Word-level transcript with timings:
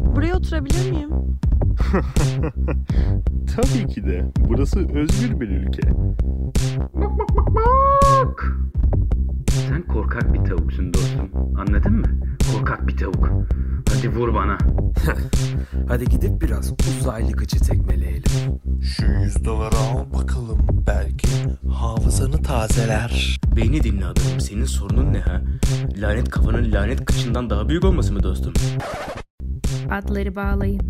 Buraya 0.00 0.36
oturabilir 0.36 0.90
miyim? 0.90 1.10
Tabii 3.56 3.86
ki 3.94 4.04
de. 4.04 4.24
Burası 4.48 4.80
özgür 4.80 5.40
bir 5.40 5.48
ülke. 5.48 5.82
Sen 9.68 9.82
korkak 9.82 10.34
bir 10.34 10.44
tavuksun 10.44 10.94
dostum. 10.94 11.30
Anladın 11.56 11.92
mı? 11.92 12.06
Korkak 12.52 12.88
bir 12.88 12.96
tavuk. 12.96 13.28
Hadi 13.94 14.08
vur 14.08 14.34
bana. 14.34 14.58
Hadi 15.88 16.04
gidip 16.04 16.42
biraz 16.42 16.72
uzaylı 17.00 17.32
kıçı 17.32 17.58
tekmeleyelim. 17.60 18.22
Şu 18.82 19.06
yüz 19.06 19.44
doları 19.44 19.76
al 19.76 20.12
bakalım. 20.12 20.58
Belki 20.86 21.28
hafızanı 21.72 22.42
tazeler. 22.42 23.40
Beni 23.56 23.82
dinle 23.82 24.04
adamım. 24.06 24.40
Senin 24.40 24.64
sorunun 24.64 25.12
ne 25.12 25.20
ha? 25.20 25.40
Lanet 25.96 26.30
kafanın 26.30 26.72
lanet 26.72 27.04
kıçından 27.04 27.50
daha 27.50 27.68
büyük 27.68 27.84
olması 27.84 28.12
mı 28.12 28.22
dostum? 28.22 28.52
Atları 29.92 30.36
bağlayın. 30.36 30.80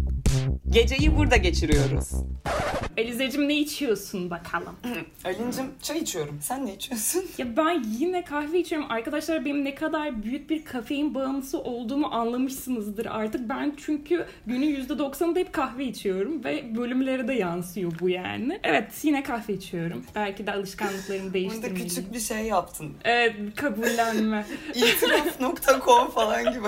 Geceyi 0.70 1.16
burada 1.16 1.36
geçiriyoruz. 1.36 2.10
Elizeciğim 2.96 3.48
ne 3.48 3.54
içiyorsun 3.58 4.30
bakalım? 4.30 4.74
Alincim 5.24 5.64
çay 5.82 5.98
içiyorum. 5.98 6.38
Sen 6.42 6.66
ne 6.66 6.74
içiyorsun? 6.74 7.24
Ya 7.38 7.56
ben 7.56 7.84
yine 7.98 8.24
kahve 8.24 8.60
içiyorum. 8.60 8.90
Arkadaşlar 8.90 9.44
benim 9.44 9.64
ne 9.64 9.74
kadar 9.74 10.22
büyük 10.22 10.50
bir 10.50 10.64
kafein 10.64 11.14
bağımlısı 11.14 11.58
olduğumu 11.58 12.06
anlamışsınızdır 12.06 13.06
artık. 13.06 13.48
Ben 13.48 13.74
çünkü 13.86 14.26
günün 14.46 14.76
%90'ında 14.86 15.38
hep 15.38 15.52
kahve 15.52 15.84
içiyorum 15.84 16.44
ve 16.44 16.76
bölümlere 16.76 17.28
de 17.28 17.34
yansıyor 17.34 17.92
bu 18.00 18.08
yani. 18.08 18.60
Evet 18.62 18.92
yine 19.02 19.22
kahve 19.22 19.52
içiyorum. 19.52 20.04
Belki 20.14 20.46
de 20.46 20.52
alışkanlıklarımı 20.52 21.22
Burada 21.22 21.34
değiştirmeliyim. 21.34 21.88
küçük 21.88 22.12
bir 22.14 22.20
şey 22.20 22.38
yaptın. 22.38 22.92
Evet 23.04 23.34
kabullenme. 23.56 24.46
İtiraf.com 24.74 26.10
falan 26.10 26.42
gibi. 26.52 26.66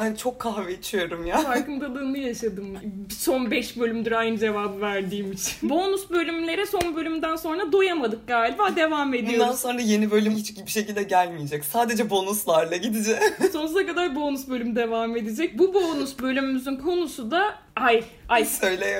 Ben 0.00 0.14
çok 0.14 0.38
kahve 0.38 0.74
içiyorum 0.74 1.26
ya. 1.26 1.42
Farkındalığını 1.70 2.18
yaşadım. 2.18 2.78
Son 3.18 3.50
5 3.50 3.78
bölümdür 3.78 4.12
aynı 4.12 4.38
cevabı 4.38 4.80
verdiğim 4.80 5.32
için. 5.32 5.52
Bonus 5.70 6.10
bölümlere 6.10 6.66
son 6.66 6.96
bölümden 6.96 7.36
sonra 7.36 7.72
doyamadık 7.72 8.26
galiba. 8.26 8.76
Devam 8.76 9.12
Bundan 9.12 9.24
ediyoruz. 9.24 9.60
sonra 9.60 9.80
yeni 9.80 10.10
bölüm 10.10 10.32
hiçbir 10.32 10.70
şekilde 10.70 11.02
gelmeyecek. 11.02 11.64
Sadece 11.64 12.10
bonuslarla 12.10 12.76
gideceğiz. 12.76 13.20
Sonsuza 13.52 13.86
kadar 13.86 14.16
bonus 14.16 14.48
bölüm 14.48 14.76
devam 14.76 15.16
edecek. 15.16 15.58
Bu 15.58 15.74
bonus 15.74 16.18
bölümümüzün 16.18 16.76
konusu 16.76 17.30
da 17.30 17.54
ay 17.76 18.04
ay. 18.28 18.46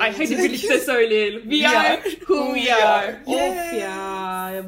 Ay 0.00 0.12
hadi 0.18 0.38
birlikte 0.38 0.78
söyleyelim. 0.78 1.42
We, 1.42 1.56
We 1.56 1.68
are 1.68 1.88
are 1.88 2.02
who 2.20 2.54
we 2.54 2.74
are. 2.74 3.20
Yeah. 3.26 3.50
Of 3.50 3.80
ya. 3.80 4.19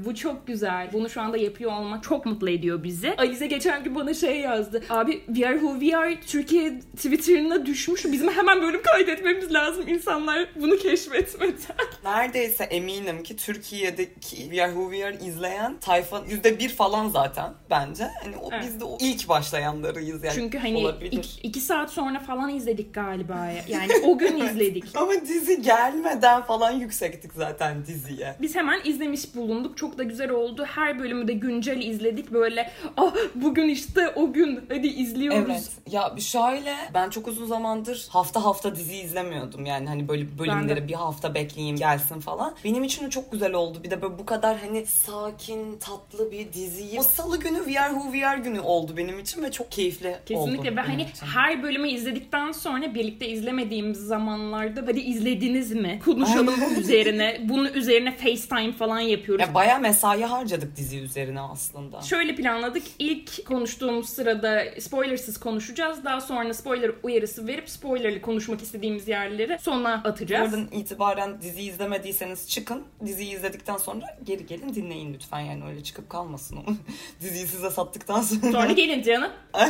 Bu 0.05 0.15
çok 0.15 0.47
güzel. 0.47 0.89
Bunu 0.93 1.11
şu 1.11 1.21
anda 1.21 1.37
yapıyor 1.37 1.73
olmak 1.73 2.03
çok 2.03 2.27
mutlu 2.27 2.51
ediyor 2.51 2.83
bizi. 2.83 3.15
Alize 3.19 3.47
geçen 3.47 3.85
gün 3.85 3.95
bana 3.95 4.15
şey 4.15 4.41
yazdı. 4.41 4.83
Abi 4.91 5.13
We 5.27 5.47
are 5.49 5.55
who 5.59 5.81
we 5.81 5.97
are 5.97 6.21
Türkiye 6.21 6.81
Twitter'ına 6.81 7.67
düşmüş. 7.67 8.05
Bizim 8.05 8.29
hemen 8.29 8.63
bölüm 8.63 8.83
kaydetmemiz 8.83 9.53
lazım. 9.55 9.89
İnsanlar 9.89 10.49
bunu 10.57 10.77
keşfetmeden. 10.77 11.57
Neredeyse 12.05 12.65
eminim 12.65 13.23
ki 13.23 13.37
Türkiye'deki 13.37 14.37
We 14.37 14.63
Are 14.65 14.73
Who 14.73 14.91
We 14.93 15.07
Are 15.07 15.17
izleyen 15.27 15.77
tayfa 15.81 16.23
yüzde 16.29 16.59
bir 16.59 16.69
falan 16.69 17.09
zaten 17.09 17.53
bence. 17.71 18.05
Hani 18.25 18.37
o, 18.37 18.49
Evet. 18.53 18.65
biz 18.67 18.81
de 18.81 18.85
o 18.85 18.99
ilk 19.01 19.29
başlayanlarıyız 19.29 20.25
yani. 20.25 20.35
Çünkü 20.35 20.59
hani 20.59 20.77
Olabilir. 20.77 21.13
iki, 21.13 21.41
iki 21.43 21.61
saat 21.61 21.91
sonra 21.91 22.19
falan 22.21 22.55
izledik 22.55 22.95
galiba. 22.95 23.35
ya. 23.47 23.65
Yani 23.69 23.93
o 24.07 24.19
gün 24.19 24.37
izledik. 24.47 24.85
Ama 24.95 25.13
dizi 25.13 25.63
gelmeden 25.63 26.43
falan 26.43 26.71
yüksektik 26.73 27.33
zaten 27.33 27.87
diziye. 27.87 28.35
Biz 28.41 28.55
hemen 28.57 28.81
izlemiş 28.85 29.35
bulunduk. 29.35 29.72
Çok 29.77 29.99
da 29.99 30.03
güzel 30.03 30.31
oldu. 30.31 30.65
Her 30.65 30.99
bölümü 30.99 31.29
de 31.29 31.33
güncel 31.33 31.83
izledik. 31.83 32.33
Böyle 32.33 32.71
ah 32.97 33.15
bugün 33.35 33.69
işte 33.69 34.09
o 34.09 34.33
gün 34.33 34.61
hadi 34.69 34.87
izliyoruz. 34.87 35.47
Evet. 35.51 35.71
Ya 35.91 36.15
şöyle 36.19 36.75
ben 36.95 37.11
çok 37.11 37.29
uzun 37.29 37.47
zamandır 37.47 38.09
hafta 38.11 38.45
hafta 38.45 38.77
dizi 38.77 38.97
izlemiyordum. 38.97 39.67
Yani 39.67 39.89
hani 39.89 40.09
böyle 40.09 40.39
bölümleri 40.39 40.89
bir 40.89 40.95
hafta 40.95 41.35
bekleyeyim 41.35 41.77
gelsin 41.77 42.21
falan. 42.21 42.55
Benim 42.65 42.85
için 42.85 43.11
çok 43.11 43.33
güzel 43.33 43.53
oldu. 43.53 43.79
Bir 43.85 43.91
de 43.91 44.03
böyle 44.03 44.19
bu 44.19 44.27
kadar 44.27 44.59
hani 44.59 44.87
sakin, 44.87 45.79
tatlı 45.79 46.33
bir 46.33 46.53
diziyi. 46.53 47.01
O 47.01 47.03
salı 47.03 47.41
günü 47.41 47.59
We 47.65 47.81
Are 47.81 47.93
Who 47.93 48.13
We 48.13 48.27
Are 48.27 48.41
günü 48.41 48.61
oldu 48.61 48.97
benim 48.97 49.19
için 49.19 49.43
ve 49.43 49.51
çok 49.51 49.73
keyifli 49.73 50.09
oldu. 50.09 50.19
Kesinlikle 50.27 50.77
ve 50.77 50.81
hani 50.81 51.03
için. 51.03 51.27
her 51.27 51.63
bölümü 51.63 51.89
izledikten 51.89 52.53
sonra 52.53 52.95
birlikte 52.95 53.29
izlemediğimiz 53.29 53.99
zamanlarda 53.99 54.83
hadi 54.87 55.01
izlediniz 55.01 55.73
mi? 55.73 56.01
Konuşalım 56.05 56.55
üzerine. 56.81 57.41
Bunun 57.49 57.73
üzerine 57.73 58.17
FaceTime 58.17 58.73
falan 58.73 59.01
yapıyoruz. 59.01 59.47
Ya 59.49 59.55
bayağı 59.63 59.81
mesai 59.81 60.23
harcadık 60.23 60.77
dizi 60.77 60.99
üzerine 60.99 61.41
aslında. 61.41 62.03
Şöyle 62.03 62.35
planladık. 62.35 62.83
İlk 62.99 63.47
konuştuğumuz 63.47 64.09
sırada 64.09 64.65
spoilersız 64.81 65.41
konuşacağız. 65.41 66.05
Daha 66.05 66.21
sonra 66.21 66.55
spoiler 66.55 66.91
uyarısı 67.03 67.47
verip 67.47 67.71
spoilerlı 67.71 68.21
konuşmak 68.21 68.63
istediğimiz 68.63 69.09
yerleri 69.09 69.59
sona 69.61 69.93
atacağız. 70.05 70.55
Oradan 70.55 70.69
itibaren 70.73 71.41
dizi 71.41 71.61
izlemediyseniz 71.63 72.49
çıkın. 72.49 72.83
Diziyi 73.07 73.35
izledikten 73.35 73.77
sonra 73.77 74.19
geri 74.25 74.47
gelin 74.47 74.75
dinleyin 74.75 75.15
lütfen 75.15 75.41
yani 75.41 75.65
öyle 75.65 75.83
çıkıp 75.83 76.11
kalmasın 76.11 76.57
o. 76.57 76.63
Diziyi 77.21 77.47
size 77.47 77.71
sattıktan 77.71 78.23
sonra. 78.23 78.53
Sonra 78.53 78.73
gelin 78.73 79.03
canım. 79.03 79.31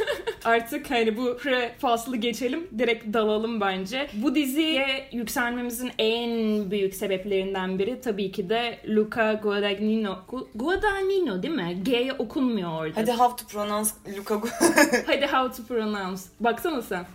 Artık 0.44 0.90
hani 0.90 1.16
bu 1.16 1.36
pre 1.36 1.72
faslı 1.78 2.16
geçelim. 2.16 2.68
Direkt 2.78 3.12
dalalım 3.12 3.60
bence. 3.60 4.10
Bu 4.14 4.34
diziye 4.34 5.08
yükselmemizin 5.12 5.90
en 5.98 6.30
büyük 6.70 6.94
sebeplerinden 6.94 7.78
biri 7.78 8.00
tabii 8.00 8.32
ki 8.32 8.48
de 8.48 8.78
Luca 8.88 9.19
Guadagnino. 9.42 10.18
Gu- 10.28 10.46
Guadagnino 10.54 11.42
değil 11.42 11.54
mi? 11.54 11.78
G 11.82 12.12
okunmuyor 12.18 12.70
orada. 12.80 13.00
Hadi 13.00 13.12
how 13.12 13.36
to 13.36 13.46
pronounce 13.46 13.90
Luca 14.16 14.34
Hadi 15.06 15.26
how 15.26 15.52
to 15.56 15.62
pronounce. 15.62 16.22
Baksana 16.40 16.82
sen. 16.82 17.06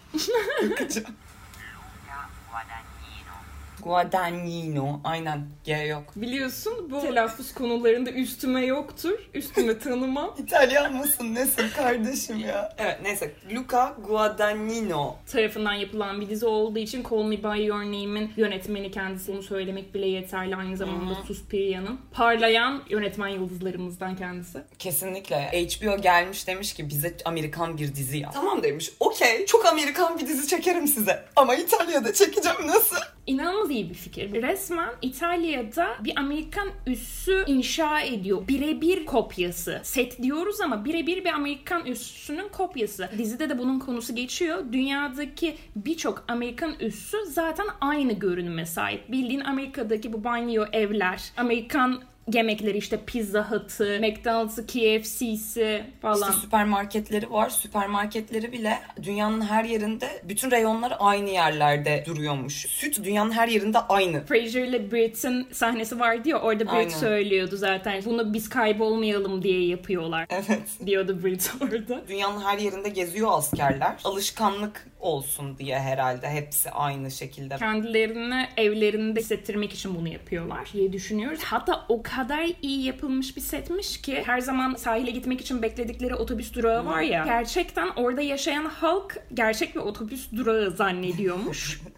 Guadagnino. 3.86 5.00
Aynen. 5.04 5.46
G 5.64 5.74
yok. 5.74 6.04
Biliyorsun 6.16 6.92
bu 6.92 7.02
telaffuz 7.02 7.54
konularında 7.54 8.12
üstüme 8.12 8.66
yoktur. 8.66 9.20
Üstüme 9.34 9.80
tanımam. 9.80 10.36
İtalyan 10.40 10.94
mısın 10.94 11.36
nesin 11.36 11.70
kardeşim 11.78 12.40
ya? 12.40 12.74
Evet 12.78 13.00
neyse 13.04 13.32
Luca 13.52 13.96
Guadagnino. 14.08 15.16
tarafından 15.32 15.74
yapılan 15.74 16.22
bir 16.22 16.30
dizi 16.30 16.46
olduğu 16.46 16.80
için 16.80 17.04
Call 17.10 17.24
Me 17.24 17.38
By 17.44 17.66
Your 17.66 17.80
Name'in 17.84 18.32
yönetmeni 18.38 18.92
kendisi. 18.92 19.34
Bunu 19.34 19.44
söylemek 19.44 19.94
bile 19.94 20.08
yeterli. 20.08 20.56
Aynı 20.56 20.78
zamanda 20.78 21.16
Suspiria'nın 21.28 22.00
parlayan 22.12 22.84
yönetmen 22.90 23.28
yıldızlarımızdan 23.28 24.16
kendisi. 24.16 24.60
Kesinlikle. 24.80 25.38
HBO 25.38 26.02
gelmiş 26.02 26.48
demiş 26.48 26.74
ki 26.74 26.90
bize 26.90 27.18
Amerikan 27.26 27.78
bir 27.78 27.96
dizi 27.96 28.18
yap. 28.18 28.34
Tamam 28.34 28.64
demiş. 28.64 28.92
Okey. 29.00 29.46
Çok 29.46 29.66
Amerikan 29.66 30.20
bir 30.20 30.28
dizi 30.28 30.48
çekerim 30.48 30.88
size. 30.88 31.26
Ama 31.36 31.56
İtalya'da 31.56 32.14
çekeceğim 32.14 32.68
nasıl? 32.68 32.96
İnanılmaz 33.28 33.70
iyi 33.76 33.90
bir 33.90 33.96
fikir. 33.96 34.42
Resmen 34.42 34.90
İtalya'da 35.02 35.88
bir 36.04 36.14
Amerikan 36.20 36.68
üssü 36.88 37.44
inşa 37.48 38.02
ediyor. 38.02 38.48
Birebir 38.48 39.06
kopyası. 39.06 39.82
Set 39.84 40.22
diyoruz 40.22 40.62
ama 40.62 40.86
birebir 40.86 41.26
bir 41.26 41.34
Amerikan 41.34 41.86
üssünün 41.86 42.48
kopyası. 42.50 43.10
Dizide 43.18 43.50
de 43.50 43.58
bunun 43.58 43.80
konusu 43.80 44.16
geçiyor. 44.16 44.64
Dünyadaki 44.72 45.56
birçok 45.76 46.24
Amerikan 46.28 46.74
üssü 46.80 47.18
zaten 47.26 47.66
aynı 47.82 48.14
görünüme 48.14 48.66
sahip. 48.66 49.12
Bildiğin 49.12 49.40
Amerika'daki 49.40 50.14
bu 50.14 50.24
banyo 50.24 50.66
evler, 50.72 51.32
Amerikan 51.38 52.02
yemekleri 52.34 52.78
işte 52.78 53.00
Pizza 53.06 53.52
Hut'ı, 53.52 54.00
McDonald's'ı, 54.02 54.68
KFC'si 54.68 55.84
falan. 56.02 56.30
İşte 56.32 56.42
süpermarketleri 56.42 57.32
var. 57.32 57.50
Süpermarketleri 57.50 58.52
bile 58.52 58.80
dünyanın 59.04 59.42
her 59.42 59.64
yerinde 59.64 60.22
bütün 60.24 60.52
reyonlar 60.52 60.96
aynı 61.00 61.30
yerlerde 61.30 62.04
duruyormuş. 62.08 62.66
Süt 62.70 63.04
dünyanın 63.04 63.32
her 63.32 63.48
yerinde 63.48 63.80
aynı. 63.80 64.26
Fraser 64.26 64.64
ile 64.64 64.92
Brit'in 64.92 65.48
sahnesi 65.52 66.00
vardı 66.00 66.30
ya 66.30 66.40
orada 66.40 66.64
Brit 66.66 66.70
Aynen. 66.74 66.90
söylüyordu 66.90 67.58
zaten. 67.58 68.02
Bunu 68.06 68.34
biz 68.34 68.50
kaybolmayalım 68.50 69.44
diye 69.44 69.68
yapıyorlar 69.68 70.26
Evet. 70.30 70.70
diyordu 70.86 71.20
Brit 71.24 71.52
orada. 71.62 72.08
Dünyanın 72.08 72.42
her 72.42 72.58
yerinde 72.58 72.90
geziyor 72.90 73.30
askerler. 73.32 73.96
Alışkanlık 74.04 74.88
olsun 75.00 75.58
diye 75.58 75.80
herhalde 75.80 76.30
hepsi 76.30 76.72
aynı 76.72 77.12
şekilde. 77.12 77.58
Kendilerini 77.58 78.48
evlerinde 78.58 79.20
hissettirmek 79.20 79.74
için 79.74 79.96
bunu 79.96 80.08
yapıyorlar 80.08 80.70
diye 80.74 80.94
düşünüyoruz. 80.94 81.40
Hatta 81.44 81.86
o 81.90 82.04
kadar 82.04 82.50
iyi 82.62 82.86
yapılmış 82.86 83.36
bir 83.36 83.42
setmiş 83.42 84.02
ki 84.02 84.24
her 84.26 84.40
zaman 84.40 84.76
sahile 84.76 85.12
gitmek 85.12 85.42
için 85.42 85.62
bekledikleri 85.62 86.16
otobüs 86.16 86.54
durağı 86.54 86.86
var 86.86 87.02
ya. 87.02 87.26
Gerçekten 87.26 87.88
orada 87.96 88.22
yaşayan 88.22 88.66
halk 88.66 89.18
gerçek 89.34 89.76
bir 89.76 89.80
otobüs 89.80 90.32
durağı 90.32 90.72
zannediyormuş. 90.72 91.82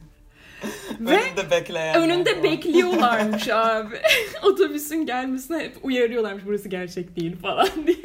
Ve 0.99 1.11
Önünde 1.17 1.51
bekleyen. 1.51 2.01
önünde 2.01 2.43
bekliyorlarmış 2.43 3.47
abi. 3.49 3.95
Otobüsün 4.43 5.05
gelmesine 5.05 5.59
hep 5.59 5.77
uyarıyorlarmış 5.83 6.43
burası 6.45 6.69
gerçek 6.69 7.15
değil 7.15 7.35
falan 7.37 7.69
diye. 7.87 7.97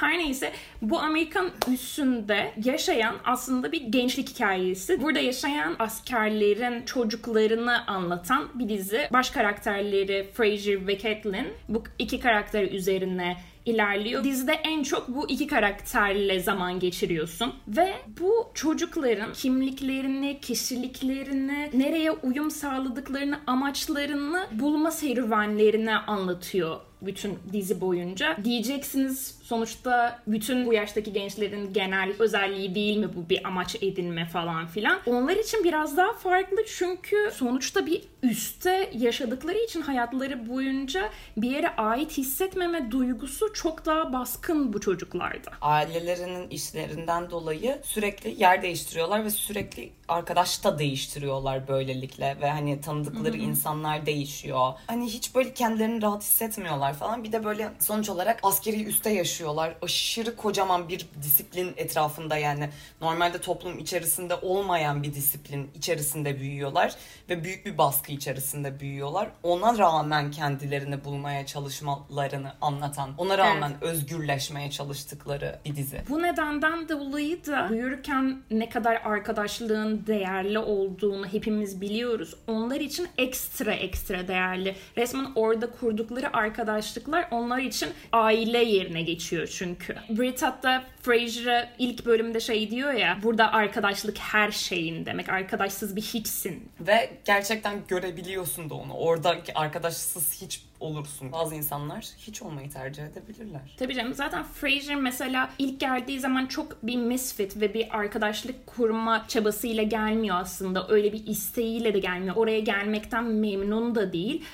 Her 0.00 0.18
neyse 0.18 0.52
bu 0.82 1.00
Amerikan 1.00 1.50
üssünde 1.72 2.52
yaşayan 2.64 3.14
aslında 3.24 3.72
bir 3.72 3.82
gençlik 3.82 4.28
hikayesi. 4.28 5.02
Burada 5.02 5.18
yaşayan 5.18 5.76
askerlerin 5.78 6.84
çocuklarını 6.84 7.86
anlatan 7.86 8.48
bir 8.54 8.68
dizi. 8.68 9.08
Baş 9.12 9.30
karakterleri 9.30 10.30
Fraser 10.34 10.86
ve 10.86 10.98
Catelyn 10.98 11.46
bu 11.68 11.84
iki 11.98 12.20
karakter 12.20 12.62
üzerine 12.62 13.36
ilerliyor. 13.66 14.24
Dizide 14.24 14.52
en 14.52 14.82
çok 14.82 15.08
bu 15.08 15.28
iki 15.28 15.46
karakterle 15.46 16.40
zaman 16.40 16.80
geçiriyorsun. 16.80 17.54
Ve 17.68 17.92
bu 18.20 18.50
çocukların 18.54 19.32
kimliklerini, 19.32 20.40
kişiliklerini, 20.40 21.70
nereye 21.74 22.10
uyum 22.10 22.50
sağladıklarını, 22.50 23.40
amaçlarını 23.46 24.46
bulma 24.52 24.90
serüvenlerini 24.90 25.96
anlatıyor 25.96 26.89
bütün 27.02 27.38
dizi 27.52 27.80
boyunca. 27.80 28.36
Diyeceksiniz 28.44 29.38
sonuçta 29.42 30.18
bütün 30.26 30.66
bu 30.66 30.72
yaştaki 30.72 31.12
gençlerin 31.12 31.72
genel 31.72 32.12
özelliği 32.18 32.74
değil 32.74 32.96
mi 32.96 33.08
bu 33.16 33.28
bir 33.28 33.46
amaç 33.46 33.76
edinme 33.82 34.26
falan 34.26 34.66
filan. 34.66 35.00
Onlar 35.06 35.36
için 35.36 35.64
biraz 35.64 35.96
daha 35.96 36.12
farklı 36.12 36.56
çünkü 36.66 37.30
sonuçta 37.32 37.86
bir 37.86 38.02
üste 38.22 38.90
yaşadıkları 38.94 39.58
için 39.58 39.82
hayatları 39.82 40.48
boyunca 40.48 41.10
bir 41.36 41.50
yere 41.50 41.68
ait 41.76 42.18
hissetmeme 42.18 42.90
duygusu 42.90 43.52
çok 43.52 43.86
daha 43.86 44.12
baskın 44.12 44.72
bu 44.72 44.80
çocuklarda. 44.80 45.50
Ailelerinin 45.60 46.48
işlerinden 46.48 47.30
dolayı 47.30 47.78
sürekli 47.82 48.42
yer 48.42 48.62
değiştiriyorlar 48.62 49.24
ve 49.24 49.30
sürekli 49.30 49.90
arkadaş 50.08 50.64
da 50.64 50.78
değiştiriyorlar 50.78 51.68
böylelikle 51.68 52.36
ve 52.40 52.50
hani 52.50 52.80
tanıdıkları 52.80 53.36
insanlar 53.36 54.06
değişiyor. 54.06 54.72
Hani 54.86 55.06
hiç 55.06 55.34
böyle 55.34 55.54
kendilerini 55.54 56.02
rahat 56.02 56.22
hissetmiyorlar 56.22 56.89
falan. 56.92 57.24
Bir 57.24 57.32
de 57.32 57.44
böyle 57.44 57.70
sonuç 57.78 58.08
olarak 58.10 58.40
askeri 58.42 58.84
üste 58.84 59.10
yaşıyorlar. 59.10 59.74
Aşırı 59.82 60.36
kocaman 60.36 60.88
bir 60.88 61.06
disiplin 61.22 61.72
etrafında 61.76 62.36
yani 62.36 62.70
normalde 63.00 63.40
toplum 63.40 63.78
içerisinde 63.78 64.34
olmayan 64.34 65.02
bir 65.02 65.14
disiplin 65.14 65.70
içerisinde 65.74 66.40
büyüyorlar 66.40 66.94
ve 67.28 67.44
büyük 67.44 67.66
bir 67.66 67.78
baskı 67.78 68.12
içerisinde 68.12 68.80
büyüyorlar. 68.80 69.28
Ona 69.42 69.78
rağmen 69.78 70.30
kendilerini 70.30 71.04
bulmaya 71.04 71.46
çalışmalarını 71.46 72.52
anlatan, 72.60 73.10
ona 73.18 73.38
rağmen 73.38 73.72
özgürleşmeye 73.80 74.70
çalıştıkları 74.70 75.58
bir 75.64 75.76
dizi. 75.76 76.02
Bu 76.08 76.22
nedenden 76.22 76.88
dolayı 76.88 77.46
da 77.46 77.70
büyürken 77.70 78.42
ne 78.50 78.68
kadar 78.68 78.94
arkadaşlığın 79.04 80.06
değerli 80.06 80.58
olduğunu 80.58 81.26
hepimiz 81.26 81.80
biliyoruz. 81.80 82.34
Onlar 82.46 82.80
için 82.80 83.08
ekstra 83.18 83.72
ekstra 83.72 84.28
değerli. 84.28 84.76
Resmen 84.96 85.32
orada 85.34 85.70
kurdukları 85.70 86.36
arkadaşlıklar 86.80 87.28
onlar 87.30 87.58
için 87.58 87.88
aile 88.12 88.58
yerine 88.58 89.02
geçiyor 89.02 89.46
çünkü. 89.46 89.96
Brit 90.10 90.42
hatta 90.42 90.84
Frasier'a 91.02 91.68
ilk 91.78 92.06
bölümde 92.06 92.40
şey 92.40 92.70
diyor 92.70 92.92
ya 92.92 93.18
burada 93.22 93.52
arkadaşlık 93.52 94.18
her 94.18 94.50
şeyin 94.50 95.06
demek. 95.06 95.28
Arkadaşsız 95.28 95.96
bir 95.96 96.02
hiçsin. 96.02 96.68
Ve 96.80 97.10
gerçekten 97.24 97.78
görebiliyorsun 97.88 98.70
da 98.70 98.74
onu. 98.74 98.92
Oradaki 98.92 99.54
arkadaşsız 99.54 100.42
hiç 100.42 100.62
olursun. 100.80 101.32
Bazı 101.32 101.54
insanlar 101.54 102.06
hiç 102.18 102.42
olmayı 102.42 102.70
tercih 102.70 103.02
edebilirler. 103.02 103.60
Tabii 103.78 103.94
canım 103.94 104.14
zaten 104.14 104.44
Frasier 104.44 104.96
mesela 104.96 105.50
ilk 105.58 105.80
geldiği 105.80 106.20
zaman 106.20 106.46
çok 106.46 106.82
bir 106.82 106.96
misfit 106.96 107.60
ve 107.60 107.74
bir 107.74 107.98
arkadaşlık 107.98 108.66
kurma 108.66 109.24
çabasıyla 109.28 109.82
gelmiyor 109.82 110.36
aslında. 110.40 110.88
Öyle 110.88 111.12
bir 111.12 111.26
isteğiyle 111.26 111.94
de 111.94 111.98
gelmiyor. 111.98 112.36
Oraya 112.36 112.60
gelmekten 112.60 113.24
memnun 113.24 113.94
da 113.94 114.12
değil. 114.12 114.44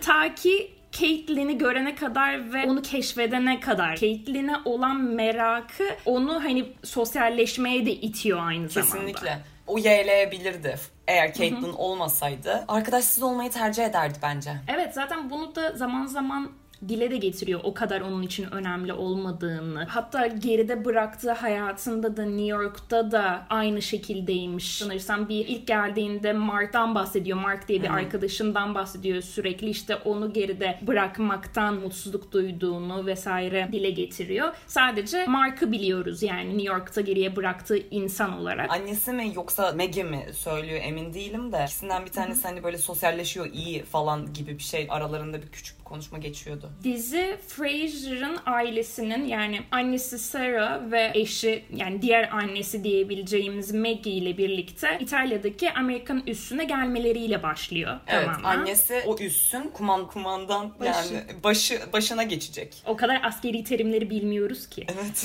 Ta 0.00 0.34
ki 0.34 0.73
Caitlyn'i 1.00 1.58
görene 1.58 1.94
kadar 1.94 2.52
ve 2.52 2.64
onu 2.66 2.82
keşfedene 2.82 3.60
kadar 3.60 3.96
Caitlyn'e 3.96 4.56
olan 4.64 4.96
merakı 4.96 5.84
onu 6.04 6.44
hani 6.44 6.72
sosyalleşmeye 6.84 7.86
de 7.86 7.90
itiyor 7.90 8.46
aynı 8.46 8.68
zamanda. 8.68 8.92
Kesinlikle. 8.92 9.38
O 9.66 9.78
yeğleyebilirdi. 9.78 10.76
Eğer 11.08 11.32
Caitlyn 11.34 11.72
olmasaydı 11.72 12.64
arkadaşsız 12.68 13.22
olmayı 13.22 13.50
tercih 13.50 13.84
ederdi 13.84 14.18
bence. 14.22 14.50
Evet 14.68 14.94
zaten 14.94 15.30
bunu 15.30 15.54
da 15.54 15.72
zaman 15.72 16.06
zaman 16.06 16.50
dile 16.88 17.10
de 17.10 17.16
getiriyor 17.16 17.60
o 17.62 17.74
kadar 17.74 18.00
onun 18.00 18.22
için 18.22 18.50
önemli 18.50 18.92
olmadığını. 18.92 19.84
Hatta 19.88 20.26
geride 20.26 20.84
bıraktığı 20.84 21.32
hayatında 21.32 22.16
da 22.16 22.24
New 22.24 22.44
York'ta 22.44 23.10
da 23.10 23.46
aynı 23.50 23.82
şekildeymiş. 23.82 24.76
Sanırsam 24.78 25.28
bir 25.28 25.46
ilk 25.48 25.66
geldiğinde 25.66 26.32
Mark'tan 26.32 26.94
bahsediyor. 26.94 27.38
Mark 27.38 27.68
diye 27.68 27.82
bir 27.82 27.90
arkadaşından 27.90 28.74
bahsediyor 28.74 29.22
sürekli. 29.22 29.70
işte 29.70 29.96
onu 29.96 30.32
geride 30.32 30.78
bırakmaktan 30.82 31.74
mutsuzluk 31.74 32.32
duyduğunu 32.32 33.06
vesaire 33.06 33.68
dile 33.72 33.90
getiriyor. 33.90 34.54
Sadece 34.66 35.26
Mark'ı 35.26 35.72
biliyoruz 35.72 36.22
yani 36.22 36.58
New 36.58 36.72
York'ta 36.74 37.00
geriye 37.00 37.36
bıraktığı 37.36 37.78
insan 37.90 38.38
olarak. 38.38 38.70
Annesi 38.70 39.12
mi 39.12 39.32
yoksa 39.34 39.72
Maggie 39.72 40.04
mi 40.04 40.26
söylüyor 40.32 40.80
emin 40.82 41.14
değilim 41.14 41.52
de. 41.52 41.64
İkisinden 41.64 42.04
bir 42.04 42.10
tanesi 42.10 42.48
hani 42.48 42.62
böyle 42.62 42.78
sosyalleşiyor 42.78 43.46
iyi 43.52 43.82
falan 43.82 44.32
gibi 44.32 44.58
bir 44.58 44.62
şey. 44.62 44.86
Aralarında 44.90 45.42
bir 45.42 45.48
küçük 45.48 45.83
konuşma 45.84 46.18
geçiyordu. 46.18 46.70
Dizi 46.84 47.36
Frasier'ın 47.48 48.38
ailesinin 48.46 49.24
yani 49.24 49.60
annesi 49.70 50.18
Sarah 50.18 50.90
ve 50.90 51.10
eşi 51.14 51.64
yani 51.76 52.02
diğer 52.02 52.28
annesi 52.32 52.84
diyebileceğimiz 52.84 53.72
Maggie 53.74 54.12
ile 54.12 54.38
birlikte 54.38 54.98
İtalya'daki 55.00 55.72
Amerikan 55.72 56.22
üssüne 56.26 56.64
gelmeleriyle 56.64 57.42
başlıyor. 57.42 58.00
Evet 58.06 58.26
tamamen. 58.26 58.58
annesi 58.58 59.02
o 59.06 59.18
üssün 59.18 59.70
kuman 59.70 60.06
kumandan 60.06 60.80
Başı. 60.80 61.14
yani 61.14 61.24
başı 61.44 61.80
başına 61.92 62.22
geçecek. 62.22 62.82
O 62.86 62.96
kadar 62.96 63.20
askeri 63.24 63.64
terimleri 63.64 64.10
bilmiyoruz 64.10 64.68
ki. 64.68 64.86
Evet. 64.94 65.24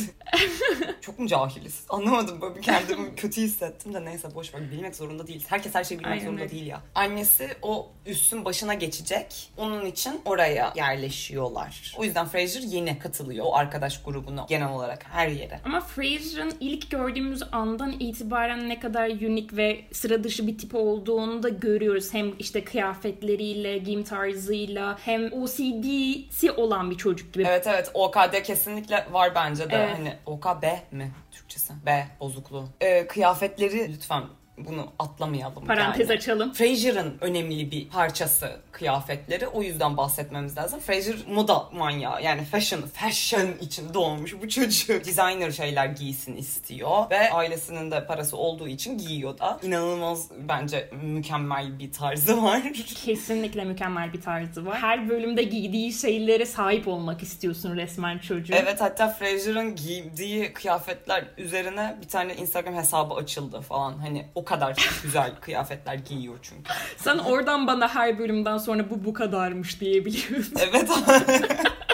Çok 1.02 1.20
mu 1.20 1.28
cahiliz? 1.28 1.84
Anlamadım 1.90 2.42
böyle 2.42 2.62
kendimi 2.62 3.16
kötü 3.16 3.42
hissettim 3.42 3.94
de 3.94 4.06
neyse 4.06 4.28
boş 4.36 4.54
ver 4.54 4.72
bilmek 4.72 4.96
zorunda 4.96 5.28
değiliz. 5.28 5.46
Herkes 5.48 5.76
her 5.76 5.84
şeyi 5.84 6.00
bilmek 6.00 6.12
Aynen 6.12 6.26
zorunda 6.26 6.50
değil 6.50 6.66
ya. 6.68 6.82
Annesi 6.96 7.50
o 7.62 7.92
üssün 8.06 8.46
başına 8.46 8.74
geçecek. 8.74 9.52
Onun 9.58 9.86
için 9.86 10.22
oraya 10.26 10.49
yerleşiyorlar. 10.76 11.96
O 11.98 12.04
yüzden 12.04 12.28
Fraser 12.28 12.62
yeni 12.62 13.00
katılıyor 13.00 13.46
o 13.46 13.56
arkadaş 13.56 14.04
grubuna 14.04 14.46
genel 14.50 14.70
olarak 14.70 15.06
her 15.12 15.28
yere. 15.28 15.60
Ama 15.66 15.82
Frasier'ın 15.82 16.54
ilk 16.60 16.92
gördüğümüz 16.92 17.44
andan 17.52 17.92
itibaren 18.00 18.70
ne 18.70 18.80
kadar 18.80 19.10
unik 19.10 19.58
ve 19.58 19.82
sıra 19.92 20.24
dışı 20.24 20.48
bir 20.48 20.58
tip 20.58 20.76
olduğunu 20.76 21.44
da 21.44 21.50
görüyoruz. 21.50 22.14
Hem 22.14 22.34
işte 22.40 22.64
kıyafetleriyle, 22.64 23.78
giyim 23.78 24.04
tarzıyla 24.04 24.98
hem 25.06 25.34
OCD'si 25.34 26.52
olan 26.52 26.92
bir 26.92 26.98
çocuk 26.98 27.34
gibi. 27.34 27.44
Evet 27.48 27.68
evet 27.68 27.92
OKD 27.94 28.44
kesinlikle 28.44 29.06
var 29.12 29.36
bence 29.36 29.70
de. 29.70 29.76
Evet. 29.76 29.98
Hani 29.98 30.14
OKB 30.26 30.64
mi 30.92 31.12
Türkçesi? 31.32 31.74
B 31.86 32.08
bozukluğu. 32.20 32.70
Ee, 32.82 33.08
kıyafetleri 33.08 33.94
lütfen 33.94 34.24
bunu 34.68 34.88
atlamayalım. 35.00 35.66
Parantez 35.66 36.10
yani. 36.10 36.18
açalım. 36.18 36.54
Frasier'ın 36.54 37.18
önemli 37.22 37.72
bir 37.72 37.90
parçası 37.90 38.60
kıyafetleri. 38.72 39.48
O 39.48 39.64
yüzden 39.64 39.98
bahsetmemiz 39.98 40.58
lazım. 40.58 40.80
Frasier 40.80 41.16
moda 41.28 41.70
manyağı. 41.74 42.24
Yani 42.24 42.46
fashion, 42.46 42.82
fashion 42.82 43.48
için 43.62 43.94
doğmuş 43.94 44.36
bu 44.42 44.50
çocuk. 44.50 45.06
Designer 45.06 45.52
şeyler 45.52 45.86
giysin 45.86 46.36
istiyor. 46.36 47.10
Ve 47.10 47.32
ailesinin 47.32 47.92
de 47.92 48.06
parası 48.06 48.38
olduğu 48.38 48.68
için 48.68 48.98
giyiyor 48.98 49.38
da. 49.38 49.60
İnanılmaz 49.64 50.28
bence 50.50 50.90
mükemmel 51.04 51.80
bir 51.80 51.92
tarzı 51.92 52.44
var. 52.44 52.62
Kesinlikle 53.06 53.66
mükemmel 53.66 54.14
bir 54.14 54.22
tarzı 54.22 54.66
var. 54.66 54.78
Her 54.78 55.10
bölümde 55.10 55.44
giydiği 55.44 55.94
şeylere 55.94 56.46
sahip 56.46 56.88
olmak 56.88 57.24
istiyorsun 57.24 57.76
resmen 57.76 58.18
çocuğu. 58.18 58.54
Evet 58.56 58.82
hatta 58.82 59.08
Frasier'ın 59.10 59.76
giydiği 59.76 60.54
kıyafetler 60.54 61.26
üzerine 61.38 61.98
bir 62.02 62.08
tane 62.08 62.36
Instagram 62.36 62.76
hesabı 62.76 63.14
açıldı 63.14 63.62
falan. 63.62 63.98
Hani 63.98 64.26
o 64.36 64.46
kadar 64.50 64.90
güzel 65.04 65.32
kıyafetler 65.42 65.96
giyiyor 65.96 66.36
çünkü. 66.42 66.74
Sen 66.98 67.18
oradan 67.18 67.68
bana 67.68 67.96
her 67.96 68.20
bölümden 68.20 68.58
sonra 68.58 68.90
bu 68.90 69.06
bu 69.06 69.14
kadarmış 69.14 69.82
diyebiliyorsun. 69.82 70.54
Evet. 70.60 70.90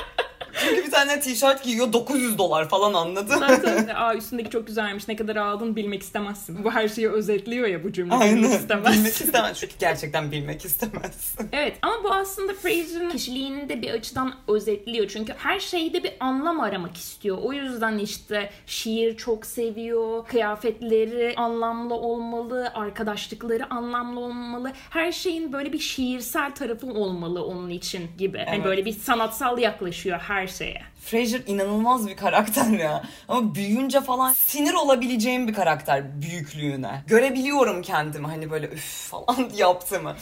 çünkü 0.69 0.85
bir 0.85 0.91
tane 0.91 1.19
tişört 1.19 1.63
giyiyor 1.63 1.93
900 1.93 2.37
dolar 2.37 2.69
falan 2.69 2.93
anladın? 2.93 3.37
Zaten 3.39 3.87
aa 3.95 4.15
üstündeki 4.15 4.49
çok 4.49 4.67
güzelmiş 4.67 5.07
ne 5.07 5.15
kadar 5.15 5.35
aldın 5.35 5.75
bilmek 5.75 6.01
istemezsin. 6.03 6.63
Bu 6.63 6.71
her 6.71 6.87
şeyi 6.87 7.09
özetliyor 7.09 7.67
ya 7.67 7.83
bu 7.83 7.91
cümle. 7.91 8.13
Bilmek 8.13 8.21
Aynen. 8.27 8.43
istemezsin. 8.51 8.99
Bilmek 8.99 9.13
istemez. 9.21 9.59
Çünkü 9.59 9.73
gerçekten 9.79 10.31
bilmek 10.31 10.65
istemez. 10.65 11.35
Evet 11.51 11.77
ama 11.81 12.03
bu 12.03 12.13
aslında 12.13 12.53
Fraser'ın 12.53 13.09
kişiliğini 13.09 13.69
de 13.69 13.81
bir 13.81 13.89
açıdan 13.89 14.33
özetliyor. 14.47 15.07
Çünkü 15.07 15.33
her 15.37 15.59
şeyde 15.59 16.03
bir 16.03 16.11
anlam 16.19 16.59
aramak 16.59 16.97
istiyor. 16.97 17.37
O 17.43 17.53
yüzden 17.53 17.97
işte 17.97 18.49
şiir 18.65 19.17
çok 19.17 19.45
seviyor, 19.45 20.25
kıyafetleri 20.27 21.33
anlamlı 21.37 21.93
olmalı, 21.93 22.71
arkadaşlıkları 22.75 23.73
anlamlı 23.73 24.19
olmalı. 24.19 24.71
Her 24.89 25.11
şeyin 25.11 25.53
böyle 25.53 25.73
bir 25.73 25.79
şiirsel 25.79 26.55
tarafı 26.55 26.87
olmalı 26.87 27.45
onun 27.45 27.69
için 27.69 28.07
gibi. 28.17 28.37
Hani 28.37 28.55
Evet. 28.55 28.65
böyle 28.65 28.85
bir 28.85 28.91
sanatsal 28.93 29.57
yaklaşıyor 29.57 30.19
her 30.19 30.47
şeye. 30.57 30.94
Frasier 31.05 31.41
inanılmaz 31.47 32.07
bir 32.07 32.15
karakter 32.17 32.69
ya. 32.69 33.03
Ama 33.27 33.55
büyüyünce 33.55 34.01
falan 34.01 34.33
sinir 34.33 34.73
olabileceğim 34.73 35.47
bir 35.47 35.53
karakter 35.53 36.21
büyüklüğüne. 36.21 37.03
Görebiliyorum 37.07 37.81
kendimi 37.81 38.27
hani 38.27 38.51
böyle 38.51 38.67
üf 38.67 38.83
falan 39.09 39.49
yaptığımı. 39.55 40.15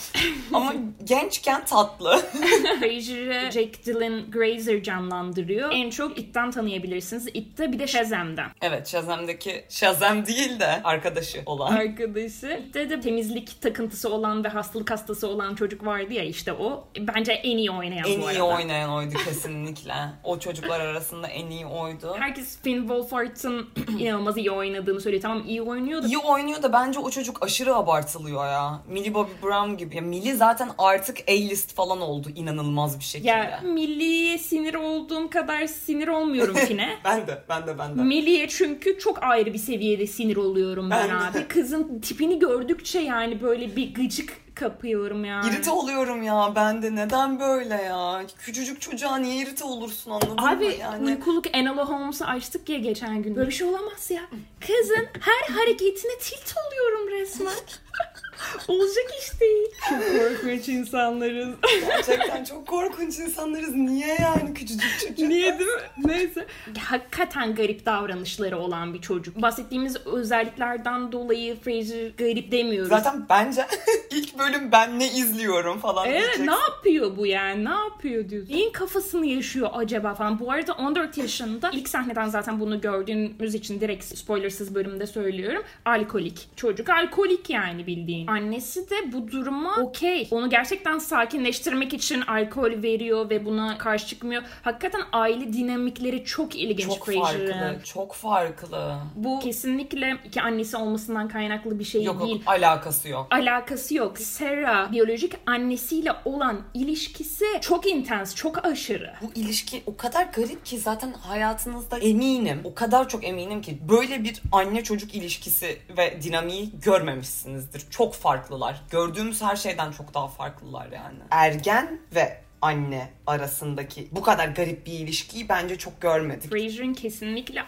Ama 0.53 0.73
gençken 1.03 1.65
tatlı. 1.65 2.21
Fraser'ı 2.79 3.51
Jake 3.51 3.85
Dylan 3.85 4.31
Grazer 4.31 4.83
canlandırıyor. 4.83 5.71
En 5.73 5.89
çok 5.89 6.19
It'ten 6.19 6.51
tanıyabilirsiniz. 6.51 7.27
It'te 7.33 7.71
bir 7.71 7.79
de 7.79 7.87
Shazam'den. 7.87 8.49
evet 8.61 8.87
Shazam'daki 8.87 9.65
Shazam 9.69 10.25
değil 10.25 10.59
de 10.59 10.81
arkadaşı 10.83 11.41
olan. 11.45 11.75
arkadaşı. 11.75 12.61
İşte 12.65 12.89
de 12.89 12.99
temizlik 12.99 13.61
takıntısı 13.61 14.09
olan 14.13 14.43
ve 14.43 14.47
hastalık 14.47 14.91
hastası 14.91 15.27
olan 15.27 15.55
çocuk 15.55 15.85
vardı 15.85 16.13
ya 16.13 16.23
işte 16.23 16.53
o. 16.53 16.87
Bence 16.99 17.31
en 17.33 17.57
iyi 17.57 17.71
oynayan 17.71 18.05
En 18.09 18.21
bu 18.21 18.31
iyi 18.31 18.41
arada. 18.41 18.43
oynayan 18.45 18.89
oydu 18.89 19.13
kesinlikle. 19.25 19.93
O 20.23 20.39
çocuklar 20.39 20.72
oyuncular 20.73 20.91
arasında 20.93 21.27
en 21.27 21.47
iyi 21.49 21.65
oydu. 21.65 22.15
Herkes 22.19 22.57
Finn 22.61 22.79
Wolfhard'ın 22.79 23.67
inanılmaz 23.99 24.37
iyi 24.37 24.51
oynadığını 24.51 25.01
söylüyor. 25.01 25.21
Tamam 25.21 25.43
iyi 25.47 25.61
oynuyor 25.61 26.03
da 26.03 26.07
İyi 26.07 26.17
oynuyor 26.17 26.63
da 26.63 26.73
bence 26.73 26.99
o 26.99 27.09
çocuk 27.09 27.43
aşırı 27.43 27.75
abartılıyor 27.75 28.45
ya. 28.45 28.79
Millie 28.87 29.13
Bobby 29.13 29.31
Brown 29.43 29.77
gibi. 29.77 29.95
Ya 29.95 30.01
Millie 30.01 30.33
zaten 30.35 30.69
artık 30.77 31.17
A-list 31.27 31.75
falan 31.75 32.01
oldu 32.01 32.27
inanılmaz 32.35 32.99
bir 32.99 33.03
şekilde. 33.03 33.29
ya 33.29 33.59
milliye 33.63 34.37
sinir 34.37 34.73
olduğum 34.73 35.29
kadar 35.29 35.67
sinir 35.67 36.07
olmuyorum 36.07 36.55
Finn'e. 36.67 36.89
Ben 37.05 37.27
de, 37.27 37.43
ben 37.49 37.67
de, 37.67 37.77
ben 37.79 37.97
de. 37.97 38.01
Milliye 38.03 38.47
çünkü 38.47 38.99
çok 38.99 39.23
ayrı 39.23 39.53
bir 39.53 39.59
seviyede 39.59 40.07
sinir 40.07 40.37
oluyorum 40.37 40.89
ben, 40.89 41.09
Ben 41.09 41.15
abi. 41.15 41.47
Kızın 41.47 41.99
tipini 42.01 42.39
gördükçe 42.39 42.99
yani 42.99 43.41
böyle 43.41 43.75
bir 43.75 43.93
gıcık 43.93 44.42
kapıyorum 44.55 45.25
yani. 45.25 45.49
İrite 45.49 45.71
oluyorum 45.71 46.23
ya 46.23 46.51
ben 46.55 46.81
de. 46.81 46.95
Neden 46.95 47.39
böyle 47.39 47.75
ya? 47.75 48.21
Küçücük 48.39 48.81
çocuğa 48.81 49.17
niye 49.17 49.35
irite 49.35 49.63
olursun 49.63 50.11
anladın 50.11 50.33
mı 50.35 50.49
Abi 50.49 50.77
yani? 50.79 51.05
uykuluk 51.05 51.45
Enola 51.57 51.89
Holmes'u 51.89 52.25
açtık 52.25 52.69
ya 52.69 52.77
geçen 52.77 53.23
gün. 53.23 53.35
Böyle 53.35 53.49
bir 53.49 53.53
şey 53.55 53.67
olamaz 53.67 54.11
ya. 54.11 54.21
Kızın 54.59 55.07
her 55.19 55.55
hareketine 55.55 56.17
tilt 56.21 56.53
oluyorum 56.67 57.09
resmen. 57.09 57.53
Olacak 58.67 59.05
iş 59.21 59.41
değil. 59.41 59.67
Çok 59.89 59.99
korkunç 60.19 60.69
insanlarız. 60.69 61.55
Gerçekten 61.87 62.43
çok 62.43 62.67
korkunç 62.67 63.19
insanlarız. 63.19 63.75
Niye 63.75 64.17
yani 64.21 64.53
küçücük 64.53 64.99
çocuk? 64.99 65.19
Niye 65.19 65.59
değil 65.59 65.69
mi? 65.69 65.81
Neyse. 66.05 66.45
Hakikaten 66.79 67.55
garip 67.55 67.85
davranışları 67.85 68.57
olan 68.57 68.93
bir 68.93 69.01
çocuk. 69.01 69.41
Bahsettiğimiz 69.41 69.97
özelliklerden 70.07 71.11
dolayı 71.11 71.59
Fraser 71.61 72.07
garip 72.17 72.51
demiyoruz. 72.51 72.89
Zaten 72.89 73.25
bence 73.29 73.65
ilk 74.11 74.39
bölüm 74.39 74.71
ben 74.71 74.99
ne 74.99 75.07
izliyorum 75.07 75.79
falan 75.79 76.05
Evet 76.07 76.17
diyeceksin. 76.19 76.47
ne 76.47 76.51
yapıyor 76.55 77.17
bu 77.17 77.25
yani? 77.27 77.65
Ne 77.65 77.69
yapıyor 77.69 78.29
diyorsun? 78.29 78.53
Neyin 78.53 78.71
kafasını 78.71 79.25
yaşıyor 79.25 79.69
acaba 79.73 80.13
falan. 80.15 80.39
Bu 80.39 80.51
arada 80.51 80.73
14 80.73 81.17
yaşında 81.17 81.69
ilk 81.73 81.89
sahneden 81.89 82.29
zaten 82.29 82.59
bunu 82.59 82.81
gördüğümüz 82.81 83.55
için 83.55 83.81
direkt 83.81 84.03
spoilersız 84.17 84.75
bölümde 84.75 85.07
söylüyorum. 85.07 85.63
Alkolik. 85.85 86.47
Çocuk 86.55 86.89
alkolik 86.89 87.49
yani 87.49 87.87
bildiğin. 87.87 88.27
Annesi 88.33 88.89
de 88.89 89.11
bu 89.13 89.31
duruma 89.31 89.75
okey. 89.75 90.27
Onu 90.31 90.49
gerçekten 90.49 90.97
sakinleştirmek 90.99 91.93
için 91.93 92.21
alkol 92.21 92.83
veriyor 92.83 93.29
ve 93.29 93.45
buna 93.45 93.77
karşı 93.77 94.07
çıkmıyor. 94.07 94.43
Hakikaten 94.61 95.01
aile 95.11 95.53
dinamikleri 95.53 96.25
çok 96.25 96.55
ilginç 96.55 96.85
Çok 96.87 97.05
Frasier'ın. 97.05 97.51
farklı. 97.51 97.83
Çok 97.83 98.13
farklı. 98.13 98.95
Bu 99.15 99.39
kesinlikle 99.39 100.17
iki 100.25 100.41
annesi 100.41 100.77
olmasından 100.77 101.27
kaynaklı 101.27 101.79
bir 101.79 101.83
şey 101.83 102.03
Yok 102.03 102.21
değil 102.21 102.35
yok 102.35 102.41
alakası 102.47 103.09
yok. 103.09 103.27
alakası 103.31 103.95
yok. 103.95 104.17
Sarah 104.17 104.91
biyolojik 104.91 105.33
annesiyle 105.45 106.11
olan 106.25 106.61
ilişkisi 106.73 107.45
çok 107.61 107.87
intens, 107.87 108.35
çok 108.35 108.65
aşırı. 108.65 109.13
Bu 109.21 109.31
ilişki 109.39 109.83
o 109.85 109.97
kadar 109.97 110.23
garip 110.35 110.65
ki 110.65 110.77
zaten 110.79 111.11
hayatınızda 111.13 111.97
eminim, 111.97 112.61
o 112.63 112.73
kadar 112.73 113.09
çok 113.09 113.23
eminim 113.23 113.61
ki 113.61 113.77
böyle 113.89 114.23
bir 114.23 114.41
anne 114.51 114.83
çocuk 114.83 115.15
ilişkisi 115.15 115.77
ve 115.97 116.21
dinamiği 116.23 116.69
görmemişsinizdir. 116.83 117.83
Çok 117.89 118.13
farklılar. 118.23 118.81
Gördüğümüz 118.89 119.41
her 119.41 119.55
şeyden 119.55 119.91
çok 119.91 120.13
daha 120.13 120.27
farklılar 120.27 120.91
yani. 120.91 121.19
Ergen 121.31 121.99
ve 122.15 122.41
anne 122.61 123.09
arasındaki 123.27 124.07
bu 124.11 124.21
kadar 124.21 124.47
garip 124.47 124.85
bir 124.85 124.93
ilişkiyi 124.93 125.49
bence 125.49 125.77
çok 125.77 126.01
görmedik. 126.01 126.49
Frasier'ın 126.49 126.93
kesinlikle 126.93 127.61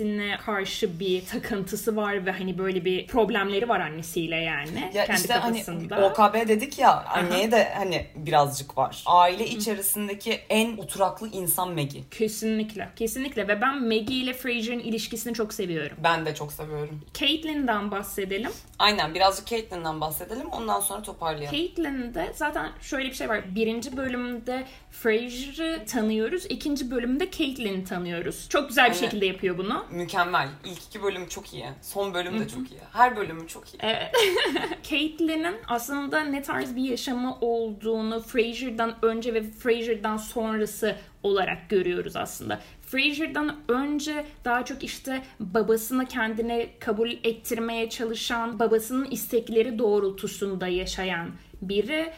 annesine 0.00 0.36
karşı 0.46 1.00
bir 1.00 1.26
takıntısı 1.26 1.96
var 1.96 2.26
ve 2.26 2.30
hani 2.30 2.58
böyle 2.58 2.84
bir 2.84 3.06
problemleri 3.06 3.68
var 3.68 3.80
annesiyle 3.80 4.36
yani. 4.36 4.90
Ya 4.94 5.06
kendi 5.06 5.20
işte 5.20 5.34
hani 5.34 5.64
kafasında. 5.64 6.06
OKB 6.08 6.48
dedik 6.48 6.78
ya 6.78 7.04
anneye 7.04 7.50
de 7.52 7.68
hani 7.76 8.06
birazcık 8.16 8.78
var. 8.78 9.02
Aile 9.06 9.46
içerisindeki 9.46 10.40
en 10.48 10.76
oturaklı 10.76 11.28
insan 11.28 11.68
Maggie. 11.68 12.00
Kesinlikle. 12.10 12.88
Kesinlikle 12.96 13.48
ve 13.48 13.60
ben 13.60 13.82
Maggie 13.82 14.16
ile 14.16 14.32
Frasier'ın 14.32 14.78
ilişkisini 14.78 15.34
çok 15.34 15.54
seviyorum. 15.54 15.96
Ben 16.04 16.26
de 16.26 16.34
çok 16.34 16.52
seviyorum. 16.52 17.00
Caitlyn'den 17.14 17.90
bahsedelim. 17.90 18.50
Aynen 18.78 19.14
birazcık 19.14 19.46
Caitlyn'den 19.46 20.00
bahsedelim 20.00 20.48
ondan 20.48 20.80
sonra 20.80 21.02
toparlayalım. 21.02 21.58
Caitlyn'de 21.58 22.32
zaten 22.34 22.70
şöyle 22.80 23.08
bir 23.08 23.14
şey 23.14 23.28
var. 23.28 23.54
Birinci 23.54 23.96
bölümde 23.96 24.66
Frasier'ı 24.90 25.84
tanıyoruz. 25.86 26.46
ikinci 26.48 26.90
bölümde 26.90 27.30
Caitlyn'i 27.30 27.84
tanıyoruz. 27.84 28.48
Çok 28.48 28.68
güzel 28.68 28.84
bir 28.84 28.94
Aynen. 28.94 29.00
şekilde 29.04 29.26
yapıyor 29.26 29.58
bunu. 29.58 29.85
Mükemmel. 29.90 30.48
İlk 30.64 30.82
iki 30.82 31.02
bölüm 31.02 31.28
çok 31.28 31.54
iyi. 31.54 31.66
Son 31.82 32.14
bölüm 32.14 32.40
de 32.40 32.48
çok 32.48 32.70
iyi. 32.70 32.80
Her 32.92 33.16
bölümü 33.16 33.48
çok 33.48 33.74
iyi. 33.74 33.78
Evet. 33.80 34.14
Caitlyn'in 34.82 35.56
aslında 35.68 36.20
ne 36.20 36.42
tarz 36.42 36.76
bir 36.76 36.82
yaşamı 36.82 37.38
olduğunu 37.40 38.20
Frasier'dan 38.20 38.96
önce 39.02 39.34
ve 39.34 39.42
Frasier'dan 39.42 40.16
sonrası 40.16 40.96
olarak 41.22 41.70
görüyoruz 41.70 42.16
aslında. 42.16 42.60
Frasier'dan 42.82 43.56
önce 43.68 44.26
daha 44.44 44.64
çok 44.64 44.84
işte 44.84 45.22
babasını 45.40 46.06
kendine 46.06 46.78
kabul 46.78 47.10
ettirmeye 47.10 47.90
çalışan, 47.90 48.58
babasının 48.58 49.10
istekleri 49.10 49.78
doğrultusunda 49.78 50.66
yaşayan 50.66 51.30
biri 51.62 52.12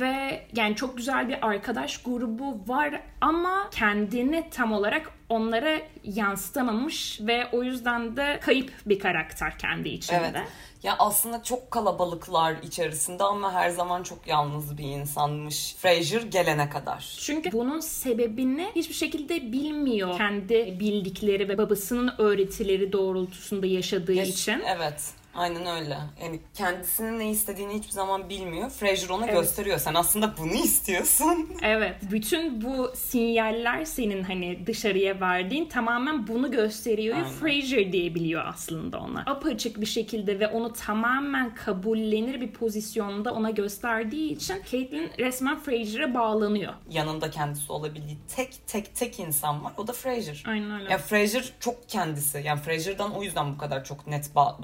ve 0.00 0.46
yani 0.56 0.76
çok 0.76 0.96
güzel 0.96 1.28
bir 1.28 1.46
arkadaş 1.46 2.02
grubu 2.02 2.60
var 2.66 3.00
ama 3.20 3.70
kendini 3.70 4.50
tam 4.50 4.72
olarak 4.72 5.10
onlara 5.28 5.78
yansıtamamış 6.04 7.20
ve 7.20 7.48
o 7.52 7.62
yüzden 7.62 8.16
de 8.16 8.40
kayıp 8.42 8.72
bir 8.86 8.98
karakter 8.98 9.58
kendi 9.58 9.88
içinde. 9.88 10.30
Evet. 10.34 10.48
Ya 10.82 10.96
aslında 10.98 11.42
çok 11.42 11.70
kalabalıklar 11.70 12.56
içerisinde 12.62 13.24
ama 13.24 13.52
her 13.52 13.70
zaman 13.70 14.02
çok 14.02 14.26
yalnız 14.26 14.78
bir 14.78 14.84
insanmış. 14.84 15.74
Frasier 15.78 16.22
gelene 16.22 16.70
kadar. 16.70 17.16
Çünkü 17.20 17.52
bunun 17.52 17.80
sebebini 17.80 18.68
hiçbir 18.74 18.94
şekilde 18.94 19.52
bilmiyor. 19.52 20.16
Kendi 20.16 20.76
bildikleri 20.80 21.48
ve 21.48 21.58
babasının 21.58 22.14
öğretileri 22.18 22.92
doğrultusunda 22.92 23.66
yaşadığı 23.66 24.12
Yaş- 24.12 24.28
için. 24.28 24.62
Evet. 24.66 25.21
Aynen 25.34 25.66
öyle. 25.66 25.98
Yani 26.22 26.40
kendisinin 26.54 27.18
ne 27.18 27.30
istediğini 27.30 27.74
hiçbir 27.74 27.92
zaman 27.92 28.28
bilmiyor. 28.28 28.70
Frasier 28.70 29.08
ona 29.08 29.24
Evet. 29.26 29.34
gösteriyor. 29.34 29.78
Sen 29.78 29.94
aslında 29.94 30.34
bunu 30.38 30.52
istiyorsun. 30.54 31.48
Evet. 31.62 31.96
Bütün 32.10 32.62
bu 32.62 32.92
sinyaller 32.94 33.84
senin 33.84 34.22
hani 34.22 34.66
dışarıya 34.66 35.20
verdiğin 35.20 35.68
tamamen 35.68 36.26
bunu 36.26 36.50
gösteriyor. 36.50 37.16
Aynen. 37.16 37.28
Frasier 37.28 37.92
diyebiliyor 37.92 38.46
aslında 38.46 39.00
ona. 39.00 39.22
Apaçık 39.26 39.80
bir 39.80 39.86
şekilde 39.86 40.40
ve 40.40 40.48
onu 40.48 40.72
tamamen 40.72 41.54
kabullenir 41.54 42.40
bir 42.40 42.52
pozisyonda 42.52 43.34
ona 43.34 43.50
gösterdiği 43.50 44.32
için 44.32 44.54
Caitlyn 44.72 45.10
resmen 45.18 45.58
Frasier'e 45.60 46.14
bağlanıyor. 46.14 46.72
Yanında 46.90 47.30
kendisi 47.30 47.72
olabildiği 47.72 48.18
tek 48.36 48.54
tek 48.66 48.94
tek 48.96 49.20
insan 49.20 49.64
var. 49.64 49.72
O 49.76 49.86
da 49.86 49.92
Frasier. 49.92 50.44
Aynen 50.46 50.80
öyle. 50.80 50.92
Ya 50.92 50.98
Frasier 50.98 51.52
çok 51.60 51.88
kendisi. 51.88 52.42
Yani 52.44 52.60
Frasier'dan 52.60 53.12
o 53.14 53.22
yüzden 53.22 53.54
bu 53.54 53.58
kadar 53.58 53.84
çok 53.84 54.06
net 54.06 54.26
ba- 54.26 54.62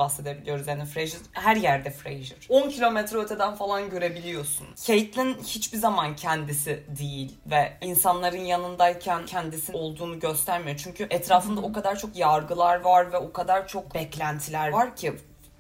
bahsedebiliyoruz. 0.59 0.69
Yani 0.69 0.85
Frasier 0.85 1.21
her 1.33 1.57
yerde 1.57 1.91
Frasier. 1.91 2.39
10 2.49 2.69
kilometre 2.69 3.19
öteden 3.19 3.55
falan 3.55 3.91
görebiliyorsun. 3.91 4.67
Caitlyn 4.87 5.35
hiçbir 5.35 5.79
zaman 5.79 6.17
kendisi 6.17 6.85
değil 6.99 7.39
ve 7.47 7.79
insanların 7.81 8.45
yanındayken 8.45 9.27
kendisi 9.27 9.73
olduğunu 9.73 10.21
göstermiyor. 10.21 10.77
Çünkü 10.77 11.07
etrafında 11.11 11.61
o 11.61 11.73
kadar 11.73 11.99
çok 11.99 12.17
yargılar 12.17 12.81
var 12.81 13.13
ve 13.13 13.17
o 13.17 13.33
kadar 13.33 13.69
çok 13.69 13.95
beklentiler 13.95 14.69
var 14.69 14.97
ki 14.97 15.15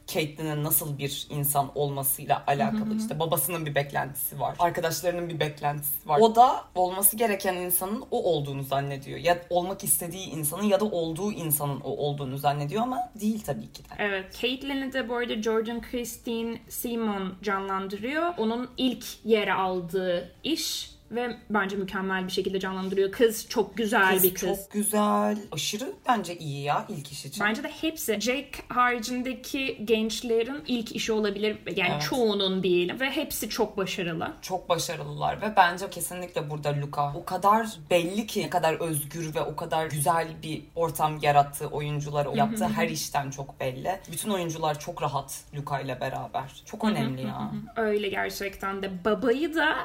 Caitlyn'in 0.09 0.65
nasıl 0.65 0.99
bir 0.99 1.27
insan 1.31 1.71
olmasıyla 1.75 2.45
alakalı 2.47 2.97
işte 2.99 3.19
babasının 3.19 3.67
bir 3.67 3.75
beklentisi 3.75 4.41
var. 4.41 4.57
Arkadaşlarının 4.59 5.29
bir 5.29 5.41
beklentisi 5.41 6.09
var. 6.09 6.19
O 6.21 6.35
da 6.35 6.65
olması 6.75 7.17
gereken 7.17 7.55
insanın 7.55 8.05
o 8.11 8.23
olduğunu 8.23 8.63
zannediyor. 8.63 9.19
Ya 9.19 9.39
olmak 9.51 9.85
istediği 9.85 10.27
insanın 10.27 10.63
ya 10.63 10.81
da 10.81 10.85
olduğu 10.85 11.33
insanın 11.33 11.81
o 11.81 11.97
olduğunu 11.97 12.39
zannediyor 12.39 12.83
ama 12.83 13.13
değil 13.21 13.43
tabii 13.47 13.73
ki 13.73 13.85
de. 13.85 13.89
Evet. 13.99 14.39
Caitlyn'i 14.41 14.93
de 14.93 15.09
bu 15.09 15.17
arada 15.17 15.43
Jordan 15.43 15.81
Christine 15.81 16.59
Simon 16.69 17.35
canlandırıyor. 17.43 18.35
Onun 18.39 18.71
ilk 18.77 19.05
yer 19.25 19.49
aldığı 19.49 20.33
iş 20.45 20.98
ve 21.11 21.37
bence 21.51 21.77
mükemmel 21.77 22.27
bir 22.27 22.33
şekilde 22.33 22.61
canlandırıyor. 22.61 23.13
Kız 23.13 23.49
çok 23.49 23.77
güzel 23.77 24.15
Kız 24.15 24.23
bir 24.23 24.35
kız. 24.35 24.41
çok 24.49 24.71
güzel. 24.71 25.39
Aşırı 25.53 25.93
bence 26.09 26.37
iyi 26.39 26.63
ya 26.63 26.85
ilk 26.89 27.13
iş 27.13 27.25
için. 27.27 27.45
Bence 27.45 27.63
de 27.63 27.69
hepsi 27.69 28.21
Jake 28.21 28.51
haricindeki 28.69 29.81
gençlerin 29.85 30.63
ilk 30.67 30.97
işi 30.97 31.13
olabilir. 31.13 31.59
Yani 31.77 31.91
Evet. 31.93 32.03
çoğunun 32.11 32.63
diyelim. 32.63 33.01
Ve 33.01 33.11
hepsi 33.11 33.49
çok 33.49 33.77
başarılı. 33.77 34.33
çok 34.43 34.69
başarılılar 34.69 35.43
ve 35.43 35.53
bence 35.57 35.91
kesinlikle 35.91 36.51
burada 36.51 36.69
Luca 36.77 37.13
o 37.15 37.25
kadar 37.25 37.67
belli 37.91 38.27
ki 38.27 38.43
ne 38.43 38.51
kadar 38.51 38.75
özgür 38.81 39.35
ve 39.35 39.41
o 39.41 39.57
kadar 39.57 39.87
güzel 39.87 40.29
bir 40.43 40.63
ortam 40.75 41.19
yarattığı 41.23 41.67
oyuncuları 41.67 42.37
yaptığı 42.37 42.69
her 42.69 42.89
işten 42.89 43.31
çok 43.31 43.61
belli. 43.61 44.01
Bütün 44.13 44.31
oyuncular 44.31 44.79
çok 44.79 45.03
rahat 45.03 45.41
Luca 45.55 45.81
ile 45.81 46.01
beraber. 46.01 46.63
Çok 46.65 46.85
önemli 46.85 47.23
ya. 47.23 47.53
Öyle 47.77 48.09
gerçekten 48.09 48.83
de. 48.83 49.05
Babayı 49.05 49.55
da 49.55 49.77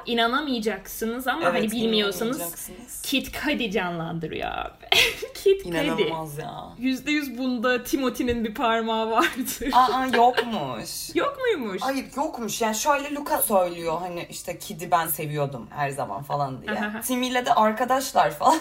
inanamayacaksınız 1.13 1.27
ama 1.27 1.49
Evet, 1.49 1.53
hani 1.53 1.71
bilmiyorsanız. 1.71 2.69
Kit 3.03 3.33
Cudi 3.43 3.71
canlandırıyor 3.71 4.49
abi. 4.51 4.85
Cudi. 5.43 5.67
İnanılmaz 5.67 6.37
ya. 6.37 6.53
%100 6.79 7.37
bunda 7.37 7.83
Timothy'nin 7.83 8.43
bir 8.43 8.53
parmağı 8.53 9.11
vardır. 9.11 9.69
Aa 9.73 10.05
yokmuş. 10.15 11.15
Yok 11.15 11.37
muymuş? 11.39 11.81
Hayır 11.81 12.05
yokmuş 12.17 12.61
yani 12.61 12.75
şöyle 12.75 13.15
Luca 13.15 13.37
söylüyor 13.37 13.97
hani 13.99 14.27
işte 14.29 14.59
Kid'i 14.59 14.91
ben 14.91 15.07
seviyordum 15.07 15.67
her 15.69 15.89
zaman 15.89 16.23
falan 16.23 16.61
diye. 16.61 16.71
Aha. 16.71 17.01
Timmy 17.01 17.27
ile 17.27 17.45
de 17.45 17.53
arkadaşlar 17.53 18.31
falan. 18.31 18.59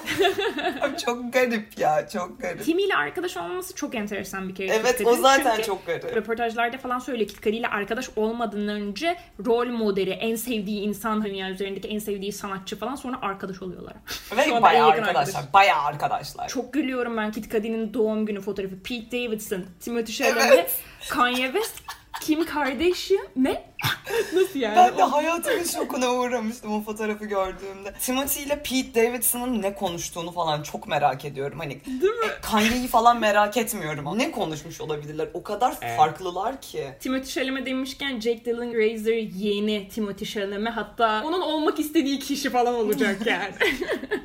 çok 1.05 1.33
garip 1.33 1.79
ya 1.79 2.09
çok 2.09 2.41
garip. 2.41 2.65
Timmy 2.65 2.83
ile 2.83 2.97
arkadaş 2.97 3.37
olması 3.37 3.75
çok 3.75 3.95
enteresan 3.95 4.49
bir 4.49 4.55
kere. 4.55 4.69
Evet 4.69 5.03
o 5.07 5.15
zaten 5.15 5.51
Çünkü 5.51 5.67
çok 5.67 5.87
garip. 5.87 6.17
Röportajlarda 6.17 6.79
falan 6.79 6.99
söylüyor 6.99 7.29
Kid 7.29 7.43
Cudi 7.43 7.57
ile 7.57 7.69
arkadaş 7.69 8.11
olmadan 8.17 8.69
önce 8.69 9.19
rol 9.47 9.67
modeli, 9.67 10.11
en 10.11 10.37
sevdiği 10.37 10.81
insan, 10.81 11.25
dünya 11.25 11.51
üzerindeki 11.51 11.89
en 11.89 11.99
sevdiği 11.99 12.33
sanatçı 12.33 12.79
falan 12.79 12.95
sonra 12.95 13.19
arkadaş 13.23 13.63
oluyorlar. 13.63 13.95
Ve 14.37 14.63
bayağı 14.63 14.89
arkadaşlar. 14.89 15.21
arkadaş. 15.21 15.53
Bayağı 15.55 15.83
arkadaşlar. 15.83 16.49
Çok 16.49 16.72
gülüyorum 16.73 17.17
ben 17.17 17.33
Kid 17.33 17.45
Cudi'nin 17.53 17.95
doğum 17.95 18.27
günü 18.27 18.41
fotoğrafı. 18.41 18.83
Pete 18.83 19.11
Davidson, 19.27 19.65
Timothy 19.81 20.17
Chalamet, 20.17 20.53
Evet. 20.53 20.81
Kanye 21.11 21.47
West, 21.53 21.83
Kim 22.21 22.45
Kardashian. 22.45 23.27
Ne? 23.37 23.72
Nasıl 24.35 24.59
yani? 24.61 24.77
Ben 24.77 24.99
de 24.99 25.03
hayatımın 25.03 25.65
şokuna 25.65 26.11
uğramıştım 26.11 26.75
o 26.75 26.83
fotoğrafı 26.83 27.25
gördüğümde. 27.25 27.93
Timothy 28.01 28.47
ile 28.47 28.63
Pete 28.63 28.95
Davidson'ın 28.95 29.63
ne 29.63 29.75
konuştuğunu 29.75 30.33
falan 30.33 30.63
çok 30.63 30.89
merak 30.89 31.25
ediyorum. 31.25 31.59
Hani 31.59 31.85
Değil 31.87 32.03
mi? 32.13 32.27
e, 32.39 32.41
Kanye'yi 32.43 32.89
falan 32.89 33.21
merak 33.21 33.57
etmiyorum. 33.57 34.19
Ne 34.19 34.31
konuşmuş 34.31 34.81
olabilirler? 34.81 35.29
O 35.35 35.43
kadar 35.43 35.97
farklılar 35.97 36.61
ki. 36.61 36.89
Timothy 37.01 37.31
Chalamet 37.33 37.67
demişken 37.67 38.21
Jake 38.21 38.35
Gyllenhaal 38.45 39.33
yeni 39.37 39.89
Timothy 39.89 40.31
Chalamet 40.31 40.73
hatta 40.77 41.23
onun 41.27 41.41
olmak 41.41 41.79
istediği 41.81 42.19
kişi 42.19 42.51
falan 42.51 42.75
olacak 42.75 43.19
yani. 43.27 43.55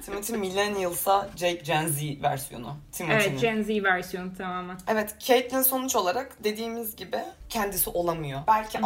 Timothy 0.06 0.40
Millennials'a 0.40 1.30
Jake 1.36 1.62
Gen 1.66 1.88
Z 1.88 2.02
versiyonu. 2.24 2.76
Timothy'nin. 2.92 3.20
evet 3.30 3.42
Gen 3.42 3.64
Z 3.64 3.70
versiyonu 3.84 4.38
tamamen. 4.38 4.78
Evet, 4.88 5.16
Caitlyn 5.20 5.62
sonuç 5.62 5.96
olarak 5.96 6.44
dediğimiz 6.44 6.96
gibi 6.96 7.18
kendisi 7.50 7.90
olamıyor. 7.90 8.40
Belki 8.48 8.80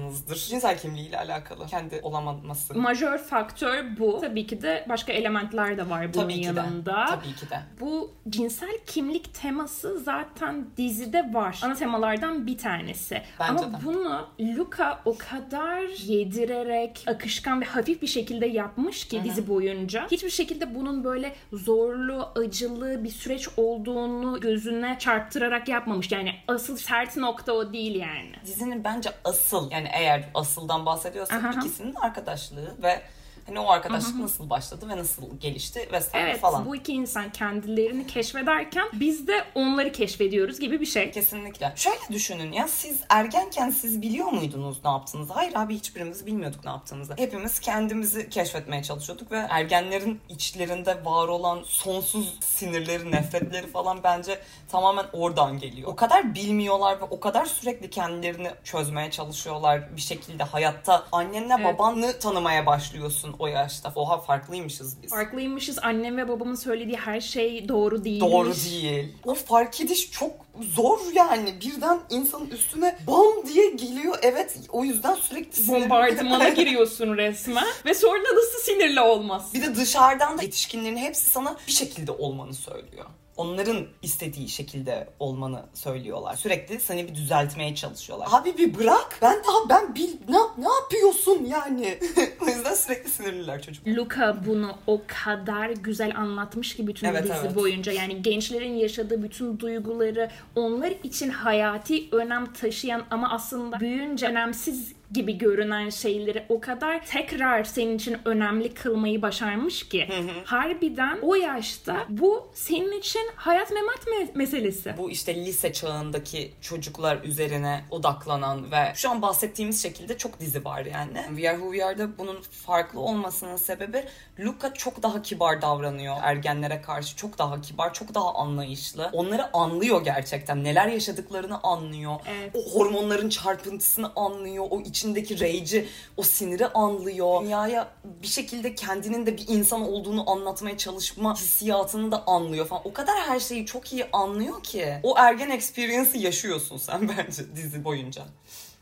anlamışsınızdır. 0.00 0.36
Cinsel 0.36 0.78
kimliğiyle 0.78 1.18
alakalı. 1.18 1.66
Kendi 1.66 2.00
olamaması. 2.02 2.78
Majör 2.78 3.18
faktör 3.18 3.84
bu. 3.98 4.18
Tabii 4.20 4.46
ki 4.46 4.62
de 4.62 4.86
başka 4.88 5.12
elementler 5.12 5.76
de 5.78 5.90
var 5.90 6.14
bunun 6.14 6.22
Tabii 6.22 6.34
ki 6.40 6.42
de. 6.56 6.60
yanında. 6.60 7.06
Tabii 7.06 7.34
ki 7.34 7.50
de. 7.50 7.60
Bu 7.80 8.10
cinsel 8.28 8.78
kimlik 8.86 9.34
teması 9.34 9.98
zaten 10.00 10.66
dizide 10.76 11.34
var. 11.34 11.60
Ana 11.64 11.74
temalardan 11.74 12.46
bir 12.46 12.58
tanesi. 12.58 13.22
Bence 13.40 13.64
Ama 13.64 13.80
de. 13.80 13.84
bunu 13.84 14.26
Luca 14.40 14.98
o 15.04 15.16
kadar 15.18 15.82
yedirerek, 16.06 17.04
akışkan 17.06 17.60
ve 17.60 17.64
hafif 17.64 18.02
bir 18.02 18.06
şekilde 18.06 18.46
yapmış 18.46 19.04
ki 19.08 19.24
dizi 19.24 19.48
boyunca. 19.48 20.06
Hiçbir 20.10 20.30
şekilde 20.30 20.74
bunun 20.74 21.04
böyle 21.04 21.34
zorlu, 21.52 22.28
acılı 22.36 23.04
bir 23.04 23.10
süreç 23.10 23.48
olduğunu 23.56 24.40
gözüne 24.40 24.96
çarptırarak 24.98 25.68
yapmamış. 25.68 26.12
Yani 26.12 26.34
asıl 26.48 26.76
sert 26.76 27.16
nokta 27.16 27.52
o 27.52 27.72
değil 27.72 27.94
yani. 27.94 28.32
Dizinin 28.44 28.84
bence 28.84 29.10
asıl 29.24 29.70
yani 29.70 29.88
eğer 29.94 30.24
asıldan 30.34 30.86
bahsediyorsak 30.86 31.44
Aha. 31.44 31.60
ikisinin 31.60 31.94
arkadaşlığı 31.94 32.82
ve 32.82 33.02
hani 33.50 33.60
o 33.60 33.70
arkadaşlık 33.70 34.14
nasıl 34.16 34.50
başladı 34.50 34.88
ve 34.88 34.96
nasıl 34.96 35.22
gelişti 35.40 35.88
vesaire 35.92 36.30
Evet 36.30 36.40
falan. 36.40 36.66
bu 36.66 36.76
iki 36.76 36.92
insan 36.92 37.32
kendilerini 37.32 38.06
keşfederken 38.06 38.84
biz 38.92 39.26
de 39.26 39.44
onları 39.54 39.92
keşfediyoruz 39.92 40.60
gibi 40.60 40.80
bir 40.80 40.86
şey. 40.86 41.10
Kesinlikle. 41.10 41.72
Şöyle 41.76 41.98
düşünün 42.12 42.52
ya 42.52 42.68
siz 42.68 43.00
ergenken 43.08 43.70
siz 43.70 44.02
biliyor 44.02 44.28
muydunuz 44.32 44.84
ne 44.84 44.90
yaptığınızı? 44.90 45.32
Hayır 45.32 45.52
abi 45.54 45.74
hiçbirimiz 45.74 46.26
bilmiyorduk 46.26 46.64
ne 46.64 46.70
yaptığımızı. 46.70 47.14
Hepimiz 47.16 47.60
kendimizi 47.60 48.30
keşfetmeye 48.30 48.82
çalışıyorduk 48.82 49.32
ve 49.32 49.46
ergenlerin 49.50 50.20
içlerinde 50.28 51.04
var 51.04 51.28
olan 51.28 51.60
sonsuz 51.64 52.38
sinirleri, 52.40 53.10
nefretleri 53.12 53.66
falan 53.66 54.00
bence 54.04 54.38
tamamen 54.68 55.04
oradan 55.12 55.58
geliyor. 55.58 55.88
O 55.92 55.96
kadar 55.96 56.34
bilmiyorlar 56.34 57.00
ve 57.00 57.04
o 57.04 57.20
kadar 57.20 57.46
sürekli 57.46 57.90
kendilerini 57.90 58.50
çözmeye 58.64 59.10
çalışıyorlar 59.10 59.96
bir 59.96 60.00
şekilde 60.00 60.44
hayatta. 60.44 61.04
Annenle 61.12 61.54
Evet. 61.60 61.78
babanı 61.78 62.18
tanımaya 62.18 62.66
başlıyorsun 62.66 63.32
o 63.40 63.46
yaşta. 63.46 63.92
Oha 63.94 64.20
farklıymışız 64.20 65.02
biz. 65.02 65.10
Farklıymışız. 65.10 65.78
Annem 65.82 66.16
ve 66.16 66.28
babamın 66.28 66.54
söylediği 66.54 66.96
her 66.96 67.20
şey 67.20 67.68
doğru 67.68 68.04
değilmiş. 68.04 68.32
Doğru 68.32 68.54
değil. 68.54 69.12
O 69.24 69.34
fark 69.34 69.80
ediş 69.80 70.10
çok 70.10 70.32
zor 70.74 70.98
yani. 71.14 71.54
Birden 71.60 72.00
insanın 72.10 72.50
üstüne 72.50 72.98
bam 73.06 73.46
diye 73.48 73.70
geliyor. 73.70 74.18
Evet 74.22 74.56
o 74.68 74.84
yüzden 74.84 75.14
sürekli 75.14 75.62
sinirli. 75.62 75.82
Bombardımana 75.82 76.48
giriyorsun 76.60 77.16
resmen. 77.16 77.66
Ve 77.84 77.94
sonra 77.94 78.22
nasıl 78.34 78.58
sinirli 78.72 79.00
olmaz? 79.00 79.50
Bir 79.54 79.62
de 79.62 79.74
dışarıdan 79.74 80.38
da 80.38 80.42
yetişkinlerin 80.42 80.96
hepsi 80.96 81.30
sana 81.30 81.56
bir 81.66 81.72
şekilde 81.72 82.12
olmanı 82.12 82.54
söylüyor. 82.54 83.06
Onların 83.40 83.86
istediği 84.02 84.48
şekilde 84.48 85.08
olmanı 85.18 85.62
söylüyorlar. 85.74 86.34
Sürekli 86.34 86.80
seni 86.80 87.08
bir 87.08 87.14
düzeltmeye 87.14 87.74
çalışıyorlar. 87.74 88.28
Abi 88.30 88.58
bir 88.58 88.78
bırak. 88.78 89.18
Ben 89.22 89.36
daha 89.48 89.68
ben 89.68 89.94
bil 89.94 90.10
ne, 90.28 90.64
ne 90.64 90.72
yapıyorsun 90.74 91.44
yani? 91.44 91.98
o 92.40 92.46
yüzden 92.46 92.74
sürekli 92.74 93.10
sinirliler 93.10 93.62
çocuk. 93.62 93.86
Luca 93.86 94.36
bunu 94.46 94.76
o 94.86 95.00
kadar 95.06 95.70
güzel 95.70 96.16
anlatmış 96.16 96.76
ki 96.76 96.86
bütün 96.86 97.06
Evet, 97.06 97.24
dizi 97.24 97.34
evet. 97.40 97.54
boyunca. 97.56 97.92
Yani 97.92 98.22
gençlerin 98.22 98.74
yaşadığı 98.74 99.22
bütün 99.22 99.58
duyguları 99.58 100.30
onlar 100.56 100.92
için 101.02 101.30
hayati 101.30 102.08
önem 102.12 102.52
taşıyan 102.52 103.02
ama 103.10 103.30
aslında 103.30 103.80
büyüyünce 103.80 104.26
önemsiz 104.26 104.92
gibi 105.12 105.38
görünen 105.38 105.90
şeyleri 105.90 106.44
o 106.48 106.60
kadar 106.60 107.06
tekrar 107.06 107.64
senin 107.64 107.96
için 107.96 108.18
önemli 108.24 108.74
kılmayı 108.74 109.22
başarmış 109.22 109.88
ki 109.88 110.08
harbiden 110.44 111.18
o 111.22 111.34
yaşta 111.34 112.06
bu 112.08 112.48
senin 112.54 112.98
için 112.98 113.22
hayat 113.36 113.70
memat 113.72 113.98
me- 114.06 114.30
meselesi. 114.34 114.94
bu 114.98 115.10
işte 115.10 115.34
lise 115.34 115.72
çağındaki 115.72 116.52
çocuklar 116.60 117.18
üzerine 117.24 117.84
odaklanan 117.90 118.72
ve 118.72 118.92
şu 118.94 119.10
an 119.10 119.22
bahsettiğimiz 119.22 119.82
şekilde 119.82 120.18
çok 120.18 120.40
dizi 120.40 120.64
var 120.64 120.84
yani. 120.84 121.24
We 121.36 121.50
Are 121.50 121.56
Who 121.56 121.72
We 121.72 121.84
Are'da 121.84 122.18
bunun 122.18 122.38
farklı 122.42 123.00
olmasının 123.00 123.56
sebebi 123.56 124.04
Luca 124.40 124.74
çok 124.74 125.02
daha 125.02 125.22
kibar 125.22 125.62
davranıyor 125.62 126.16
ergenlere 126.22 126.80
karşı. 126.80 127.16
Çok 127.16 127.38
daha 127.38 127.60
kibar, 127.60 127.94
çok 127.94 128.14
daha 128.14 128.34
anlayışlı. 128.34 129.10
Onları 129.12 129.56
anlıyor 129.56 130.04
gerçekten. 130.04 130.64
Neler 130.64 130.86
yaşadıklarını 130.88 131.60
anlıyor. 131.62 132.14
Evet. 132.30 132.50
O 132.54 132.78
hormonların 132.78 133.28
çarpıntısını 133.28 134.12
anlıyor. 134.16 134.66
O 134.70 134.80
içindeki 135.00 135.40
rage'i, 135.40 135.88
o 136.16 136.22
siniri 136.22 136.66
anlıyor. 136.66 137.42
Dünyaya 137.42 137.88
bir 138.22 138.26
şekilde 138.26 138.74
kendinin 138.74 139.26
de 139.26 139.36
bir 139.36 139.48
insan 139.48 139.80
olduğunu 139.80 140.30
anlatmaya 140.30 140.78
çalışma 140.78 141.36
hissiyatını 141.36 142.12
da 142.12 142.26
anlıyor 142.26 142.66
falan. 142.66 142.82
O 142.84 142.92
kadar 142.92 143.20
her 143.20 143.40
şeyi 143.40 143.66
çok 143.66 143.92
iyi 143.92 144.06
anlıyor 144.12 144.62
ki. 144.62 144.94
O 145.02 145.14
ergen 145.18 145.50
experience'ı 145.50 146.22
yaşıyorsun 146.22 146.76
sen 146.76 147.08
bence 147.18 147.56
dizi 147.56 147.84
boyunca. 147.84 148.22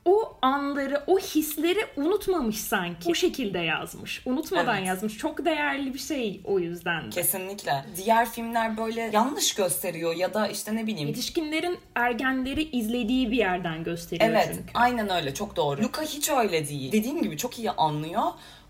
O 0.09 0.37
anları, 0.43 1.03
o 1.07 1.19
hisleri 1.19 1.79
unutmamış 1.97 2.61
sanki. 2.61 3.11
O 3.11 3.15
şekilde 3.15 3.59
yazmış. 3.59 4.23
Unutmadan 4.27 4.77
Evet. 4.79 4.89
yazmış. 4.89 5.19
Çok 5.19 5.45
değerli 5.45 5.95
bir 5.95 5.99
şey 5.99 6.41
o 6.45 6.59
yüzden. 6.59 7.07
de. 7.07 7.11
Kesinlikle. 7.11 7.85
Diğer 7.97 8.31
filmler 8.31 8.77
böyle 8.77 9.11
yanlış 9.13 9.55
gösteriyor 9.55 10.17
ya 10.17 10.35
da 10.35 10.49
işte 10.49 10.77
ne 10.77 10.87
bileyim 10.87 11.09
Yetişkinlerin 11.09 11.79
ergenleri 11.95 12.63
izlediği 12.63 13.31
bir 13.31 13.37
yerden 13.37 13.85
gösteriyor 13.85 14.31
Evet, 14.31 14.51
çünkü. 14.55 14.71
aynen 14.75 15.11
öyle. 15.11 15.35
Çok 15.35 15.57
doğru. 15.57 15.83
Luca 15.83 16.03
hiç 16.03 16.31
öyle 16.31 16.69
değil. 16.69 16.93
Dediğim 16.93 17.23
gibi 17.23 17.37
çok 17.37 17.59
iyi 17.59 17.71
anlıyor. 17.71 18.23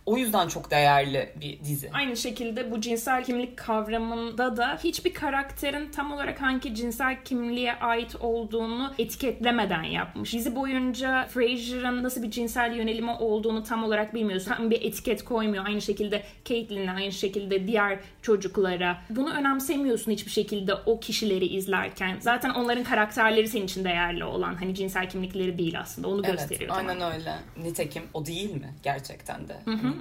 O 0.08 0.16
yüzden 0.16 0.48
çok 0.48 0.70
değerli 0.70 1.32
bir 1.40 1.58
dizi. 1.64 1.90
Aynı 1.92 2.16
şekilde 2.16 2.70
bu 2.70 2.80
cinsel 2.80 3.24
kimlik 3.24 3.56
kavramında 3.56 4.56
da 4.56 4.78
hiçbir 4.84 5.14
karakterin 5.14 5.90
tam 5.90 6.12
olarak 6.12 6.42
hangi 6.42 6.74
cinsel 6.74 7.16
kimliğe 7.24 7.74
ait 7.74 8.16
olduğunu 8.20 8.92
etiketlemeden 8.98 9.82
yapmış. 9.82 10.32
Dizi 10.32 10.56
boyunca 10.56 11.26
Frasier'ın 11.26 12.02
nasıl 12.02 12.22
bir 12.22 12.30
cinsel 12.30 12.72
yönelimi 12.76 13.10
olduğunu 13.10 13.62
tam 13.64 13.84
olarak 13.84 14.14
bilmiyorsun. 14.14 14.52
Tam 14.52 14.70
bir 14.70 14.82
etiket 14.82 15.24
koymuyor. 15.24 15.66
Aynı 15.66 15.80
şekilde 15.82 16.22
Caitlyn'e, 16.44 16.92
aynı 16.92 17.12
şekilde 17.12 17.66
diğer 17.66 17.98
çocuklara. 18.22 18.98
Bunu 19.10 19.34
önemsemiyorsun 19.34 20.12
hiçbir 20.12 20.30
şekilde 20.30 20.74
o 20.74 21.00
kişileri 21.00 21.46
izlerken. 21.46 22.16
Zaten 22.20 22.50
onların 22.50 22.84
karakterleri 22.84 23.48
senin 23.48 23.64
için 23.64 23.84
değerli 23.84 24.24
olan. 24.24 24.54
Hani 24.54 24.74
cinsel 24.74 25.10
kimlikleri 25.10 25.58
değil 25.58 25.80
aslında. 25.80 26.08
Onu 26.08 26.22
Evet, 26.26 26.38
gösteriyor. 26.38 26.76
aynen 26.76 26.98
tamamen. 26.98 27.18
öyle. 27.20 27.34
Nitekim 27.62 28.02
o 28.14 28.26
değil 28.26 28.54
mi 28.54 28.74
gerçekten 28.82 29.48
de? 29.48 29.56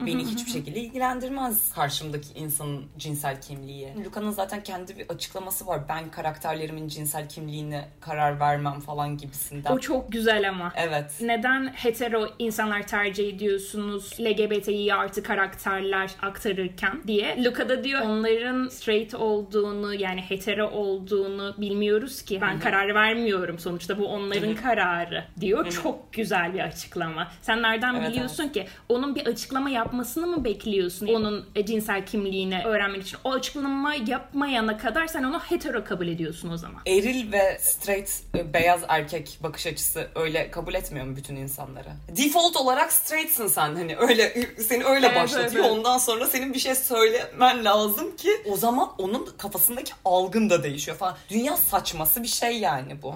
Beni 0.06 0.26
hiçbir 0.26 0.52
şekilde 0.52 0.80
ilgilendirmez 0.80 1.74
karşımdaki 1.74 2.40
insanın 2.40 2.86
cinsel 2.98 3.42
kimliği. 3.42 3.94
Luca'nın 4.06 4.32
zaten 4.32 4.64
kendi 4.64 4.98
bir 4.98 5.10
açıklaması 5.10 5.68
var. 5.68 5.82
Ben 5.90 6.12
karakterlerimin 6.12 6.88
cinsel 6.88 7.30
kimliğine 7.30 7.88
karar 8.02 8.40
vermem 8.40 8.80
falan 8.80 9.18
gibisinden. 9.18 9.72
O 9.72 9.80
çok 9.80 10.12
güzel 10.12 10.50
ama. 10.50 10.74
Evet. 10.76 11.14
Neden 11.22 11.68
hetero 11.68 12.28
insanlar 12.40 12.88
tercih 12.88 13.30
ediyorsunuz 13.34 14.18
LGBTİ 14.20 14.94
artı 14.94 15.24
karakterler 15.24 16.12
aktarırken 16.22 17.04
diye. 17.08 17.44
Luca 17.44 17.70
da 17.70 17.84
diyor 17.84 18.02
onların 18.02 18.68
straight 18.68 19.14
olduğunu 19.14 19.94
yani 19.94 20.22
hetero 20.22 20.70
olduğunu 20.70 21.56
bilmiyoruz 21.58 22.22
ki. 22.22 22.42
Ben 22.42 22.60
karar 22.60 22.96
vermiyorum 22.96 23.60
sonuçta 23.60 24.00
bu 24.00 24.08
onların 24.08 24.56
kararı 24.56 25.24
diyor. 25.40 25.72
Çok 25.72 26.14
güzel 26.14 26.54
bir 26.54 26.60
açıklama. 26.60 27.28
Sen 27.42 27.62
nereden 27.62 27.96
Evet, 27.96 28.12
biliyorsun 28.12 28.48
ki? 28.48 28.68
Onun 28.90 29.16
bir 29.16 29.26
açıklama 29.26 29.70
yapmasını 29.92 30.28
mı 30.28 30.44
bekliyorsun 30.44 31.08
onun 31.08 31.46
e, 31.56 31.66
cinsel 31.66 32.06
kimliğini 32.06 32.64
öğrenmek 32.66 33.02
için? 33.02 33.18
O 33.24 33.32
açıklama 33.34 33.96
yapmayana 33.96 34.78
kadar 34.78 35.08
sen 35.08 35.24
onu 35.24 35.40
hetero 35.40 35.84
kabul 35.84 36.08
ediyorsun 36.08 36.50
o 36.50 36.58
zaman. 36.58 36.82
Eril 36.86 37.32
ve 37.32 37.58
straight 37.62 38.10
e, 38.36 38.54
beyaz 38.54 38.82
erkek 38.88 39.40
bakış 39.44 39.68
açısı 39.68 40.08
öyle 40.16 40.52
kabul 40.52 40.74
etmiyor 40.74 41.06
mu 41.06 41.16
bütün 41.16 41.36
insanları? 41.36 41.90
Default 42.18 42.56
olarak 42.58 42.92
straight'sin 42.94 43.48
sen 43.48 43.76
hani 43.76 43.98
öyle 43.98 44.48
seni 44.68 44.84
öyle 44.84 45.08
Evet, 45.08 45.16
başlatıyor. 45.16 45.52
evet, 45.52 45.56
evet. 45.66 45.72
Ondan 45.72 45.98
sonra 45.98 46.26
senin 46.28 46.54
bir 46.54 46.60
şey 46.60 46.76
söylemen 46.76 47.66
lazım 47.66 48.16
ki 48.16 48.30
o 48.52 48.58
zaman 48.58 48.90
onun 48.98 49.26
kafasındaki 49.38 49.94
algın 50.06 50.50
da 50.50 50.64
değişiyor 50.64 50.98
falan. 50.98 51.16
Dünya 51.30 51.58
saçması 51.58 52.24
bir 52.24 52.28
şey 52.28 52.60
yani 52.60 53.02
bu. 53.02 53.16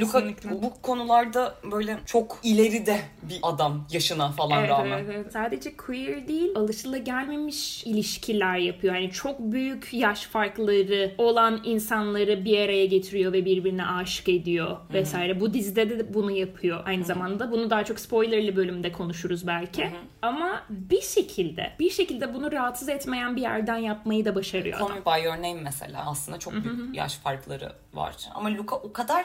Luka 0.00 0.18
Kesinlikle. 0.18 0.62
bu 0.62 0.82
konularda 0.82 1.54
böyle 1.72 1.98
çok 2.06 2.38
ileride 2.42 3.00
bir 3.22 3.38
adam 3.42 3.86
yaşına 3.90 4.30
falan 4.32 4.58
Evet, 4.60 4.70
rağmen. 4.70 4.98
evet, 4.98 5.14
evet. 5.14 5.32
Sadece 5.32 5.76
queer 5.76 6.28
değil, 6.28 6.50
alışılagelmemiş 6.56 7.84
ilişkiler 7.84 8.56
yapıyor. 8.56 8.94
Yani 8.94 9.10
çok 9.10 9.40
büyük 9.40 9.88
yaş 9.92 10.22
farkları 10.22 11.14
olan 11.18 11.60
insanları 11.64 12.44
bir 12.44 12.58
araya 12.60 12.86
getiriyor 12.86 13.32
ve 13.32 13.44
birbirine 13.44 13.86
aşık 13.86 14.28
ediyor 14.28 14.76
vesaire. 14.92 15.40
Bu 15.40 15.54
dizide 15.54 15.90
de 15.90 16.14
bunu 16.14 16.30
yapıyor 16.30 16.82
aynı 16.86 17.04
zamanda. 17.04 17.50
Bunu 17.50 17.70
daha 17.70 17.84
çok 17.84 18.00
spoilerlı 18.00 18.56
bölümde 18.56 18.92
konuşuruz 18.92 19.46
belki. 19.46 19.90
Ama 20.22 20.62
bir 20.70 21.00
şekilde, 21.00 21.72
bir 21.80 21.90
şekilde 21.90 22.34
bunu 22.34 22.52
rahatsız 22.52 22.88
etmeyen 22.88 23.36
bir 23.36 23.42
yerden 23.42 23.76
yapmayı 23.76 24.24
da 24.24 24.34
başarıyor. 24.34 24.78
Call. 24.78 24.88
Me 24.88 25.04
By 25.06 25.24
Your 25.24 25.36
Name 25.36 25.60
mesela 25.62 26.04
aslında 26.06 26.38
çok 26.38 26.52
büyük 26.52 26.96
yaş 26.96 27.14
farkları 27.14 27.72
var. 27.94 28.14
Ama 28.34 28.50
Luca 28.50 28.76
o 28.76 28.92
kadar 28.92 29.24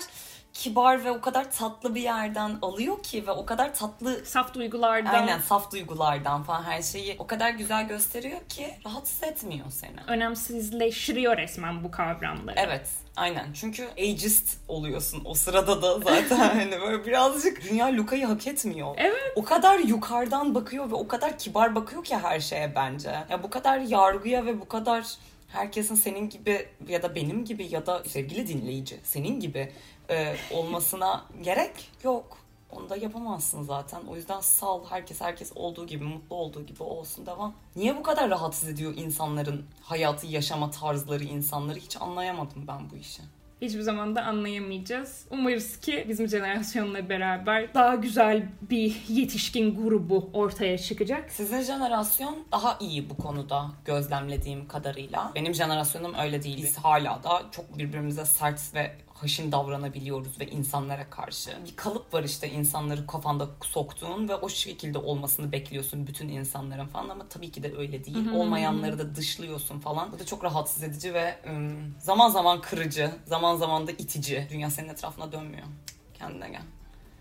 kibar 0.53 1.05
ve 1.05 1.11
o 1.11 1.21
kadar 1.21 1.51
tatlı 1.51 1.95
bir 1.95 2.01
yerden 2.01 2.57
alıyor 2.61 3.03
ki 3.03 3.27
ve 3.27 3.31
o 3.31 3.45
kadar 3.45 3.75
tatlı 3.75 4.25
Saf 4.25 4.53
duygulardan 4.53 5.13
aynen 5.13 5.39
saf 5.39 5.71
duygulardan 5.71 6.43
falan 6.43 6.63
her 6.63 6.81
şeyi 6.81 7.15
o 7.19 7.27
kadar 7.27 7.49
güzel 7.49 7.87
gösteriyor 7.87 8.39
ki 8.49 8.67
rahatsız 8.85 9.23
etmiyor 9.23 9.65
seni. 9.71 9.95
önemsizleştiriyor 10.07 11.37
resmen 11.37 11.83
bu 11.83 11.91
kavramları. 11.91 12.55
Evet 12.59 12.89
aynen 13.15 13.53
çünkü 13.53 13.87
ageist 13.97 14.57
oluyorsun 14.67 15.21
o 15.25 15.33
sırada 15.33 15.81
da 15.81 15.99
zaten 15.99 16.35
hani 16.55 16.81
böyle 16.81 17.05
birazcık 17.05 17.69
dünya 17.69 17.87
Luca'yı 17.97 18.25
hak 18.25 18.47
etmiyor. 18.47 18.95
Evet. 18.97 19.33
O 19.35 19.43
kadar 19.43 19.79
yukarıdan 19.79 20.55
bakıyor 20.55 20.91
ve 20.91 20.95
o 20.95 21.07
kadar 21.07 21.37
kibar 21.37 21.75
bakıyor 21.75 22.03
ki 22.03 22.17
her 22.17 22.39
şeye 22.39 22.75
bence. 22.75 23.09
Ya 23.29 23.43
bu 23.43 23.49
kadar 23.49 23.79
yargıya 23.79 24.45
ve 24.45 24.61
bu 24.61 24.67
kadar 24.67 25.05
herkesin 25.47 25.95
senin 25.95 26.29
gibi 26.29 26.67
ya 26.87 27.03
da 27.03 27.15
benim 27.15 27.45
gibi 27.45 27.67
ya 27.71 27.85
da 27.85 28.03
sevgili 28.03 28.47
dinleyici 28.47 28.99
senin 29.03 29.39
gibi 29.39 29.71
e, 30.11 30.35
olmasına 30.51 31.25
gerek 31.43 31.89
yok. 32.03 32.37
Onu 32.71 32.89
da 32.89 32.95
yapamazsın 32.95 33.63
zaten. 33.63 34.01
O 34.09 34.15
yüzden 34.15 34.39
sal 34.39 34.85
herkes 34.89 35.21
herkes 35.21 35.51
olduğu 35.55 35.87
gibi 35.87 36.03
mutlu 36.03 36.35
olduğu 36.35 36.65
gibi 36.65 36.83
olsun 36.83 37.25
devam. 37.25 37.53
Niye 37.75 37.97
bu 37.97 38.03
kadar 38.03 38.29
rahatsız 38.29 38.69
ediyor 38.69 38.93
insanların 38.95 39.65
hayatı 39.83 40.27
yaşama 40.27 40.71
tarzları 40.71 41.23
insanları 41.23 41.79
hiç 41.79 41.97
anlayamadım 42.01 42.67
ben 42.67 42.89
bu 42.91 42.95
işi. 42.95 43.21
Hiçbir 43.61 43.81
zaman 43.81 44.15
da 44.15 44.23
anlayamayacağız. 44.23 45.25
Umarız 45.31 45.79
ki 45.79 46.05
bizim 46.09 46.27
jenerasyonla 46.27 47.09
beraber 47.09 47.73
daha 47.73 47.95
güzel 47.95 48.49
bir 48.61 49.01
yetişkin 49.07 49.75
grubu 49.75 50.29
ortaya 50.33 50.77
çıkacak. 50.77 51.31
Sizin 51.31 51.61
jenerasyon 51.61 52.37
daha 52.51 52.77
iyi 52.79 53.09
bu 53.09 53.17
konuda 53.17 53.71
gözlemlediğim 53.85 54.67
kadarıyla. 54.67 55.31
Benim 55.35 55.53
jenerasyonum 55.53 56.13
öyle 56.13 56.43
değil. 56.43 56.57
Biz 56.57 56.77
hala 56.77 57.23
da 57.23 57.43
çok 57.51 57.77
birbirimize 57.77 58.25
sert 58.25 58.73
ve 58.75 58.95
haşin 59.21 59.51
davranabiliyoruz 59.51 60.39
ve 60.39 60.47
insanlara 60.47 61.09
karşı. 61.09 61.51
Bir 61.65 61.75
kalıp 61.75 62.13
var 62.13 62.23
işte 62.23 62.49
insanları 62.49 63.07
kafanda 63.07 63.49
soktuğun 63.63 64.29
ve 64.29 64.35
o 64.35 64.49
şekilde 64.49 64.97
olmasını 64.97 65.51
bekliyorsun 65.51 66.07
bütün 66.07 66.27
insanların 66.29 66.87
falan 66.87 67.09
ama 67.09 67.27
tabii 67.29 67.51
ki 67.51 67.63
de 67.63 67.77
öyle 67.77 68.05
değil. 68.05 68.31
Olmayanları 68.33 68.99
da 68.99 69.15
dışlıyorsun 69.15 69.79
falan. 69.79 70.11
Bu 70.11 70.19
da 70.19 70.25
çok 70.25 70.43
rahatsız 70.43 70.83
edici 70.83 71.13
ve 71.13 71.39
ım, 71.49 71.95
zaman 71.99 72.29
zaman 72.29 72.61
kırıcı, 72.61 73.11
zaman 73.25 73.55
zaman 73.55 73.87
da 73.87 73.91
itici. 73.91 74.47
Dünya 74.51 74.69
senin 74.69 74.89
etrafına 74.89 75.31
dönmüyor. 75.31 75.67
Kendine 76.13 76.49
gel. 76.49 76.61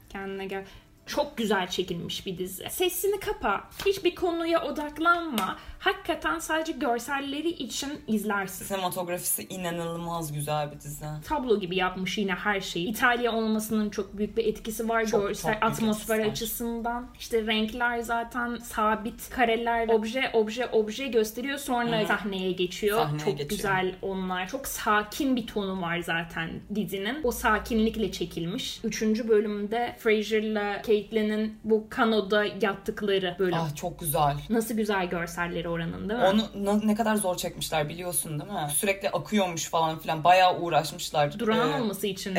Kendine 0.08 0.46
gel. 0.46 0.64
Çok 1.06 1.36
güzel 1.36 1.68
çekilmiş 1.68 2.26
bir 2.26 2.38
dizi. 2.38 2.66
Sesini 2.70 3.20
kapa. 3.20 3.68
Hiçbir 3.86 4.14
konuya 4.14 4.62
odaklanma. 4.62 5.58
Hakikaten 5.80 6.38
sadece 6.38 6.72
görselleri 6.72 7.48
için 7.48 8.00
izlersin. 8.06 8.64
Sinematografisi 8.64 9.46
inanılmaz 9.48 10.32
güzel 10.32 10.72
bir 10.72 10.80
dizi. 10.80 11.04
Tablo 11.24 11.60
gibi 11.60 11.76
yapmış 11.76 12.18
yine 12.18 12.32
her 12.34 12.60
şeyi. 12.60 12.88
İtalya 12.88 13.32
olmasının 13.32 13.90
çok 13.90 14.18
büyük 14.18 14.36
bir 14.36 14.44
etkisi 14.44 14.88
var. 14.88 15.06
Çok, 15.06 15.22
Görsel, 15.22 15.54
çok 15.54 15.62
atmosfer 15.62 16.18
açısından. 16.18 17.10
İşte 17.18 17.46
renkler 17.46 17.98
zaten 17.98 18.56
sabit. 18.56 19.30
Kareler 19.30 19.88
obje 19.88 20.30
obje 20.32 20.66
obje 20.66 21.06
gösteriyor. 21.06 21.58
Sonra 21.58 22.06
sahneye 22.06 22.52
geçiyor. 22.52 22.98
Sahneye 22.98 23.18
çok 23.18 23.38
geçiyor. 23.38 23.50
güzel 23.50 23.94
onlar. 24.02 24.48
Çok 24.48 24.66
sakin 24.66 25.36
bir 25.36 25.46
tonu 25.46 25.82
var 25.82 25.98
zaten 25.98 26.50
dizinin. 26.74 27.20
O 27.24 27.32
sakinlikle 27.32 28.12
çekilmiş. 28.12 28.80
Üçüncü 28.84 29.28
bölümde 29.28 29.96
Fraser'la 29.98 30.82
Caitlyn'in 30.86 31.58
bu 31.64 31.86
kanoda 31.90 32.44
yattıkları 32.44 33.36
bölüm. 33.38 33.58
Ah 33.58 33.76
çok 33.76 34.00
güzel. 34.00 34.36
Nasıl 34.50 34.74
güzel 34.76 35.08
görselleri 35.08 35.69
oranın 35.70 36.08
değil 36.08 36.20
mi? 36.20 36.26
Onu 36.70 36.86
ne 36.86 36.94
kadar 36.94 37.16
zor 37.16 37.36
çekmişler 37.36 37.88
biliyorsun 37.88 38.40
değil 38.40 38.52
mi? 38.52 38.68
Sürekli 38.76 39.10
akıyormuş 39.10 39.68
falan 39.68 39.98
filan. 39.98 40.24
Bayağı 40.24 40.58
uğraşmışlar. 40.60 41.38
Durağan 41.38 41.70
Ee, 41.72 41.80
olması 41.82 42.06
için 42.06 42.32
mi? 42.32 42.38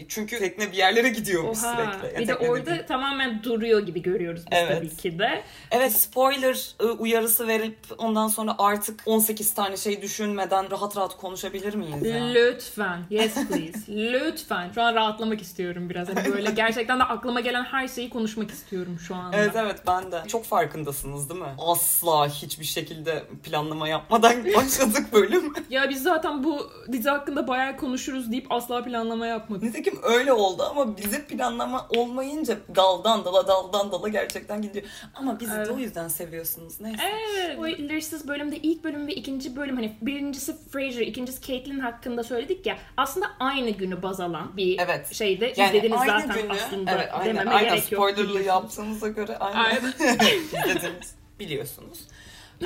Evet. 0.00 0.10
Çünkü 0.10 0.38
tekne 0.38 0.72
bir 0.72 0.76
yerlere 0.76 1.08
gidiyormuş 1.08 1.58
Oha. 1.64 1.92
sürekli. 2.00 2.18
Bir 2.18 2.28
de 2.28 2.34
orada 2.36 2.66
dediğim. 2.66 2.86
tamamen 2.86 3.42
duruyor 3.42 3.86
gibi 3.86 4.02
görüyoruz 4.02 4.42
biz 4.50 4.58
Evet. 4.58 4.76
tabii 4.76 4.96
ki 4.96 5.18
de. 5.18 5.42
Evet 5.70 5.92
spoiler 5.92 6.68
ı, 6.82 6.92
uyarısı 6.92 7.48
verip 7.48 7.78
ondan 7.98 8.28
sonra 8.28 8.54
artık 8.58 9.00
18 9.06 9.54
tane 9.54 9.76
şey 9.76 10.02
düşünmeden 10.02 10.70
rahat 10.70 10.96
rahat 10.96 11.16
konuşabilir 11.16 11.74
miyiz 11.74 12.02
ya? 12.06 12.24
Lütfen. 12.26 13.00
Yes 13.10 13.34
please. 13.48 13.78
Lütfen. 13.88 14.70
Şu 14.74 14.82
an 14.82 14.94
rahatlamak 14.94 15.42
istiyorum 15.42 15.90
biraz. 15.90 16.08
Hani 16.08 16.34
böyle 16.34 16.50
gerçekten 16.56 16.98
de 17.00 17.04
aklıma 17.04 17.40
gelen 17.40 17.64
her 17.64 17.88
şeyi 17.88 18.10
konuşmak 18.10 18.50
istiyorum 18.50 18.98
şu 19.06 19.14
anda. 19.14 19.36
Evet 19.36 19.52
evet 19.56 19.76
ben 19.86 20.12
de. 20.12 20.22
Çok 20.28 20.44
farkındasınız 20.44 21.30
değil 21.30 21.40
mi? 21.40 21.54
Asla 21.58 22.28
hiçbir 22.28 22.64
şekilde 22.64 23.24
planlama 23.44 23.88
yapmadan 23.88 24.44
başladık 24.56 25.06
bölüm. 25.12 25.52
Ya 25.70 25.88
biz 25.90 26.02
zaten 26.02 26.44
bu 26.44 26.70
dizi 26.92 27.08
hakkında 27.10 27.48
bayağı 27.48 27.76
konuşuruz 27.76 28.30
deyip 28.32 28.46
asla 28.52 28.84
planlama 28.84 29.26
yapmadık. 29.26 29.74
Nitekim 29.90 30.12
öyle 30.12 30.32
oldu 30.32 30.62
ama 30.70 30.96
bize 30.96 31.24
planlama 31.24 31.86
olmayınca 31.96 32.56
daldan 32.76 33.24
dala 33.24 33.48
daldan 33.48 33.92
dala 33.92 34.08
gerçekten 34.08 34.62
gidiyor. 34.62 34.84
Ama 35.14 35.40
bizi 35.40 35.52
de 35.52 35.56
Evet. 35.56 35.70
o 35.70 35.78
yüzden 35.78 36.08
seviyorsunuz. 36.08 36.80
Neyse. 36.80 37.02
Evet. 37.36 37.58
O 37.58 37.66
ilişsiz 37.66 38.28
bölümde 38.28 38.56
ilk 38.56 38.84
bölüm 38.84 39.06
ve 39.06 39.12
ikinci 39.14 39.56
bölüm 39.56 39.76
hani 39.76 39.96
birincisi 40.02 40.56
Fraser, 40.72 41.00
ikincisi 41.00 41.42
Caitlyn 41.46 41.78
hakkında 41.78 42.22
söyledik 42.24 42.66
ya 42.66 42.78
aslında 42.96 43.26
aynı 43.40 43.70
günü 43.70 44.02
baz 44.02 44.20
alan 44.20 44.56
bir 44.56 44.78
Evet. 44.78 45.14
şeyde 45.14 45.52
Yani 45.56 45.76
izlediniz 45.76 46.00
aynı 46.00 46.20
zaten 46.22 46.42
günü, 46.42 46.52
aslında 46.52 46.90
evet, 46.90 47.08
aynen, 47.12 47.26
dememe 47.26 47.50
aynen 47.50 47.74
gerek 47.74 47.92
yok. 47.92 48.02
spoilerlı 48.10 48.42
yaptığımıza 48.42 49.08
göre 49.08 49.36
aynen, 49.38 49.58
Aynen. 49.58 49.92
izlediniz. 50.44 51.14
Biliyorsunuz. 51.40 51.98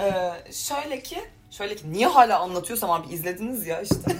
Ee, 0.01 0.33
şöyle 0.53 1.03
ki, 1.03 1.17
şöyle 1.51 1.77
ki 1.77 1.93
niye 1.93 2.07
hala 2.07 2.39
anlatıyorsam 2.39 2.91
abi 2.91 3.15
izlediniz 3.15 3.67
ya 3.67 3.81
işte. 3.83 3.97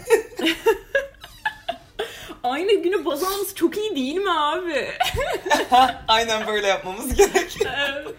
Aynı 2.45 2.83
günü 2.83 3.05
baz 3.05 3.23
alması 3.23 3.55
çok 3.55 3.77
iyi 3.77 3.97
değil 3.97 4.17
mi 4.17 4.33
abi? 4.33 4.89
aynen 6.09 6.47
böyle 6.47 6.67
yapmamız 6.67 7.15
gerek. 7.15 7.57
evet. 7.61 8.17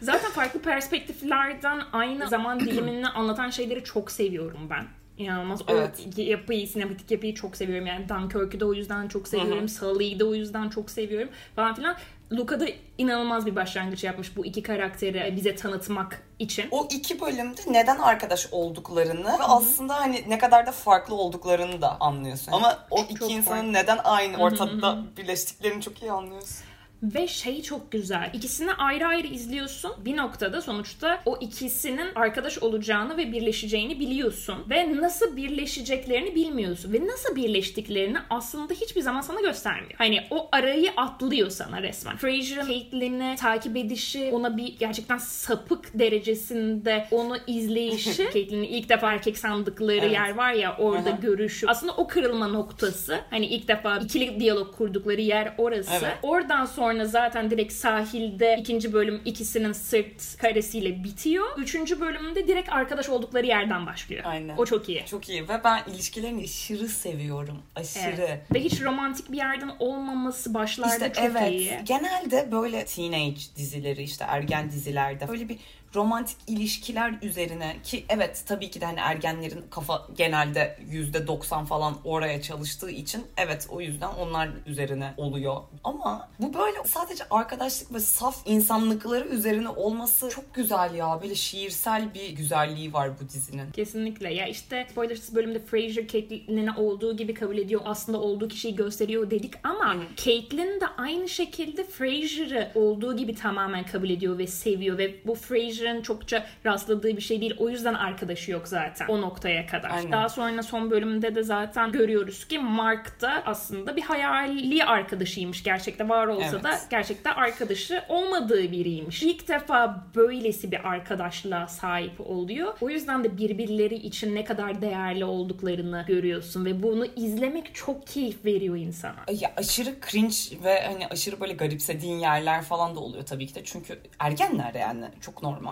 Zaten 0.00 0.30
farklı 0.30 0.60
perspektiflerden 0.60 1.82
aynı 1.92 2.28
zaman 2.28 2.60
dilimini 2.60 3.08
anlatan 3.14 3.50
şeyleri 3.50 3.84
çok 3.84 4.10
seviyorum 4.10 4.60
ben. 4.70 4.86
İnanılmaz. 5.18 5.60
Evet. 5.68 6.06
O 6.18 6.20
yapıyı, 6.20 6.68
sinematik 6.68 7.10
yapıyı 7.10 7.34
çok 7.34 7.56
seviyorum. 7.56 7.86
Yani 7.86 8.08
Dunkirk'ü 8.08 8.60
de 8.60 8.64
o 8.64 8.74
yüzden 8.74 9.08
çok 9.08 9.28
seviyorum. 9.28 9.68
Sully'yi 9.68 10.18
de 10.18 10.24
o 10.24 10.34
yüzden 10.34 10.68
çok 10.68 10.90
seviyorum 10.90 11.28
falan 11.56 11.74
filan. 11.74 11.96
Luca 12.32 12.60
da 12.60 12.66
inanılmaz 12.98 13.46
bir 13.46 13.56
başlangıç 13.56 14.04
yapmış 14.04 14.36
bu 14.36 14.46
iki 14.46 14.62
karakteri 14.62 15.36
bize 15.36 15.54
tanıtmak 15.56 16.22
için. 16.38 16.68
O 16.70 16.88
iki 16.90 17.20
bölümde 17.20 17.60
neden 17.66 17.98
arkadaş 17.98 18.48
olduklarını 18.52 19.24
ve 19.38 19.42
aslında 19.42 19.96
hani 19.96 20.24
ne 20.28 20.38
kadar 20.38 20.66
da 20.66 20.72
farklı 20.72 21.14
olduklarını 21.14 21.82
da 21.82 22.00
anlıyorsun. 22.00 22.52
Ama 22.52 22.78
o 22.90 23.02
iki 23.02 23.14
Çok 23.14 23.30
insanın 23.30 23.56
farklı. 23.56 23.72
neden 23.72 23.98
aynı 24.04 24.36
ortada 24.36 24.98
birleştiklerini 25.16 25.82
çok 25.82 26.02
iyi 26.02 26.12
anlıyorsun. 26.12 26.64
Ve 27.02 27.28
şey 27.28 27.62
çok 27.62 27.92
güzel. 27.92 28.30
İkisini 28.32 28.72
ayrı 28.72 29.06
ayrı 29.06 29.26
izliyorsun. 29.26 29.92
Bir 30.04 30.16
noktada 30.16 30.62
sonuçta 30.62 31.20
o 31.26 31.38
ikisinin 31.40 32.14
arkadaş 32.14 32.58
olacağını 32.58 33.16
ve 33.16 33.32
birleşeceğini 33.32 34.00
biliyorsun. 34.00 34.56
Ve 34.70 34.96
nasıl 35.00 35.36
birleşeceklerini 35.36 36.34
bilmiyorsun. 36.34 36.92
Ve 36.92 37.06
nasıl 37.06 37.36
birleştiklerini 37.36 38.18
aslında 38.30 38.74
hiçbir 38.74 39.00
zaman 39.00 39.20
sana 39.20 39.40
göstermiyor. 39.40 39.94
Hani 39.98 40.20
o 40.30 40.48
arayı 40.52 40.90
atlıyor 40.96 41.50
sana 41.50 41.82
resmen. 41.82 42.16
Fraser'ın 42.16 42.66
Caitlyn'i 42.66 43.36
takip 43.38 43.76
edişi, 43.76 44.30
ona 44.32 44.56
bir 44.56 44.78
gerçekten 44.78 45.18
sapık 45.18 45.98
derecesinde 45.98 47.06
onu 47.10 47.36
izleyişi. 47.46 48.16
Caitlyn'i 48.34 48.66
ilk 48.66 48.88
defa 48.88 49.12
erkek 49.12 49.38
sandıkları 49.38 49.98
Evet. 49.98 50.12
yer 50.12 50.34
var 50.34 50.52
ya 50.52 50.76
orada 50.78 51.10
Aha. 51.10 51.18
görüşü. 51.22 51.66
Aslında 51.66 51.92
o 51.92 52.06
kırılma 52.08 52.48
noktası. 52.48 53.20
Hani 53.30 53.46
ilk 53.46 53.68
defa 53.68 53.98
ikili 53.98 54.40
diyalog 54.40 54.76
kurdukları 54.76 55.20
yer 55.20 55.54
orası. 55.58 55.90
Evet. 55.92 56.18
Oradan 56.22 56.64
sonra 56.64 56.89
sonra 56.90 57.04
zaten 57.04 57.50
direkt 57.50 57.72
sahilde 57.72 58.56
ikinci 58.60 58.92
bölüm 58.92 59.20
ikisinin 59.24 59.72
sırt 59.72 60.36
karesiyle 60.38 61.04
bitiyor. 61.04 61.46
Üçüncü 61.58 62.00
bölümde 62.00 62.48
direkt 62.48 62.72
arkadaş 62.72 63.08
oldukları 63.08 63.46
yerden 63.46 63.86
başlıyor. 63.86 64.22
Aynen. 64.26 64.56
O 64.56 64.66
çok 64.66 64.88
iyi. 64.88 65.04
Çok 65.06 65.28
iyi 65.28 65.48
ve 65.48 65.60
ben 65.64 65.82
ilişkilerini 65.94 66.42
aşırı 66.42 66.88
seviyorum. 66.88 67.58
Aşırı. 67.76 68.26
Evet. 68.28 68.40
Ve 68.54 68.60
hiç 68.60 68.82
romantik 68.82 69.32
bir 69.32 69.36
yerden 69.36 69.70
olmaması 69.78 70.54
başlarda 70.54 71.06
İşte 71.06 71.12
çok 71.12 71.24
evet. 71.24 71.52
iyi. 71.52 71.72
Genelde 71.84 72.52
böyle 72.52 72.84
teenage 72.84 73.40
dizileri 73.56 74.02
işte 74.02 74.24
ergen 74.28 74.70
dizilerde 74.70 75.28
böyle 75.28 75.48
bir 75.48 75.58
romantik 75.94 76.36
ilişkiler 76.46 77.14
üzerine 77.22 77.76
ki 77.84 78.04
evet 78.08 78.44
tabii 78.46 78.70
ki 78.70 78.80
de 78.80 78.84
hani 78.84 79.00
ergenlerin 79.00 79.64
kafa 79.70 80.06
genelde 80.16 80.78
yüzde 80.90 81.26
90 81.26 81.64
falan 81.64 81.94
oraya 82.04 82.42
çalıştığı 82.42 82.90
için 82.90 83.26
evet 83.36 83.66
o 83.70 83.80
yüzden 83.80 84.08
onlar 84.08 84.48
üzerine 84.66 85.14
oluyor. 85.16 85.56
Ama 85.84 86.28
bu 86.38 86.54
böyle 86.54 86.78
sadece 86.86 87.24
arkadaşlık 87.30 87.94
ve 87.94 88.00
saf 88.00 88.42
insanlıkları 88.46 89.28
üzerine 89.28 89.68
olması 89.68 90.30
çok 90.30 90.54
güzel 90.54 90.94
ya. 90.94 91.20
Böyle 91.22 91.34
şiirsel 91.34 92.14
bir 92.14 92.30
güzelliği 92.30 92.92
var 92.92 93.10
bu 93.20 93.28
dizinin. 93.28 93.70
Kesinlikle. 93.70 94.34
Ya 94.34 94.46
işte 94.46 94.86
spoilersız 94.90 95.34
bölümde 95.34 95.58
Frasier 95.58 96.08
Caitlyn'i 96.08 96.72
olduğu 96.72 97.16
gibi 97.16 97.34
kabul 97.34 97.58
ediyor. 97.58 97.80
Aslında 97.84 98.20
olduğu 98.20 98.48
kişiyi 98.48 98.76
gösteriyor 98.76 99.30
dedik 99.30 99.54
ama 99.64 99.96
Caitlyn 100.16 100.80
de 100.80 100.86
aynı 100.96 101.28
şekilde 101.28 101.84
Frasier'ı 101.84 102.70
olduğu 102.74 103.16
gibi 103.16 103.34
tamamen 103.34 103.84
kabul 103.84 104.10
ediyor 104.10 104.38
ve 104.38 104.46
seviyor 104.46 104.98
ve 104.98 105.26
bu 105.26 105.34
Frasier'ın 105.80 106.02
çokça 106.02 106.46
rastladığı 106.66 107.16
bir 107.16 107.20
şey 107.20 107.40
değil. 107.40 107.54
O 107.58 107.68
yüzden 107.68 107.94
arkadaşı 107.94 108.50
yok 108.50 108.68
zaten 108.68 109.06
o 109.08 109.20
noktaya 109.20 109.66
kadar. 109.66 109.90
Aynen. 109.90 110.12
Daha 110.12 110.28
sonra 110.28 110.62
son 110.62 110.90
bölümde 110.90 111.34
de 111.34 111.42
zaten 111.42 111.92
görüyoruz 111.92 112.44
ki 112.44 112.58
Mark 112.58 113.20
da 113.20 113.42
aslında 113.46 113.96
bir 113.96 114.02
hayali 114.02 114.84
arkadaşıymış. 114.84 115.62
Gerçekte 115.62 116.08
var 116.08 116.26
olsa 116.26 116.50
Evet. 116.52 116.64
da 116.64 116.78
gerçekte 116.90 117.32
arkadaşı 117.32 118.02
olmadığı 118.08 118.72
biriymiş. 118.72 119.22
İlk 119.22 119.48
defa 119.48 120.04
böylesi 120.14 120.72
bir 120.72 120.88
arkadaşlığa 120.88 121.66
sahip 121.66 122.20
oluyor. 122.20 122.74
O 122.80 122.90
yüzden 122.90 123.24
de 123.24 123.38
birbirleri 123.38 123.94
için 123.94 124.34
ne 124.34 124.44
kadar 124.44 124.82
değerli 124.82 125.24
olduklarını 125.24 126.04
görüyorsun 126.08 126.64
ve 126.64 126.82
bunu 126.82 127.06
izlemek 127.16 127.74
çok 127.74 128.06
keyif 128.06 128.44
veriyor 128.44 128.76
insana. 128.76 129.24
Ya 129.40 129.52
aşırı 129.56 129.94
cringe 130.10 130.64
ve 130.64 130.82
hani 130.86 131.06
aşırı 131.06 131.40
böyle 131.40 131.52
garipsediğin 131.52 132.18
yerler 132.18 132.62
falan 132.62 132.96
da 132.96 133.00
oluyor 133.00 133.26
tabii 133.26 133.46
ki 133.46 133.54
de. 133.54 133.60
Çünkü 133.64 133.98
ergenler 134.18 134.74
yani 134.74 135.04
çok 135.20 135.42
normal. 135.42 135.69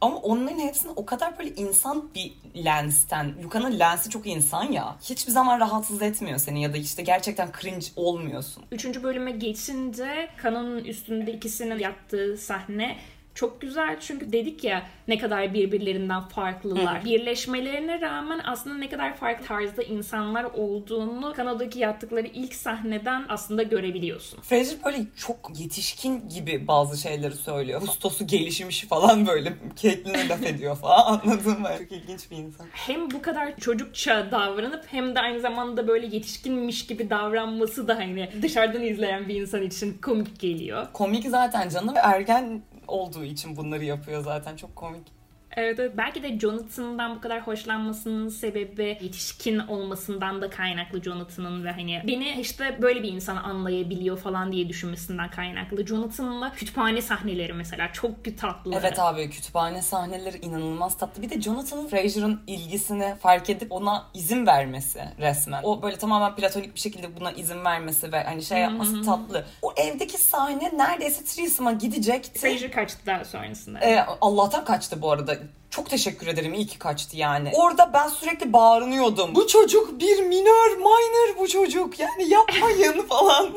Ama 0.00 0.16
onların 0.16 0.58
hepsini 0.58 0.92
o 0.96 1.06
kadar 1.06 1.38
böyle 1.38 1.54
insan 1.54 2.10
bir 2.14 2.32
lensten. 2.64 3.34
Luka'nın 3.44 3.78
lensi 3.78 4.10
çok 4.10 4.26
insan 4.26 4.72
ya. 4.72 4.96
Hiçbir 5.02 5.32
zaman 5.32 5.60
rahatsız 5.60 6.02
etmiyor 6.02 6.38
seni 6.38 6.62
ya 6.62 6.72
da 6.72 6.76
işte 6.76 7.02
gerçekten 7.02 7.48
cringe 7.60 7.86
olmuyorsun. 7.96 8.64
Üçüncü 8.72 9.02
bölüme 9.02 9.30
geçince 9.30 10.28
kanonun 10.36 10.84
üstünde 10.84 11.32
ikisinin 11.32 11.78
yattığı 11.78 12.36
sahne 12.36 12.96
çok 13.34 13.60
güzel 13.60 14.00
çünkü 14.00 14.32
dedik 14.32 14.64
ya 14.64 14.86
ne 15.08 15.18
kadar 15.18 15.54
birbirlerinden 15.54 16.20
farklılar. 16.20 17.04
Birleşmelerine 17.04 18.00
rağmen 18.00 18.40
aslında 18.44 18.76
ne 18.76 18.88
kadar 18.88 19.16
farklı 19.16 19.46
tarzda 19.46 19.82
insanlar 19.82 20.44
olduğunu 20.44 21.32
kanadaki 21.36 21.78
yattıkları 21.78 22.26
ilk 22.26 22.54
sahneden 22.54 23.24
aslında 23.28 23.62
görebiliyorsun. 23.62 24.40
Fraser 24.40 24.76
böyle 24.84 24.98
çok 25.16 25.60
yetişkin 25.60 26.28
gibi 26.28 26.66
bazı 26.68 27.02
şeyleri 27.02 27.34
söylüyor. 27.34 27.80
Hustosu 27.80 28.26
gelişmiş 28.26 28.84
falan 28.84 29.26
böyle. 29.26 29.52
Caitlyn'e 29.82 30.28
laf 30.28 30.42
ediyor 30.42 30.76
falan 30.76 31.20
anladın 31.24 31.60
mı? 31.60 31.68
Çok 31.78 31.92
ilginç 31.92 32.30
bir 32.30 32.36
insan. 32.36 32.66
Hem 32.72 33.10
bu 33.10 33.22
kadar 33.22 33.56
çocukça 33.56 34.30
davranıp 34.30 34.84
hem 34.86 35.14
de 35.14 35.20
aynı 35.20 35.40
zamanda 35.40 35.88
böyle 35.88 36.06
yetişkinmiş 36.06 36.86
gibi 36.86 37.10
davranması 37.10 37.88
da 37.88 37.96
hani 37.96 38.28
dışarıdan 38.42 38.82
izleyen 38.82 39.28
bir 39.28 39.34
insan 39.40 39.62
için 39.62 39.98
komik 40.02 40.40
geliyor. 40.40 40.86
Komik 40.92 41.28
zaten 41.28 41.68
canım. 41.68 41.94
Ergen 41.96 42.62
olduğu 42.88 43.24
için 43.24 43.56
bunları 43.56 43.84
yapıyor 43.84 44.24
zaten. 44.24 44.56
Çok 44.56 44.76
komik. 44.76 45.21
Evet, 45.56 45.78
evet. 45.80 45.92
Belki 45.96 46.22
de 46.22 46.38
Jonathan'dan 46.38 47.16
bu 47.16 47.20
kadar 47.20 47.46
hoşlanmasının 47.46 48.28
sebebi 48.28 48.98
yetişkin 49.00 49.58
olmasından 49.58 50.42
da 50.42 50.50
kaynaklı 50.50 51.02
Jonathan'ın 51.02 51.64
ve 51.64 51.70
hani 51.70 52.02
beni 52.06 52.40
işte 52.40 52.78
böyle 52.82 53.02
bir 53.02 53.12
insan 53.12 53.36
anlayabiliyor 53.36 54.18
falan 54.18 54.52
diye 54.52 54.68
düşünmesinden 54.68 55.30
kaynaklı. 55.30 55.86
Jonathan'la 55.86 56.52
kütüphane 56.52 57.02
sahneleri 57.02 57.52
mesela 57.52 57.92
çok 57.92 58.38
tatlı. 58.40 58.74
Evet 58.74 58.98
abi 58.98 59.30
kütüphane 59.30 59.82
sahneleri 59.82 60.36
inanılmaz 60.36 60.98
tatlı. 60.98 61.22
Bir 61.22 61.30
de 61.30 61.40
Jonathan'ın 61.40 61.88
Fraser'ın 61.88 62.40
ilgisini 62.46 63.14
fark 63.20 63.50
edip 63.50 63.72
ona 63.72 64.04
izin 64.14 64.46
vermesi 64.46 65.04
resmen. 65.20 65.62
O 65.62 65.82
böyle 65.82 65.96
tamamen 65.96 66.34
platonik 66.34 66.74
bir 66.74 66.80
şekilde 66.80 67.20
buna 67.20 67.32
izin 67.32 67.64
vermesi 67.64 68.12
ve 68.12 68.22
hani 68.24 68.42
şey 68.42 68.58
yapması 68.58 69.02
tatlı. 69.02 69.44
O 69.62 69.72
evdeki 69.76 70.18
sahne 70.18 70.70
neredeyse 70.76 71.24
threesome'a 71.24 71.72
gidecekti. 71.72 72.40
Fraser 72.40 72.72
kaçtı 72.72 73.06
daha 73.06 73.24
sonrasında. 73.24 73.80
Ee, 73.80 74.06
Allah'tan 74.20 74.64
kaçtı 74.64 75.02
bu 75.02 75.10
arada. 75.10 75.41
good 75.42 75.61
Çok 75.72 75.90
teşekkür 75.90 76.26
ederim. 76.26 76.54
iyi 76.54 76.66
ki 76.66 76.78
kaçtı 76.78 77.16
yani. 77.16 77.50
Orada 77.54 77.90
ben 77.94 78.08
sürekli 78.08 78.52
bağırıyordum. 78.52 79.34
Bu 79.34 79.46
çocuk 79.46 80.00
bir 80.00 80.22
minör, 80.22 80.76
minor 80.76 81.38
bu 81.38 81.48
çocuk. 81.48 82.00
Yani 82.00 82.28
yapmayın 82.28 83.02
falan. 83.08 83.50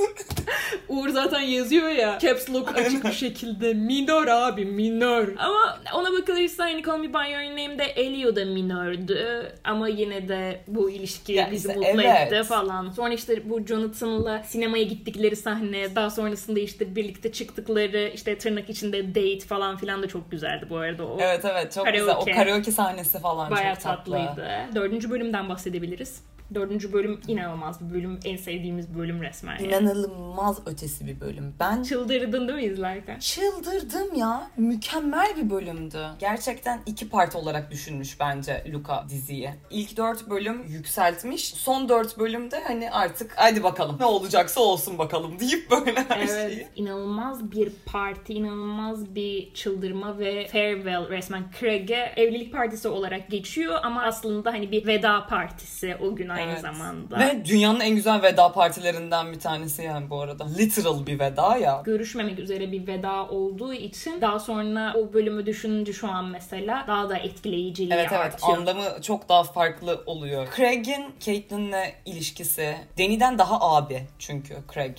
Uğur 0.90 1.10
zaten 1.10 1.40
yazıyor 1.40 1.90
ya 1.90 2.20
caps 2.22 2.50
lock 2.50 2.78
açık 2.78 3.06
bir 3.06 3.12
şekilde 3.12 3.74
minor 3.74 4.28
abi 4.28 4.66
minor. 4.66 5.28
Ama 5.38 5.80
ona 5.94 6.12
bakılırsa 6.12 6.64
hani 6.64 6.84
Call 6.84 6.98
Me 6.98 7.14
By 7.14 7.32
Your 7.32 7.44
Name'de 7.44 7.84
Elio 7.84 8.36
da 8.36 8.46
minördü 8.46 9.52
ama 9.64 9.88
yine 9.88 10.28
de 10.28 10.62
bu 10.68 10.90
ilişki 10.90 11.34
Ya 11.34 11.52
bizi 11.52 11.68
işte 11.68 11.80
mutlu 11.80 12.02
evet. 12.02 12.34
etti 12.34 12.44
falan. 12.44 12.92
Sonra 12.92 13.14
işte 13.14 13.50
bu 13.50 13.66
Jonathan'la 13.66 14.44
sinemaya 14.44 14.84
gittikleri 14.84 15.36
sahne 15.36 15.96
daha 15.96 16.10
sonrasında 16.10 16.60
işte 16.60 16.96
birlikte 16.96 17.32
çıktıkları 17.32 18.12
işte 18.14 18.38
tırnak 18.38 18.70
içinde 18.70 19.16
date 19.16 19.48
falan 19.48 19.78
filan 19.78 20.04
da 20.04 20.08
çok 20.08 20.32
güzeldi 20.32 20.66
bu 20.70 20.78
arada. 20.78 21.06
O 21.06 21.18
evet 21.20 21.46
evet 21.46 21.74
çok 21.74 21.86
güzel. 21.86 22.05
O 22.12 22.26
Karaoke. 22.26 22.32
karaoke 22.32 22.72
sahnesi 22.72 23.20
falan 23.20 23.52
bayağı 23.52 23.74
çok 23.76 23.84
tatlı. 23.84 24.14
tatlıydı. 24.18 24.50
Dördüncü 24.76 25.10
bölümden 25.10 25.50
bahsedebiliriz. 25.50 26.22
Dördüncü 26.54 26.94
bölüm 26.94 27.20
inanılmaz 27.28 27.90
bir 27.90 27.94
bölüm. 27.96 28.20
En 28.26 28.38
sevdiğimiz 28.38 28.96
bölüm 28.98 29.22
resmen. 29.22 29.58
yani. 29.60 29.68
İnanılmaz 29.68 30.68
ötesi 30.68 31.08
bir 31.08 31.20
bölüm. 31.20 31.54
Ben 31.60 31.84
Çıldırdın 31.84 32.48
değil 32.48 32.60
mi 32.60 32.66
izlerken? 32.74 33.20
çıldırdım 33.20 34.16
ya. 34.16 34.50
Mükemmel 34.58 35.36
bir 35.38 35.50
bölümdü. 35.50 36.08
Gerçekten 36.20 36.80
iki 36.86 37.10
part 37.10 37.36
olarak 37.36 37.72
düşünmüş 37.72 38.20
bence 38.20 38.64
Luca 38.74 39.04
diziyi. 39.10 39.50
İlk 39.70 39.98
dört 39.98 40.30
bölüm 40.30 40.64
yükseltmiş. 40.68 41.48
Son 41.50 41.90
dört 41.90 42.20
bölümde 42.20 42.64
hani 42.68 42.92
artık 42.92 43.32
hadi 43.36 43.64
bakalım 43.64 43.96
ne 44.00 44.06
olacaksa 44.06 44.62
olsun 44.62 44.98
bakalım 44.98 45.40
deyip 45.40 45.72
böyle 45.72 45.96
her 46.10 46.28
şeyi. 46.28 46.38
Evet, 46.40 46.68
inanılmaz 46.76 47.52
bir 47.52 47.72
parti, 47.86 48.34
inanılmaz 48.34 49.16
bir 49.16 49.54
çıldırma 49.54 50.20
ve 50.20 50.48
farewell 50.48 51.10
resmen 51.10 51.44
Craig'e 51.60 52.14
evlilik 52.16 52.54
partisi 52.54 52.88
olarak 52.88 53.30
geçiyor 53.30 53.80
ama 53.84 54.04
aslında 54.04 54.54
hani 54.54 54.72
bir 54.72 54.88
veda 54.88 55.28
partisi 55.28 55.96
o 56.02 56.16
gün 56.16 56.30
aynı 56.36 56.52
Evet. 56.52 56.62
zamanda. 56.62 57.20
Ve 57.20 57.46
dünyanın 57.46 57.80
en 57.80 57.96
güzel 57.96 58.22
veda 58.22 58.52
partilerinden 58.52 59.32
bir 59.34 59.40
tanesi 59.40 59.82
yani 59.82 60.10
bu 60.10 60.22
arada. 60.22 60.48
Literal 60.58 61.06
bir 61.06 61.20
veda 61.20 61.58
ya. 61.58 61.82
görüşmemek 61.86 62.40
üzere 62.40 62.72
bir 62.72 62.88
veda 62.88 63.28
olduğu 63.30 63.74
için 63.74 64.22
daha 64.22 64.40
sonra 64.40 64.94
o 64.98 65.14
bölümü 65.14 65.46
düşününce 65.46 65.94
şu 65.94 66.08
an 66.08 66.26
mesela 66.26 66.84
daha 66.88 67.10
da 67.10 67.18
etkileyiciliği 67.18 67.94
Evet 67.94 68.08
evet 68.12 68.22
artıyor. 68.34 68.58
anlamı 68.58 69.02
çok 69.02 69.30
daha 69.30 69.44
farklı 69.44 70.04
oluyor. 70.06 70.48
Craig'in 70.58 71.06
Caitlyn'le 71.20 71.84
ilişkisi 72.06 72.76
Deni'den 72.98 73.38
daha 73.38 73.62
abi 73.76 74.02
çünkü 74.20 74.56
Craig 74.74 74.98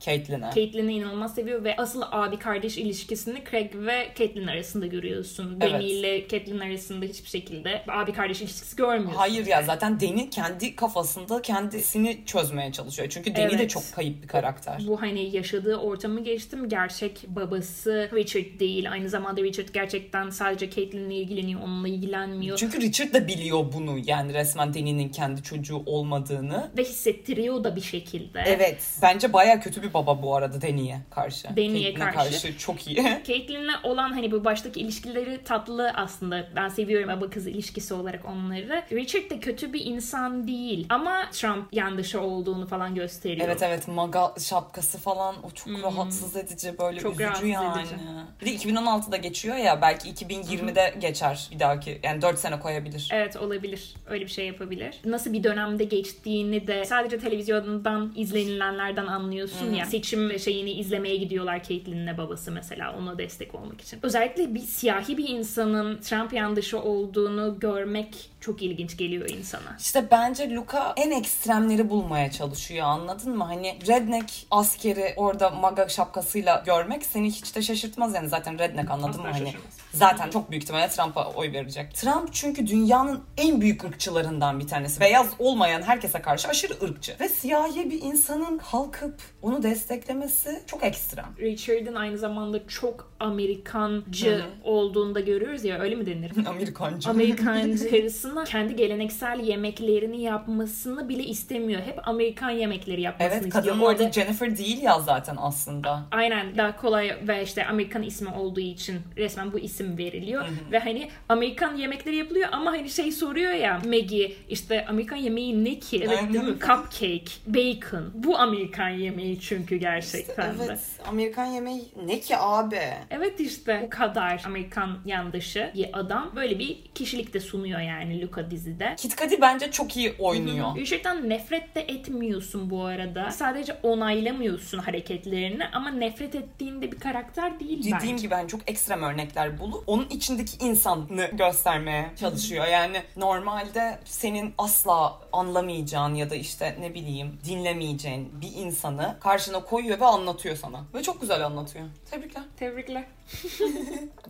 Caitlyn'e. 0.00 0.50
Caitlyn'i 0.54 0.92
inanılmaz 0.92 1.34
seviyor 1.34 1.64
ve 1.64 1.76
asıl 1.76 2.02
abi 2.10 2.38
kardeş 2.38 2.78
ilişkisini 2.78 3.42
Craig 3.50 3.74
ve 3.74 4.08
Caitlyn 4.18 4.46
arasında 4.46 4.86
görüyorsun. 4.86 5.58
Evet. 5.60 5.72
Dany 5.72 5.90
ile 6.00 6.28
Caitlyn 6.28 6.58
arasında 6.60 7.04
hiçbir 7.04 7.28
şekilde 7.28 7.82
abi 7.88 8.12
kardeş 8.12 8.40
ilişkisi 8.42 8.76
görmüyorsun. 8.76 9.18
Hayır 9.18 9.46
ya 9.46 9.62
zaten 9.62 10.00
Deni 10.00 10.30
kendi 10.30 10.76
kafasında 10.78 11.42
kendisini 11.42 12.18
çözmeye 12.26 12.72
çalışıyor. 12.72 13.08
Çünkü 13.08 13.34
Deni 13.36 13.50
de 13.50 13.54
Evet. 13.54 13.70
çok 13.70 13.82
kayıp 13.94 14.22
bir 14.22 14.28
karakter. 14.28 14.82
Bu 14.86 15.02
hani 15.02 15.36
yaşadığı 15.36 15.76
ortamı 15.76 16.24
geçtim. 16.24 16.68
Gerçek 16.68 17.24
babası 17.28 18.10
Richard 18.14 18.60
değil. 18.60 18.92
Aynı 18.92 19.08
zamanda 19.08 19.42
Richard 19.42 19.68
gerçekten 19.72 20.30
sadece 20.30 20.70
Caitlyn'le 20.70 21.10
ilgileniyor. 21.10 21.60
Onunla 21.60 21.88
ilgilenmiyor. 21.88 22.58
Çünkü 22.58 22.80
Richard 22.80 23.14
da 23.14 23.28
biliyor 23.28 23.72
bunu 23.72 23.98
yani 24.06 24.34
resmen 24.34 24.74
Deni'nin 24.74 25.08
kendi 25.08 25.42
çocuğu 25.42 25.82
olmadığını. 25.86 26.70
Ve 26.78 26.84
hissettiriyor 26.84 27.64
da 27.64 27.76
bir 27.76 27.80
şekilde. 27.80 28.42
Evet. 28.46 28.82
Bence 29.02 29.32
baya 29.32 29.60
kötü 29.60 29.82
bir 29.82 29.94
baba 29.94 30.22
bu 30.22 30.36
arada 30.36 30.62
Deni'ye 30.62 31.00
karşı. 31.10 31.48
Dany'e 31.56 31.82
Caitlyn'e 31.82 32.10
karşı. 32.10 32.58
çok 32.58 32.86
iyi. 32.88 32.96
Caitlyn'le 33.26 33.74
olan 33.84 34.12
hani 34.12 34.32
bu 34.32 34.44
baştaki 34.44 34.80
ilişkileri 34.80 35.44
tatlı 35.44 35.90
aslında. 35.94 36.48
Ben 36.56 36.68
seviyorum 36.68 37.08
baba 37.08 37.30
kız 37.30 37.46
ilişkisi 37.46 37.94
olarak 37.94 38.24
onları. 38.24 38.82
Richard 38.92 39.30
da 39.30 39.40
kötü 39.40 39.72
bir 39.72 39.84
insan 39.84 40.48
değil. 40.48 40.67
Değil. 40.68 40.86
Ama 40.88 41.30
Trump 41.32 41.72
yanlışı 41.72 42.20
olduğunu 42.20 42.66
falan 42.66 42.94
gösteriyor. 42.94 43.46
Evet 43.46 43.62
evet 43.62 43.88
maga 43.88 44.34
şapkası 44.38 44.98
falan 44.98 45.34
o 45.42 45.50
çok 45.50 45.82
rahatsız 45.82 46.36
edici 46.36 46.78
böyle 46.78 46.98
Hmm. 46.98 47.02
Çok 47.02 47.20
üzücü 47.20 47.46
yani. 47.46 47.80
edici. 47.80 47.94
Bir 48.40 48.46
de 48.46 48.50
2016'da 48.70 49.16
geçiyor 49.16 49.56
ya 49.56 49.82
belki 49.82 50.08
2020'de 50.10 50.94
geçer 51.00 51.48
bir 51.52 51.58
dahaki 51.58 52.00
yani 52.02 52.22
4 52.22 52.38
sene 52.38 52.60
koyabilir. 52.60 53.08
Evet 53.12 53.36
olabilir. 53.36 53.94
Öyle 54.06 54.24
bir 54.24 54.30
şey 54.30 54.46
yapabilir. 54.46 55.00
Nasıl 55.04 55.32
bir 55.32 55.44
dönemde 55.44 55.84
geçtiğini 55.84 56.66
de 56.66 56.84
sadece 56.84 57.18
televizyondan 57.18 58.12
izlenilenlerden 58.16 59.06
anlıyorsun 59.06 59.74
ya. 59.74 59.86
Seçim 59.86 60.38
şeyini 60.38 60.72
izlemeye 60.72 61.16
gidiyorlar 61.16 61.62
Caitlyn'le 61.62 62.18
babası 62.18 62.52
mesela 62.52 62.94
ona 62.98 63.18
destek 63.18 63.54
olmak 63.54 63.80
için. 63.80 63.98
Özellikle 64.02 64.54
bir 64.54 64.60
siyahi 64.60 65.16
bir 65.18 65.28
insanın 65.28 66.00
Trump 66.00 66.32
yanlışı 66.32 66.80
olduğunu 66.82 67.56
görmek 67.60 68.30
çok 68.40 68.62
ilginç 68.62 68.96
geliyor 68.96 69.28
insana. 69.28 69.76
İşte 69.78 70.04
bence 70.10 70.50
Luca 70.58 70.92
en 70.96 71.10
ekstremleri 71.10 71.90
bulmaya 71.90 72.30
çalışıyor 72.30 72.86
anladın 72.86 73.36
mı? 73.36 73.44
Hani 73.44 73.78
redneck 73.86 74.46
askeri 74.50 75.14
orada 75.16 75.50
maga 75.50 75.88
şapkasıyla 75.88 76.62
görmek 76.66 77.06
seni 77.06 77.26
hiç 77.30 77.56
de 77.56 77.62
şaşırtmaz 77.62 78.14
yani 78.14 78.28
zaten 78.28 78.58
redneck 78.58 78.90
anladın 78.90 79.20
mı? 79.20 79.28
Asla 79.28 79.38
Hani 79.38 79.46
şaşırmaz. 79.46 79.78
Zaten 79.92 80.30
çok 80.30 80.50
büyük 80.50 80.62
ihtimalle 80.62 80.88
Trump'a 80.88 81.30
oy 81.30 81.52
verecek. 81.52 81.94
Trump 81.94 82.32
çünkü 82.32 82.66
dünyanın 82.66 83.20
en 83.36 83.60
büyük 83.60 83.84
ırkçılarından 83.84 84.60
bir 84.60 84.66
tanesi. 84.66 85.00
Beyaz 85.00 85.26
olmayan 85.38 85.82
herkese 85.82 86.22
karşı 86.22 86.48
aşırı 86.48 86.72
ırkçı. 86.82 87.16
Ve 87.20 87.28
siyahi 87.28 87.90
bir 87.90 88.02
insanın 88.02 88.58
kalkıp 88.70 89.14
onu 89.42 89.62
desteklemesi 89.62 90.62
çok 90.66 90.84
ekstrem. 90.84 91.26
Richard'ın 91.38 91.94
aynı 91.94 92.18
zamanda 92.18 92.68
çok 92.68 93.12
Amerikancı 93.20 94.44
olduğunu 94.64 95.14
da 95.14 95.20
görüyoruz 95.20 95.64
ya 95.64 95.78
öyle 95.78 95.94
mi 95.94 96.06
denir? 96.06 96.32
Amerikancı. 96.46 97.10
Amerikancısına 97.10 98.44
kendi 98.44 98.76
geleneksel 98.76 99.40
yemeklerini 99.40 100.22
yapmasını 100.22 101.08
bile 101.08 101.24
istemiyor. 101.24 101.82
Hep 101.82 102.08
Amerikan 102.08 102.50
yemekleri 102.50 103.00
yapmasını 103.00 103.34
Evet 103.34 103.46
istiyor. 103.46 103.64
kadının 103.64 103.86
Orada 103.86 104.04
adı 104.04 104.12
Jennifer 104.12 104.56
değil 104.56 104.82
ya 104.82 105.00
zaten 105.00 105.36
aslında. 105.38 106.02
Aynen 106.10 106.56
daha 106.56 106.76
kolay 106.76 107.16
ve 107.28 107.42
işte 107.42 107.66
Amerikan 107.66 108.02
ismi 108.02 108.28
olduğu 108.28 108.60
için 108.60 109.00
resmen 109.16 109.52
bu 109.52 109.58
isim 109.58 109.77
veriliyor. 109.84 110.44
Ve 110.72 110.78
hani 110.78 111.08
Amerikan 111.28 111.76
yemekleri 111.76 112.16
yapılıyor 112.16 112.48
ama 112.52 112.70
hani 112.72 112.90
şey 112.90 113.12
soruyor 113.12 113.52
ya 113.52 113.80
Maggie 113.86 114.32
işte 114.48 114.86
Amerikan 114.86 115.16
yemeği 115.16 115.64
ne 115.64 115.78
ki? 115.78 116.02
Evet 116.06 116.32
değil 116.32 116.44
mi? 116.44 116.56
Cupcake, 116.60 117.24
bacon. 117.46 118.10
Bu 118.14 118.38
Amerikan 118.38 118.88
yemeği 118.88 119.40
çünkü 119.40 119.76
gerçekten 119.76 120.58
de. 120.58 120.64
Evet 120.64 120.80
Amerikan 121.08 121.46
yemeği 121.46 121.84
ne 122.06 122.20
ki 122.20 122.36
abi? 122.36 122.80
Evet 123.10 123.40
işte 123.40 123.80
bu 123.84 123.90
kadar 123.90 124.42
Amerikan 124.46 124.98
yandaşı 125.04 125.70
bir 125.74 125.88
adam 125.92 126.32
böyle 126.36 126.58
bir 126.58 126.76
kişilik 126.94 127.34
de 127.34 127.40
sunuyor 127.40 127.80
yani 127.80 128.22
Luca 128.22 128.50
dizide. 128.50 128.94
Kit 128.98 129.16
Cudi 129.18 129.40
bence 129.40 129.70
çok 129.70 129.96
iyi 129.96 130.14
oynuyor. 130.18 130.76
Gerçekten 130.76 131.28
nefret 131.28 131.74
de 131.74 131.80
etmiyorsun 131.80 132.70
bu 132.70 132.84
arada. 132.84 133.30
Sadece 133.30 133.72
onaylamıyorsun 133.82 134.78
hareketlerini 134.78 135.66
ama 135.72 135.90
nefret 135.90 136.34
ettiğinde 136.34 136.92
bir 136.92 136.98
karakter 136.98 137.60
değil 137.60 137.78
Dediğim 137.78 137.96
bence. 138.02 138.22
gibi 138.22 138.34
hani 138.34 138.48
çok 138.48 138.70
ekstrem 138.70 139.02
örnekler 139.02 139.60
bulup 139.72 139.84
onun 139.86 140.08
içindeki 140.08 140.64
insanı 140.64 141.26
göstermeye 141.32 142.10
çalışıyor. 142.20 142.66
Yani 142.66 143.02
normalde 143.16 143.98
senin 144.04 144.54
asla 144.58 145.18
anlamayacağın 145.32 146.14
ya 146.14 146.30
da 146.30 146.34
işte 146.34 146.76
ne 146.80 146.94
bileyim 146.94 147.38
dinlemeyeceğin 147.44 148.40
bir 148.40 148.52
insanı 148.54 149.16
karşına 149.20 149.64
koyuyor 149.64 150.00
ve 150.00 150.06
anlatıyor 150.06 150.56
sana. 150.56 150.84
Ve 150.94 151.02
çok 151.02 151.20
güzel 151.20 151.46
anlatıyor. 151.46 151.84
Tebrikler. 152.10 152.42
Tebrikler. 152.56 153.04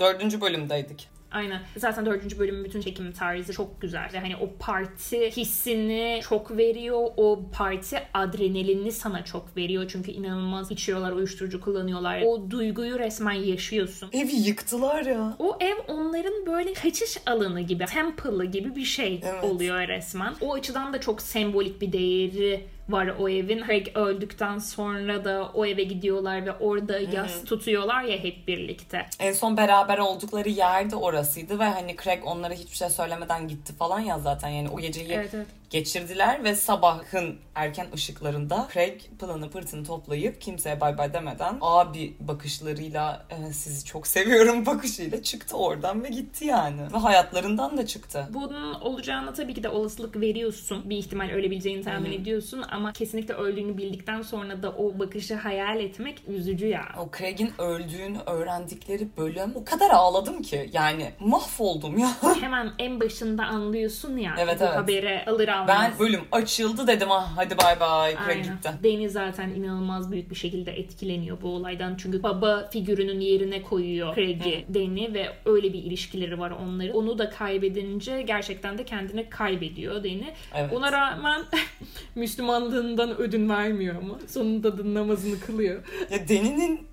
Dördüncü 0.00 0.40
bölümdeydik. 0.40 1.17
Aynen. 1.32 1.60
Zaten 1.76 2.06
dördüncü 2.06 2.38
bölümün 2.38 2.64
bütün 2.64 2.80
çekim 2.80 3.12
tarzı 3.12 3.52
çok 3.52 3.80
güzel. 3.80 4.10
Ve 4.12 4.18
hani 4.20 4.36
o 4.36 4.50
parti 4.58 5.30
hissini 5.30 6.20
çok 6.28 6.56
veriyor. 6.56 7.08
O 7.16 7.40
parti 7.52 7.98
adrenalinini 8.14 8.92
sana 8.92 9.24
çok 9.24 9.56
veriyor. 9.56 9.84
Çünkü 9.88 10.10
inanılmaz 10.10 10.70
içiyorlar, 10.70 11.12
uyuşturucu 11.12 11.60
kullanıyorlar. 11.60 12.22
O 12.26 12.50
duyguyu 12.50 12.98
resmen 12.98 13.32
yaşıyorsun. 13.32 14.10
Evi 14.12 14.34
yıktılar 14.36 15.06
ya. 15.06 15.36
O 15.38 15.58
ev 15.60 15.76
onların 15.88 16.46
böyle 16.46 16.72
kaçış 16.72 17.16
alanı 17.26 17.60
gibi, 17.60 17.84
temple'ı 17.84 18.44
gibi 18.44 18.76
bir 18.76 18.84
şey 18.84 19.20
Evet. 19.24 19.44
oluyor 19.44 19.88
resmen. 19.88 20.34
O 20.40 20.54
açıdan 20.54 20.92
da 20.92 21.00
çok 21.00 21.22
sembolik 21.22 21.80
bir 21.80 21.92
değeri 21.92 22.64
var 22.88 23.14
o 23.18 23.28
evin. 23.28 23.64
Craig 23.66 23.88
öldükten 23.94 24.58
sonra 24.58 25.24
da 25.24 25.50
o 25.54 25.66
eve 25.66 25.82
gidiyorlar 25.82 26.46
ve 26.46 26.52
orada 26.52 26.98
yas 26.98 27.44
tutuyorlar 27.44 28.02
ya 28.02 28.18
hep 28.18 28.48
birlikte. 28.48 29.06
En 29.20 29.32
son 29.32 29.56
beraber 29.56 29.98
oldukları 29.98 30.48
yerde 30.48 30.96
orasıydı 30.96 31.58
ve 31.58 31.64
hani 31.64 31.96
Craig 32.04 32.26
onlara 32.26 32.54
hiçbir 32.54 32.76
şey 32.76 32.90
söylemeden 32.90 33.48
gitti 33.48 33.72
falan 33.72 34.00
ya 34.00 34.18
zaten 34.18 34.48
yani 34.48 34.68
o 34.68 34.80
geceyi 34.80 35.12
Evet, 35.12 35.34
evet. 35.34 35.46
Geçirdiler 35.70 36.44
ve 36.44 36.54
sabahın 36.54 37.36
erken 37.54 37.86
ışıklarında 37.94 38.68
Craig 38.74 39.00
pılını 39.18 39.50
pırtını 39.50 39.84
toplayıp 39.86 40.40
kimseye 40.40 40.80
bay 40.80 40.98
bay 40.98 41.12
demeden 41.12 41.58
abi 41.60 42.14
bakışlarıyla 42.20 43.26
"E, 43.30 43.52
sizi 43.52 43.84
çok 43.84 44.06
seviyorum 44.06 44.66
bakışıyla 44.66 45.22
çıktı 45.22 45.56
oradan 45.56 46.04
ve 46.04 46.08
gitti 46.08 46.44
yani. 46.44 46.80
Ve 46.94 46.98
hayatlarından 46.98 47.78
da 47.78 47.86
çıktı. 47.86 48.26
Bunun 48.34 48.74
olacağına 48.74 49.32
tabii 49.32 49.54
ki 49.54 49.62
de 49.62 49.68
olasılık 49.68 50.20
veriyorsun. 50.20 50.90
Bir 50.90 50.96
ihtimal 50.96 51.30
ölebileceğini 51.30 51.82
tahmin 51.84 52.12
ediyorsun 52.12 52.64
ama 52.70 52.92
kesinlikle 52.92 53.34
öldüğünü 53.34 53.76
bildikten 53.78 54.22
sonra 54.22 54.62
da 54.62 54.70
o 54.70 54.98
bakışı 54.98 55.34
hayal 55.34 55.80
etmek 55.80 56.22
üzücü 56.28 56.66
ya. 56.66 56.84
O 56.98 57.10
Craig'in 57.18 57.52
öldüğünü 57.58 58.18
öğrendikleri 58.26 59.08
bölüm 59.16 59.52
o 59.54 59.64
kadar 59.64 59.90
ağladım 59.90 60.42
ki 60.42 60.70
yani 60.72 61.12
mahvoldum 61.20 61.98
ya. 61.98 62.10
Hemen 62.40 62.70
en 62.78 63.00
başında 63.00 63.44
anlıyorsun 63.44 64.16
ya 64.16 64.34
Evet, 64.38 64.60
bu 64.60 64.64
evet. 64.64 64.76
haberi 64.76 65.24
alır 65.26 65.48
almaz. 65.58 65.68
Ben 65.68 65.98
bölüm 65.98 66.20
açıldı 66.32 66.86
dedim 66.86 67.08
ah 67.10 67.32
hadi 67.36 67.58
bay 67.58 67.80
bay 67.80 68.16
Aynen. 68.28 68.42
gitti. 68.42 68.70
Deni 68.82 69.10
zaten 69.10 69.50
inanılmaz 69.50 70.12
büyük 70.12 70.30
bir 70.30 70.36
şekilde 70.36 70.72
etkileniyor 70.72 71.42
bu 71.42 71.48
olaydan. 71.48 71.96
Çünkü 71.96 72.22
baba 72.22 72.68
figürünün 72.72 73.20
yerine 73.20 73.62
koyuyor 73.62 74.14
Craig'i 74.14 74.64
Deni 74.68 75.14
ve 75.14 75.32
öyle 75.44 75.72
bir 75.72 75.78
ilişkileri 75.78 76.38
var 76.38 76.50
onların. 76.50 76.96
Onu 76.96 77.18
da 77.18 77.30
kaybedince 77.30 78.22
gerçekten 78.22 78.78
de 78.78 78.84
kendini 78.84 79.30
kaybediyor 79.30 80.04
Deni. 80.04 80.34
Evet. 80.54 80.72
Ona 80.72 80.92
rağmen 80.92 81.42
Müslümanlığından 82.14 83.20
ödün 83.20 83.48
vermiyor 83.48 83.94
ama. 84.02 84.14
Sonunda 84.28 84.78
da 84.78 84.94
namazını 84.94 85.40
kılıyor. 85.40 85.82
Ya 86.10 86.28
Deni'nin 86.28 86.88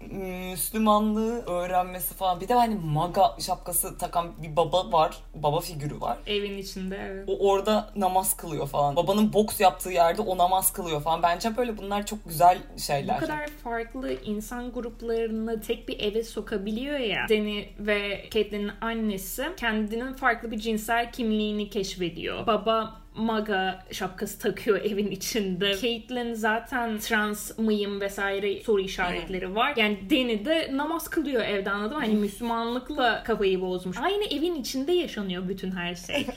Müslümanlığı 0.52 1.42
öğrenmesi 1.46 2.14
falan. 2.16 2.42
Bir 2.42 2.48
de 2.48 2.54
hani 2.54 2.76
maga 2.86 3.36
şapkası 3.40 3.98
takan 3.98 4.32
bir 4.44 4.56
baba 4.56 4.92
var. 4.92 5.18
Baba 5.36 5.60
figürü 5.60 6.02
var. 6.02 6.18
Evin 6.28 6.58
içinde 6.58 6.98
evet. 7.12 7.24
O 7.28 7.50
orada 7.50 7.90
namaz 7.96 8.38
kılıyor 8.38 8.55
falan. 8.66 8.96
Babanın 8.96 9.34
boks 9.34 9.60
yaptığı 9.60 9.90
yerde 9.90 10.22
o 10.22 10.38
namaz 10.38 10.74
kılıyor 10.74 11.02
falan. 11.02 11.24
Bence 11.24 11.58
böyle 11.58 11.78
bunlar 11.78 12.06
çok 12.06 12.26
güzel 12.26 12.58
şeyler. 12.78 13.16
Bu 13.16 13.20
kadar 13.20 13.48
farklı 13.48 14.14
insan 14.26 14.72
gruplarını 14.72 15.62
tek 15.62 15.88
bir 15.88 16.00
eve 16.00 16.24
sokabiliyor 16.24 17.00
ya. 17.00 17.26
Deni 17.30 17.70
ve 17.80 18.26
Caitlyn'in 18.32 18.72
annesi 18.82 19.46
kendinin 19.58 20.14
farklı 20.14 20.52
bir 20.52 20.60
cinsel 20.60 21.12
kimliğini 21.12 21.70
keşfediyor. 21.70 22.48
Baba 22.48 23.06
maga 23.16 23.84
şapkası 23.92 24.40
takıyor 24.40 24.78
evin 24.84 25.12
içinde. 25.12 25.78
Caitlyn 25.82 26.34
zaten 26.34 26.98
trans 26.98 27.58
mıyım 27.58 28.02
vesaire 28.02 28.64
soru 28.64 28.82
işaretleri 28.82 29.56
var. 29.56 29.74
Yani 29.78 30.00
Deni 30.10 30.46
de 30.46 30.70
namaz 30.74 31.08
kılıyor 31.08 31.42
evde 31.44 31.72
anladın 31.72 31.98
mı? 31.98 32.04
Hani 32.04 32.16
Müslümanlıkla 32.26 33.24
kafayı 33.24 33.62
bozmuş. 33.62 33.98
Aynı 33.98 34.24
evin 34.24 34.56
içinde 34.56 34.92
yaşanıyor 34.92 35.50
bütün 35.50 35.72
her 35.72 35.96
şey. 35.96 36.28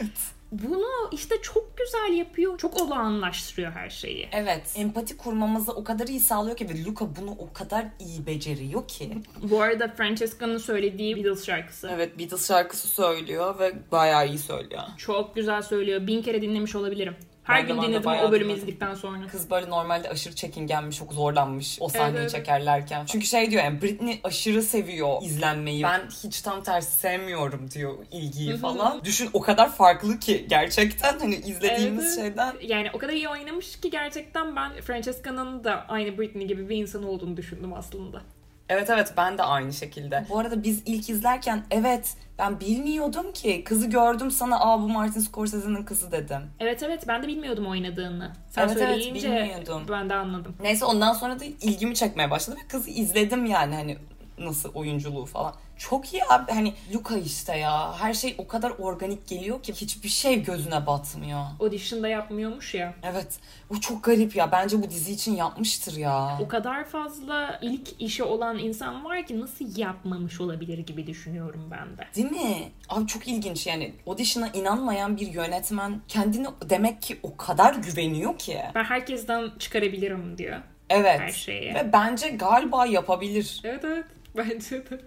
Bunu 0.52 0.87
işte 1.12 1.34
çok 1.42 1.78
güzel 1.78 2.18
yapıyor. 2.18 2.58
Çok 2.58 2.82
olağanlaştırıyor 2.82 3.72
her 3.72 3.90
şeyi. 3.90 4.28
Evet. 4.32 4.72
Empati 4.76 5.16
kurmamızı 5.16 5.72
o 5.72 5.84
kadar 5.84 6.06
iyi 6.06 6.20
sağlıyor 6.20 6.56
ki 6.56 6.68
ve 6.68 6.84
Luca 6.84 7.06
bunu 7.20 7.30
o 7.30 7.52
kadar 7.52 7.87
iyi 8.00 8.26
beceriyor 8.26 8.88
ki. 8.88 9.12
Bu 9.42 9.62
arada 9.62 9.88
Francesca'nın 9.88 10.58
söylediği 10.58 11.16
Beatles 11.16 11.46
şarkısı. 11.46 11.90
Evet 11.94 12.18
Beatles 12.18 12.48
şarkısı 12.48 12.88
söylüyor 12.88 13.58
ve 13.58 13.72
bayağı 13.92 14.28
iyi 14.28 14.38
söylüyor. 14.38 14.82
Çok 14.98 15.34
güzel 15.34 15.62
söylüyor. 15.62 16.06
Bin 16.06 16.22
kere 16.22 16.42
dinlemiş 16.42 16.74
olabilirim. 16.74 17.16
Her 17.48 17.61
gün 17.61 17.82
dinledim 17.82 18.11
o 18.11 18.32
bölümü 18.32 18.52
izledikten 18.52 18.94
sonra. 18.94 19.26
Kız 19.26 19.50
böyle 19.50 19.70
normalde 19.70 20.11
aşırı 20.11 20.34
çekingenmiş, 20.34 20.98
çok 20.98 21.12
zorlanmış 21.12 21.78
o 21.80 21.88
sahneyi 21.88 22.20
evet. 22.20 22.30
çekerlerken. 22.30 23.06
Çünkü 23.06 23.26
şey 23.26 23.50
diyor 23.50 23.64
yani 23.64 23.82
Britney 23.82 24.20
aşırı 24.24 24.62
seviyor 24.62 25.22
izlenmeyi. 25.22 25.82
Ben 25.82 26.00
hiç 26.24 26.42
tam 26.42 26.62
tersi 26.62 27.00
sevmiyorum 27.00 27.70
diyor 27.70 27.94
ilgiyi 28.12 28.56
falan. 28.56 29.04
Düşün 29.04 29.30
o 29.32 29.40
kadar 29.40 29.72
farklı 29.72 30.18
ki 30.18 30.46
gerçekten 30.48 31.18
hani 31.18 31.34
izlediğimiz 31.37 32.04
Evet. 32.04 32.14
şeyden. 32.14 32.54
Yani 32.62 32.90
o 32.92 32.98
kadar 32.98 33.12
iyi 33.12 33.28
oynamış 33.28 33.80
ki 33.80 33.90
gerçekten 33.90 34.56
ben 34.56 34.72
Francesca'nın 34.80 35.64
da 35.64 35.84
aynı 35.88 36.18
Britney 36.18 36.46
gibi 36.46 36.68
bir 36.68 36.76
insan 36.76 37.02
olduğunu 37.02 37.37
düşündüm 37.37 37.72
aslında. 37.72 38.22
Evet 38.68 38.90
evet 38.90 39.12
ben 39.16 39.38
de 39.38 39.42
aynı 39.42 39.72
şekilde. 39.72 40.24
Bu 40.31 40.38
arada 40.38 40.62
biz 40.62 40.83
ilk 40.87 41.11
izlerken 41.11 41.62
evet 41.70 42.14
ben 42.38 42.61
bilmiyordum 42.61 43.33
ki. 43.33 43.64
Kızı 43.64 43.87
gördüm 43.87 44.31
sana 44.31 44.61
aa 44.61 44.81
bu 44.83 44.88
Martin 44.88 45.20
Scorsese'nin 45.20 45.85
kızı 45.85 46.12
dedim. 46.12 46.40
Evet 46.61 46.83
evet 46.83 47.04
ben 47.09 47.22
de 47.22 47.26
bilmiyordum 47.26 47.66
oynadığını. 47.66 48.33
Sen 48.50 48.68
Evet, 48.68 48.78
evet, 48.81 49.14
bilmiyordum. 49.14 49.83
ben 49.90 50.11
de 50.11 50.14
anladım. 50.14 50.57
Neyse 50.62 50.85
ondan 50.85 51.12
sonra 51.12 51.40
da 51.40 51.44
ilgimi 51.44 51.94
çekmeye 51.94 52.31
başladı 52.31 52.57
ve 52.64 52.68
kızı 52.68 52.90
izledim 52.90 53.46
yani 53.46 53.74
hani 53.74 53.98
nasıl 54.40 54.74
oyunculuğu 54.74 55.27
falan. 55.27 55.55
Çok 55.79 56.14
iyi 56.14 56.22
abi 56.29 56.53
hani 56.53 56.74
Luca 56.94 57.16
işte 57.16 57.57
ya 57.57 57.98
her 58.01 58.14
şey 58.14 58.35
o 58.38 58.46
kadar 58.46 58.70
organik 58.70 59.29
geliyor 59.29 59.62
ki 59.62 59.72
hiçbir 59.72 60.09
şey 60.09 60.42
gözüne 60.42 60.87
batmıyor. 60.87 61.40
Audition'da 61.60 62.08
yapmıyormuş 62.08 62.75
ya. 62.75 62.94
Evet 63.02 63.38
bu 63.71 63.81
çok 63.81 64.04
garip 64.04 64.37
ya 64.37 64.52
bence 64.52 64.83
bu 64.83 64.90
dizi 64.90 65.12
için 65.12 65.37
yapmıştır 65.37 65.96
ya. 65.96 66.38
O 66.40 66.48
kadar 66.48 66.85
fazla 66.85 67.58
ilk 67.62 68.02
işi 68.02 68.23
olan 68.23 68.58
insan 68.58 69.04
var 69.04 69.27
ki 69.27 69.40
nasıl 69.40 69.77
yapmamış 69.77 70.40
olabilir 70.40 70.79
gibi 70.79 71.06
düşünüyorum 71.06 71.69
ben 71.71 71.98
de. 71.98 72.08
Değil 72.17 72.31
mi? 72.31 72.73
Abi 72.88 73.06
çok 73.06 73.29
ilginç 73.29 73.67
yani 73.67 73.94
audition'a 74.06 74.48
inanmayan 74.48 75.17
bir 75.17 75.27
yönetmen 75.27 76.00
kendini 76.08 76.46
demek 76.71 77.02
ki 77.02 77.19
o 77.23 77.37
kadar 77.37 77.75
güveniyor 77.75 78.38
ki. 78.38 78.58
Ben 78.75 78.85
herkesten 78.85 79.50
çıkarabilirim 79.58 80.38
diyor. 80.38 80.58
Evet. 80.90 81.21
Her 81.21 81.29
şeyi. 81.29 81.75
Ve 81.75 81.92
bence 81.92 82.29
galiba 82.29 82.87
yapabilir. 82.87 83.60
Evet 83.65 83.85
evet 83.85 84.04
bence 84.50 84.90
de. 84.90 85.00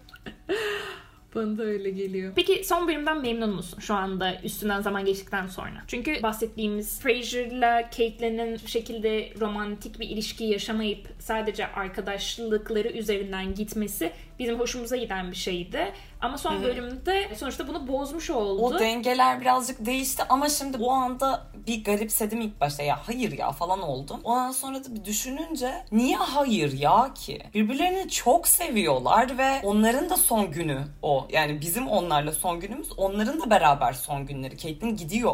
Bana 1.35 1.57
da 1.57 1.63
öyle 1.63 1.89
geliyor. 1.89 2.33
Peki 2.35 2.63
son 2.63 2.87
bölümden 2.87 3.21
memnun 3.21 3.49
musun 3.49 3.79
şu 3.79 3.93
anda 3.93 4.41
üstünden 4.43 4.81
zaman 4.81 5.05
geçtikten 5.05 5.47
sonra? 5.47 5.83
Çünkü 5.87 6.23
bahsettiğimiz 6.23 6.99
Frasier'la 6.99 7.89
Caitlyn'in 7.97 8.59
bu 8.63 8.67
şekilde 8.67 9.33
romantik 9.39 9.99
bir 9.99 10.09
ilişki 10.09 10.43
yaşamayıp 10.43 11.07
sadece 11.19 11.67
arkadaşlıkları 11.67 12.87
üzerinden 12.87 13.55
gitmesi 13.55 14.11
bizim 14.41 14.59
hoşumuza 14.59 14.97
giden 14.97 15.31
bir 15.31 15.35
şeydi. 15.35 15.93
Ama 16.21 16.37
son 16.37 16.63
bölümde 16.63 17.35
sonuçta 17.35 17.67
bunu 17.67 17.87
bozmuş 17.87 18.29
oldu. 18.29 18.61
O 18.61 18.79
dengeler 18.79 19.41
birazcık 19.41 19.85
değişti 19.85 20.23
ama 20.29 20.49
şimdi 20.49 20.77
o 20.77 20.91
anda 20.91 21.47
bir 21.67 21.83
garipsedim 21.83 22.41
ilk 22.41 22.61
başta 22.61 22.83
ya 22.83 22.99
hayır 23.07 23.31
ya 23.31 23.51
falan 23.51 23.81
oldum. 23.81 24.19
Ondan 24.23 24.51
sonra 24.51 24.83
da 24.83 24.95
bir 24.95 25.05
düşününce 25.05 25.73
niye 25.91 26.17
hayır 26.17 26.73
ya 26.73 27.13
ki? 27.13 27.43
Birbirlerini 27.53 28.09
çok 28.09 28.47
seviyorlar 28.47 29.37
ve 29.37 29.59
onların 29.63 30.09
da 30.09 30.17
son 30.17 30.51
günü 30.51 30.79
o. 31.01 31.27
Yani 31.31 31.61
bizim 31.61 31.87
onlarla 31.87 32.31
son 32.31 32.59
günümüz 32.59 32.89
onların 32.97 33.41
da 33.41 33.49
beraber 33.49 33.93
son 33.93 34.25
günleri. 34.25 34.57
Caitlyn 34.57 34.95
gidiyor. 34.97 35.33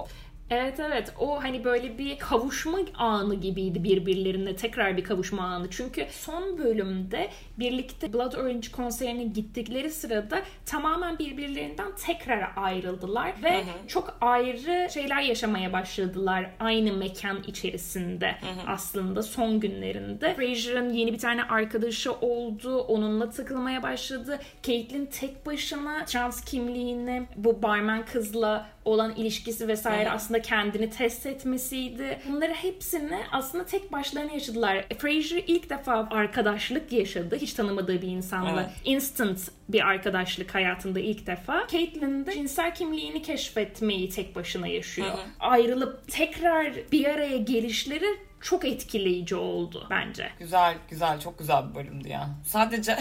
Evet 0.49 0.79
evet 0.79 1.13
o 1.19 1.43
hani 1.43 1.63
böyle 1.63 1.97
bir 1.97 2.19
kavuşma 2.19 2.77
anı 2.97 3.35
gibiydi 3.35 3.83
birbirlerine 3.83 4.55
tekrar 4.55 4.97
bir 4.97 5.03
kavuşma 5.03 5.43
anı. 5.43 5.69
Çünkü 5.69 6.07
son 6.11 6.57
bölümde 6.57 7.29
birlikte 7.59 8.13
Blood 8.13 8.33
Orange 8.33 8.71
konserine 8.71 9.23
gittikleri 9.23 9.91
sırada 9.91 10.41
tamamen 10.65 11.19
birbirlerinden 11.19 11.91
tekrar 12.05 12.51
ayrıldılar 12.55 13.33
ve 13.43 13.63
çok 13.87 14.17
ayrı 14.21 14.93
şeyler 14.93 15.21
yaşamaya 15.21 15.73
başladılar 15.73 16.51
aynı 16.59 16.93
mekan 16.93 17.43
içerisinde 17.47 18.35
aslında 18.67 19.23
son 19.23 19.59
günlerinde. 19.59 20.35
Frasier'ın 20.35 20.89
yeni 20.93 21.13
bir 21.13 21.19
tane 21.19 21.43
arkadaşı 21.43 22.11
oldu. 22.11 22.79
Onunla 22.79 23.29
takılmaya 23.29 23.83
başladı. 23.83 24.39
Caitlyn 24.63 25.05
tek 25.05 25.45
başına 25.45 26.05
trans 26.05 26.45
kimliğini 26.45 27.23
bu 27.35 27.61
barman 27.63 28.05
kızla 28.05 28.69
olan 28.85 29.15
ilişkisi 29.15 29.67
vesaire 29.67 30.11
aslında 30.11 30.36
kendini 30.41 30.89
test 30.89 31.25
etmesiydi. 31.25 32.19
Bunları 32.29 32.53
hepsini 32.53 33.19
aslında 33.31 33.65
tek 33.65 33.91
başlarına 33.91 34.33
yaşadılar. 34.33 34.85
Frasier 34.97 35.43
ilk 35.47 35.69
defa 35.69 36.07
arkadaşlık 36.11 36.91
yaşadı. 36.91 37.37
Hiç 37.41 37.53
tanımadığı 37.53 38.01
bir 38.01 38.07
insanla. 38.07 38.61
Evet. 38.61 38.69
Instant 38.85 39.39
bir 39.69 39.87
arkadaşlık 39.87 40.55
hayatında 40.55 40.99
ilk 40.99 41.27
defa. 41.27 41.67
Caitlyn 41.71 42.25
de 42.25 42.33
cinsel 42.33 42.75
kimliğini 42.75 43.21
keşfetmeyi 43.21 44.09
tek 44.09 44.35
başına 44.35 44.67
yaşıyor. 44.67 45.17
Ayrılıp 45.39 46.11
tekrar 46.11 46.73
bir 46.91 47.05
araya 47.05 47.37
gelişleri 47.37 48.05
çok 48.41 48.65
etkileyici 48.65 49.35
oldu 49.35 49.87
bence. 49.89 50.29
Güzel 50.39 50.75
güzel 50.89 51.19
çok 51.19 51.39
güzel 51.39 51.69
bir 51.69 51.75
bölümdü 51.75 52.07
ya. 52.07 52.29
Sadece 52.45 52.97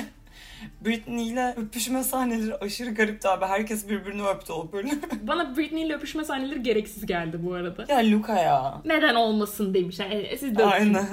Britney 0.84 1.28
ile 1.28 1.54
öpüşme 1.56 2.04
sahneleri 2.04 2.54
aşırı 2.56 2.90
garipti 2.94 3.28
abi. 3.28 3.44
Herkes 3.44 3.88
birbirini 3.88 4.26
öptü 4.28 4.52
o 4.52 4.72
bölüm. 4.72 5.00
Bana 5.22 5.56
Britney 5.56 5.82
ile 5.82 5.94
öpüşme 5.94 6.24
sahneleri 6.24 6.62
gereksiz 6.62 7.06
geldi 7.06 7.38
bu 7.42 7.54
arada. 7.54 7.84
ya 7.88 7.98
Luca 7.98 8.34
ya. 8.38 8.80
Neden 8.84 9.14
olmasın 9.14 9.74
demişler. 9.74 10.06
Yani 10.10 10.36
siz 10.40 10.56
de 10.56 10.62
öpün. 10.62 10.70
Aynen. 10.72 11.06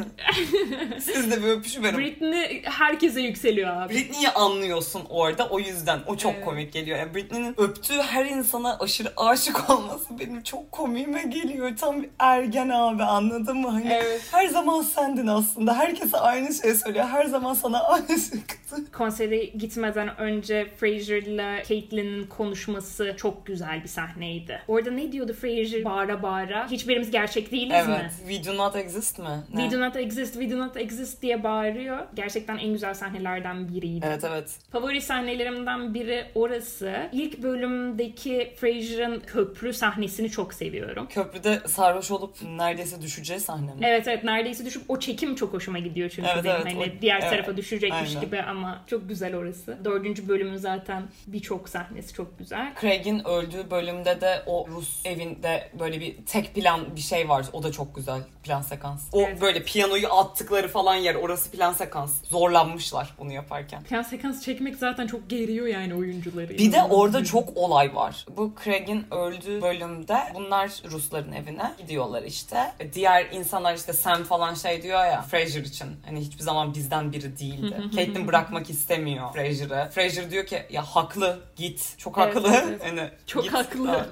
Siz 1.00 1.32
de 1.32 1.44
bir 1.44 1.48
öpüşüverin. 1.48 1.98
Britney 1.98 2.64
herkese 2.66 3.22
yükseliyor 3.22 3.70
abi. 3.78 3.94
Britney'i 3.94 4.30
anlıyorsun 4.30 5.02
orada 5.10 5.50
o 5.50 5.60
yüzden. 5.60 6.00
O 6.08 6.18
çok 6.18 6.34
Evet. 6.34 6.46
komik 6.46 6.74
geliyor. 6.74 6.98
Yani 7.00 7.16
Britney'nin 7.16 7.54
öptüğü 7.62 7.98
her 8.02 8.26
insana 8.26 8.78
aşırı 8.80 9.14
aşık 9.18 9.70
olması 9.70 10.20
benim 10.20 10.44
çok 10.44 10.72
komiğime 10.72 11.24
geliyor. 11.24 11.78
Tam 11.78 12.04
bir 12.04 12.10
ergen 12.20 12.70
abi 12.70 13.04
anladın 13.04 13.58
mı? 13.58 13.70
Hani 13.70 13.88
Evet. 13.94 14.22
her 14.32 14.48
zaman 14.48 14.82
sendin 14.82 15.28
aslında. 15.28 15.78
Herkese 15.78 16.18
aynı 16.18 16.54
şeyi 16.54 16.76
söylüyor. 16.76 17.06
Her 17.06 17.26
zaman 17.26 17.54
sana 17.54 17.84
aşıktı. 17.94 18.91
Konsere 19.34 19.45
gitmeden 19.57 20.17
önce 20.19 20.67
Frasier'la 20.77 21.63
Caitlyn'in 21.63 22.27
konuşması 22.27 23.13
çok 23.17 23.45
güzel 23.45 23.84
bir 23.84 23.88
sahneydi. 23.88 24.61
Orada 24.67 24.91
ne 24.91 25.11
diyordu 25.11 25.34
Frasier 25.34 25.86
bağıra 25.86 26.23
bağıra? 26.23 26.67
Hiçbirimiz 26.71 27.11
gerçek 27.11 27.51
değiliz 27.51 27.88
mi? 27.88 27.97
Evet. 28.01 28.11
We 28.29 28.51
do 28.51 28.57
not 28.57 28.75
exist 28.75 29.19
mi? 29.19 29.25
Ne? 29.53 29.61
We 29.61 29.77
do 29.77 29.81
not 29.81 29.95
exist, 29.95 30.34
we 30.34 30.51
do 30.51 30.59
not 30.59 30.77
exist 30.77 31.21
diye 31.21 31.43
bağırıyor. 31.43 31.97
Gerçekten 32.13 32.57
en 32.57 32.73
güzel 32.73 32.93
sahnelerden 32.93 33.69
biriydi. 33.69 34.05
Evet 34.09 34.23
evet. 34.23 34.51
Favori 34.71 35.01
sahnelerimden 35.01 35.93
biri 35.93 36.25
orası. 36.36 37.09
İlk 37.11 37.43
bölümdeki 37.43 38.53
Frasier'ın 38.57 39.19
köprü 39.19 39.73
sahnesini 39.73 40.29
çok 40.29 40.53
seviyorum. 40.53 41.07
Köprüde 41.07 41.59
sarhoş 41.67 42.11
olup 42.11 42.36
neredeyse 42.57 43.01
düşeceği 43.01 43.39
sahne 43.39 43.65
mi? 43.73 43.79
Evet 43.81 44.07
evet 44.07 44.23
neredeyse 44.23 44.65
düşüp 44.65 44.84
o 44.88 44.99
çekim 44.99 45.36
çok 45.36 45.53
hoşuma 45.53 45.79
gidiyor 45.79 46.09
çünkü 46.09 46.29
Evet, 46.34 46.43
benim 46.43 46.55
evet, 46.55 46.65
hani 46.65 46.93
o- 46.97 47.01
diğer 47.01 47.19
evet. 47.21 47.29
tarafa 47.29 47.57
düşecekmiş 47.57 48.09
Aynen. 48.09 48.21
gibi 48.21 48.41
ama 48.41 48.84
çok 48.88 49.09
güzel 49.09 49.22
orası. 49.32 49.78
Dördüncü 49.86 50.28
bölümün 50.28 50.57
zaten 50.57 51.03
birçok 51.28 51.69
sahnesi 51.69 52.13
çok 52.13 52.39
güzel. 52.39 52.74
Craig'in 52.82 53.28
öldüğü 53.28 53.71
bölümde 53.71 54.21
de 54.21 54.43
o 54.45 54.67
Rus 54.67 55.05
evinde 55.05 55.71
böyle 55.80 55.99
bir 55.99 56.15
tek 56.26 56.55
plan 56.55 56.95
bir 56.95 57.01
şey 57.01 57.30
var. 57.30 57.45
O 57.53 57.63
da 57.63 57.71
çok 57.71 57.95
güzel 57.95 58.21
plan 58.43 58.61
sekans. 58.61 59.01
O 59.11 59.21
Evet. 59.21 59.41
böyle 59.41 59.63
piyanoyu 59.63 60.13
attıkları 60.13 60.67
falan 60.67 60.95
yer 60.95 61.15
orası 61.15 61.51
plan 61.51 61.74
sekans. 61.74 62.13
Zorlanmışlar 62.24 63.13
bunu 63.19 63.34
yaparken. 63.34 63.84
Plan 63.84 64.01
sekans 64.01 64.43
çekmek 64.45 64.76
zaten 64.76 65.07
çok 65.07 65.30
geriyor 65.30 65.67
yani 65.67 65.95
oyuncuları. 65.95 66.49
Bir 66.49 66.71
de 66.71 66.84
orada 66.84 67.24
çok 67.24 67.57
olay 67.57 67.95
var. 67.95 68.26
Bu 68.38 68.53
Craig'in 68.63 69.05
öldüğü 69.13 69.61
bölümde 69.61 70.17
bunlar 70.36 70.71
Rusların 70.91 71.32
evine 71.32 71.71
gidiyorlar 71.78 72.24
işte. 72.24 72.57
Diğer 72.93 73.26
insanlar 73.32 73.76
işte 73.76 73.93
Sam 73.93 74.24
falan 74.24 74.53
şey 74.53 74.84
diyor 74.84 75.05
ya 75.05 75.21
Frasier 75.21 75.63
için. 75.63 75.88
Hani 76.05 76.19
hiçbir 76.19 76.43
zaman 76.43 76.74
bizden 76.74 77.11
biri 77.11 77.39
değildi. 77.39 77.76
Caitlyn 77.95 78.28
bırakmak 78.28 78.69
istemiyor 78.69 79.12
Frasier'ı. 79.34 79.89
Frasier 79.91 80.32
diyor 80.32 80.45
ki 80.45 80.64
ya 80.70 80.82
haklı 80.82 81.39
git. 81.55 81.95
Çok 81.97 82.18
Evet, 82.18 82.36
haklı. 82.36 82.49
evet, 82.53 82.64
evet. 82.68 82.82
hani 82.86 83.09
Çok 83.28 83.43
git. 83.43 83.53
haklı. 83.53 84.09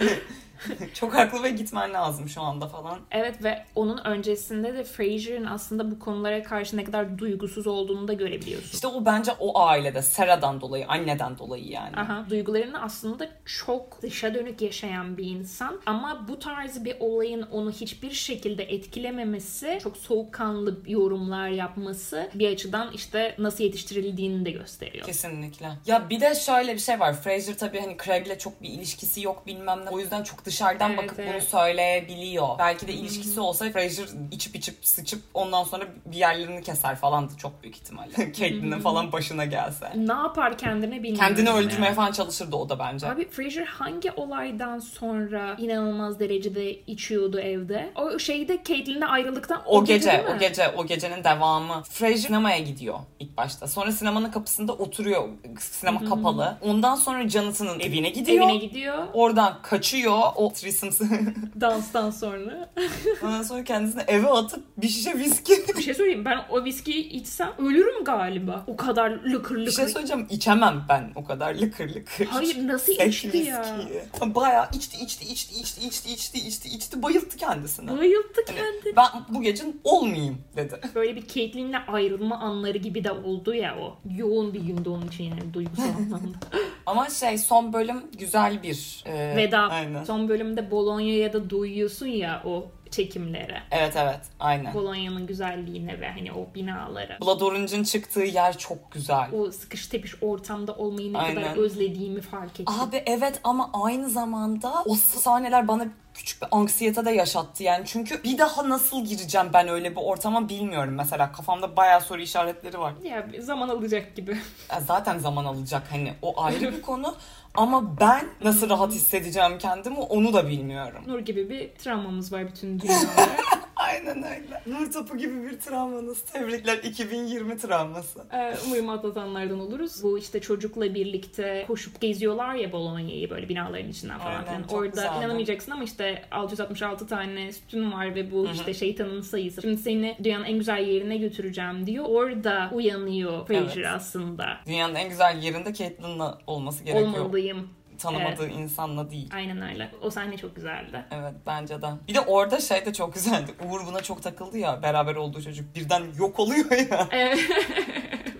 Çok 0.94 1.14
haklı 1.14 1.42
ve 1.42 1.50
gitmen 1.50 1.94
lazım 1.94 2.28
şu 2.28 2.40
anda 2.42 2.68
falan. 2.68 2.98
Evet 3.10 3.44
ve 3.44 3.64
onun 3.74 3.98
öncesinde 4.04 4.74
de 4.74 4.84
Frasier'in 4.84 5.44
aslında 5.44 5.90
bu 5.90 5.98
konulara 5.98 6.42
karşı 6.42 6.76
ne 6.76 6.84
kadar 6.84 7.18
duygusuz 7.18 7.66
olduğunu 7.66 8.08
da 8.08 8.12
görebiliyorsun. 8.12 8.70
İşte 8.72 8.86
o 8.86 9.04
bence 9.04 9.32
o 9.40 9.60
ailede 9.60 10.02
Sarah'dan 10.02 10.60
dolayı, 10.60 10.86
anneden 10.88 11.38
dolayı 11.38 11.68
yani. 11.68 11.96
Aha, 11.96 12.26
duygularını 12.30 12.82
aslında 12.82 13.28
çok 13.44 14.02
dışa 14.02 14.34
dönük 14.34 14.62
yaşayan 14.62 15.16
bir 15.16 15.24
insan 15.24 15.80
ama 15.86 16.28
bu 16.28 16.38
tarz 16.38 16.84
bir 16.84 16.96
olayın 17.00 17.42
onu 17.42 17.70
hiçbir 17.70 18.10
şekilde 18.10 18.64
etkilememesi, 18.64 19.78
çok 19.82 19.96
soğukkanlı 19.96 20.76
yorumlar 20.86 21.48
yapması 21.48 22.30
bir 22.34 22.52
açıdan 22.52 22.92
işte 22.92 23.34
nasıl 23.38 23.64
yetiştirildiğini 23.64 24.44
de 24.44 24.50
gösteriyor. 24.50 25.06
Kesinlikle. 25.06 25.70
Ya 25.86 26.10
bir 26.10 26.20
de 26.20 26.34
şöyle 26.34 26.74
bir 26.74 26.78
şey 26.78 27.00
var. 27.00 27.14
Fraser 27.22 27.58
tabii 27.58 27.80
hani 27.80 27.96
Craig'le 28.04 28.38
çok 28.38 28.62
bir 28.62 28.68
ilişkisi 28.68 29.22
yok 29.22 29.46
bilmem 29.46 29.84
ne. 29.84 29.90
O 29.90 29.98
yüzden 29.98 30.22
çok 30.22 30.44
dışarıdan 30.56 30.90
Evet, 30.90 31.02
bakıp 31.02 31.18
evet. 31.20 31.32
bunu 31.32 31.40
söyleyebiliyor. 31.42 32.48
Belki 32.58 32.86
de 32.88 32.92
ilişkisi 32.92 33.40
olsa 33.40 33.70
Fraser 33.70 34.06
içip 34.30 34.56
içip 34.56 34.76
sıçıp 34.82 35.22
ondan 35.34 35.64
sonra 35.64 35.84
bir 36.06 36.16
yerlerini 36.16 36.62
keser 36.62 36.96
falandı 36.96 37.32
çok 37.38 37.62
büyük 37.62 37.76
ihtimalle. 37.76 38.32
Caitlyn'in 38.32 38.80
falan 38.80 39.12
başına 39.12 39.44
gelse. 39.44 39.92
Ne 39.96 40.12
yapar 40.12 40.58
kendine 40.58 40.92
bilmiyorum. 41.02 41.18
Kendini 41.20 41.48
yani. 41.48 41.58
öldürmeye 41.58 41.92
falan 41.92 42.12
çalışırdı 42.12 42.56
o 42.56 42.68
da 42.68 42.78
bence. 42.78 43.08
Abi 43.08 43.28
Fraser 43.30 43.66
hangi 43.66 44.12
olaydan 44.12 44.78
sonra 44.78 45.56
inanılmaz 45.58 46.20
derecede 46.20 46.70
içiyordu 46.80 47.40
evde? 47.40 47.92
O 47.94 48.18
şeyde 48.18 48.58
Caitlyn'le 48.68 49.06
ayrılıktan 49.08 49.62
O 49.66 49.84
gece, 49.84 50.10
değil 50.10 50.24
mi? 50.24 50.30
o 50.36 50.38
gece, 50.38 50.68
o 50.76 50.86
gecenin 50.86 51.24
devamı. 51.24 51.82
Fraser 51.82 52.16
sinemaya 52.16 52.58
gidiyor 52.58 52.98
ilk 53.20 53.36
başta. 53.36 53.66
Sonra 53.66 53.92
sinemanın 53.92 54.30
kapısında 54.30 54.72
oturuyor. 54.72 55.28
Sinema 55.60 56.04
kapalı. 56.04 56.56
Ondan 56.62 56.94
sonra 56.94 57.28
Jonathan'ın 57.28 57.80
evine 57.80 58.10
gidiyor. 58.10 58.44
Evine 58.44 58.56
gidiyor. 58.56 59.06
Oradan 59.12 59.58
kaçıyor. 59.62 60.18
o 60.36 60.45
threesomes 60.52 61.00
Danstan 61.60 62.10
sonra. 62.10 62.70
ondan 63.22 63.42
sonra 63.42 63.64
kendisini 63.64 64.02
eve 64.06 64.28
atıp 64.30 64.64
bir 64.76 64.88
şişe 64.88 65.18
viski. 65.18 65.52
Bir 65.76 65.82
şey 65.82 65.94
söyleyeyim 65.94 66.24
ben 66.24 66.38
o 66.50 66.64
viskiyi 66.64 67.08
içsem 67.08 67.52
ölürüm 67.58 68.04
galiba. 68.04 68.64
O 68.66 68.76
kadar 68.76 69.10
lıkır 69.10 69.56
bir 69.56 69.60
lıkır. 69.60 69.72
şey 69.72 69.88
söyleyeceğim 69.88 70.26
içemem 70.30 70.84
ben 70.88 71.12
o 71.14 71.24
kadar 71.24 71.54
lıkır 71.54 71.88
lıkır. 71.88 72.26
Hayır 72.26 72.68
nasıl 72.68 72.92
Sek 72.94 73.08
içti 73.14 73.36
ya? 73.38 73.62
viskiyi. 73.78 74.34
Bayağı 74.34 74.68
içti 74.74 75.04
içti 75.04 75.24
içti 75.32 75.60
içti 75.60 75.86
içti 75.86 76.12
içti 76.12 76.38
içti 76.48 76.68
içti 76.68 77.02
bayılttı 77.02 77.36
kendisini. 77.36 77.98
Bayılttı 77.98 78.40
Hani 78.46 78.56
kendini. 78.56 78.96
ben 78.96 79.06
bu 79.28 79.42
gece 79.42 79.64
olmayayım 79.84 80.38
dedi. 80.56 80.80
Böyle 80.94 81.16
bir 81.16 81.26
Caitlyn'le 81.28 81.76
ayrılma 81.88 82.38
anları 82.38 82.78
gibi 82.78 83.04
de 83.04 83.10
oldu 83.12 83.54
ya 83.54 83.76
o. 83.80 83.96
Yoğun 84.16 84.54
bir 84.54 84.60
gündü 84.60 84.88
onun 84.88 85.08
için 85.08 85.24
yani 85.24 85.54
duygusal 85.54 85.82
anlamda. 85.98 86.38
Ama 86.86 87.10
şey 87.10 87.38
son 87.38 87.72
bölüm 87.72 88.02
güzel 88.18 88.62
bir 88.62 89.02
e, 89.06 89.36
Veda. 89.36 89.58
Aynen. 89.58 90.04
Son 90.04 90.25
bölümde 90.28 90.70
Bolonya'ya 90.70 91.32
da 91.32 91.50
duyuyorsun 91.50 92.06
ya 92.06 92.42
o 92.44 92.66
çekimlere. 92.90 93.62
Evet 93.70 93.96
evet 93.96 94.20
aynen. 94.40 94.74
Bolonya'nın 94.74 95.26
güzelliğine 95.26 96.00
ve 96.00 96.08
hani 96.10 96.32
o 96.32 96.54
binalara. 96.54 97.18
Blood 97.20 97.40
Orange'ın 97.40 97.84
çıktığı 97.84 98.20
yer 98.20 98.58
çok 98.58 98.92
güzel. 98.92 99.28
O 99.32 99.50
sıkış 99.50 99.86
tepiş 99.86 100.14
ortamda 100.22 100.74
olmayı 100.74 101.12
ne 101.12 101.18
Aynen. 101.18 101.34
kadar 101.42 101.56
özlediğimi 101.56 102.20
fark 102.20 102.60
ettim. 102.60 102.74
Abi 102.80 103.02
evet 103.06 103.40
ama 103.44 103.70
aynı 103.72 104.10
zamanda 104.10 104.82
o 104.86 104.94
sahneler 104.94 105.68
bana 105.68 105.86
küçük 106.14 106.42
bir 106.42 106.48
anksiyete 106.50 107.04
de 107.04 107.10
yaşattı 107.10 107.62
yani. 107.62 107.84
Çünkü 107.86 108.22
bir 108.22 108.38
daha 108.38 108.68
nasıl 108.68 109.04
gireceğim 109.04 109.46
ben 109.52 109.68
öyle 109.68 109.90
bir 109.90 110.00
ortama 110.00 110.48
bilmiyorum 110.48 110.94
mesela. 110.94 111.32
Kafamda 111.32 111.76
bayağı 111.76 112.00
soru 112.00 112.20
işaretleri 112.20 112.78
var. 112.78 112.92
Ya 113.04 113.26
zaman 113.40 113.68
alacak 113.68 114.16
gibi. 114.16 114.38
Ya 114.70 114.80
zaten 114.80 115.18
zaman 115.18 115.44
alacak 115.44 115.82
hani 115.90 116.14
o 116.22 116.42
ayrı 116.42 116.72
bir 116.72 116.82
konu. 116.82 117.14
Ama 117.56 118.00
ben 118.00 118.24
nasıl 118.44 118.70
rahat 118.70 118.92
hissedeceğim 118.92 119.58
kendimi 119.58 119.98
onu 119.98 120.32
da 120.32 120.48
bilmiyorum. 120.48 121.02
Nur 121.06 121.18
gibi 121.18 121.50
bir 121.50 121.68
travmamız 121.74 122.32
var 122.32 122.46
bütün 122.48 122.80
dünya 122.80 122.96
olarak. 122.98 123.65
Aynen 123.88 124.16
öyle. 124.16 124.62
Nur 124.66 124.92
topu 124.92 125.18
gibi 125.18 125.44
bir 125.50 125.60
travmanız. 125.60 126.20
Tebrikler 126.24 126.78
2020 126.78 127.58
travması. 127.58 128.20
Ee, 128.32 128.54
umarım 128.66 128.88
atlatanlardan 128.88 129.60
oluruz. 129.60 130.02
Bu 130.02 130.18
işte 130.18 130.40
çocukla 130.40 130.94
birlikte 130.94 131.64
koşup 131.66 132.00
geziyorlar 132.00 132.54
ya 132.54 132.72
Bolonya'yı 132.72 133.30
böyle 133.30 133.48
binaların 133.48 133.88
içinden 133.90 134.18
falan. 134.18 134.44
Aynen, 134.48 134.62
çok 134.62 134.72
Orada 134.72 134.86
güzeldi. 134.86 135.18
inanamayacaksın 135.18 135.72
ama 135.72 135.84
işte 135.84 136.22
666 136.30 137.06
tane 137.06 137.52
sütun 137.52 137.92
var 137.92 138.14
ve 138.14 138.30
bu 138.32 138.48
işte 138.54 138.74
şeytanın 138.74 139.20
sayısı. 139.20 139.62
Şimdi 139.62 139.76
seni 139.76 140.16
dünyanın 140.24 140.44
en 140.44 140.58
güzel 140.58 140.86
yerine 140.88 141.16
götüreceğim 141.16 141.86
diyor. 141.86 142.04
Orada 142.08 142.70
uyanıyor 142.74 143.46
Fraser 143.46 143.76
Evet. 143.76 143.86
aslında. 143.94 144.46
Dünyanın 144.66 144.94
en 144.94 145.08
güzel 145.08 145.42
yerinde 145.42 145.74
Caitlyn'la 145.74 146.38
olması 146.46 146.84
gerekiyor. 146.84 147.12
Olmalıyım. 147.24 147.68
Tanımadığı 147.98 148.48
insanla 148.48 149.10
değil. 149.10 149.30
Aynen 149.34 149.62
öyle. 149.62 149.90
O 150.02 150.10
sahne 150.10 150.36
çok 150.36 150.56
güzeldi. 150.56 151.04
Evet 151.10 151.34
bence 151.46 151.82
de. 151.82 151.86
Bir 152.08 152.14
de 152.14 152.20
orada 152.20 152.60
şey 152.60 152.86
de 152.86 152.92
çok 152.92 153.14
güzeldi. 153.14 153.50
Uğur 153.68 153.86
buna 153.86 154.00
çok 154.02 154.22
takıldı 154.22 154.58
ya. 154.58 154.82
Beraber 154.82 155.14
olduğu 155.16 155.42
çocuk 155.42 155.74
birden 155.76 156.02
yok 156.18 156.40
oluyor 156.40 156.70
ya. 156.90 157.08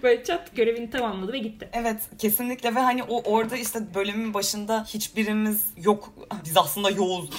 Böyle 0.03 0.25
çat 0.25 0.57
görevini 0.57 0.91
tamamladı 0.91 1.33
ve 1.33 1.39
gitti. 1.39 1.69
Evet 1.73 2.01
kesinlikle 2.19 2.75
ve 2.75 2.81
hani 2.81 3.03
o 3.03 3.23
orada 3.33 3.57
işte 3.57 3.95
bölümün 3.95 4.35
başında 4.35 4.85
hiçbirimiz 4.85 5.67
yok. 5.77 6.13
Biz 6.45 6.57
aslında 6.57 6.91
yoğuz. 6.91 7.31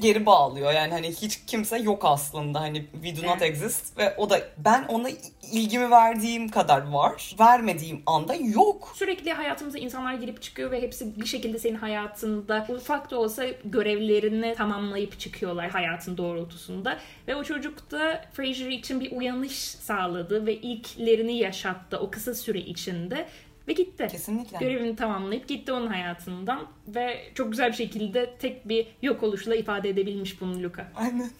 Geri 0.00 0.26
bağlıyor 0.26 0.72
yani 0.72 0.92
hani 0.92 1.08
hiç 1.08 1.40
kimse 1.46 1.78
yok 1.78 2.04
aslında 2.04 2.60
hani 2.60 2.86
we 3.02 3.22
do 3.22 3.26
not 3.26 3.42
exist 3.42 3.98
ve 3.98 4.16
o 4.16 4.30
da 4.30 4.40
ben 4.58 4.84
ona 4.88 5.08
ilgimi 5.52 5.90
verdiğim 5.90 6.48
kadar 6.48 6.90
var. 6.90 7.36
Vermediğim 7.40 8.02
anda 8.06 8.34
yok. 8.34 8.92
Sürekli 8.96 9.32
hayatımıza 9.32 9.78
insanlar 9.78 10.14
girip 10.14 10.42
çıkıyor 10.42 10.70
ve 10.70 10.82
hepsi 10.82 11.20
bir 11.20 11.26
şekilde 11.26 11.58
senin 11.58 11.76
hayatında 11.76 12.66
ufak 12.68 13.10
da 13.10 13.18
olsa 13.18 13.44
görevlerini 13.64 14.54
tamamlayıp 14.54 15.18
çıkıyorlar 15.18 15.70
hayatın 15.70 16.16
doğrultusunda. 16.16 16.98
Ve 17.28 17.36
o 17.36 17.44
çocuk 17.44 17.90
da 17.90 18.24
Fraser 18.32 18.68
için 18.68 19.00
bir 19.00 19.12
uyanış 19.12 19.58
sağladı 19.58 20.46
ve 20.46 20.54
ilklerini 20.54 21.38
yaşattı 21.38 21.98
o 21.98 22.10
kısa 22.10 22.34
süre 22.34 22.58
içinde 22.58 23.26
ve 23.68 23.72
gitti. 23.72 24.08
Kesinlikle. 24.10 24.58
Görevini 24.58 24.96
tamamlayıp 24.96 25.48
gitti 25.48 25.72
onun 25.72 25.86
hayatından 25.86 26.66
ve 26.88 27.20
çok 27.34 27.50
güzel 27.50 27.68
bir 27.68 27.76
şekilde 27.76 28.36
tek 28.38 28.68
bir 28.68 28.86
yok 29.02 29.22
oluşla 29.22 29.54
ifade 29.54 29.88
edebilmiş 29.88 30.40
bunu 30.40 30.62
Luca. 30.62 30.86
Aynen. 30.96 31.30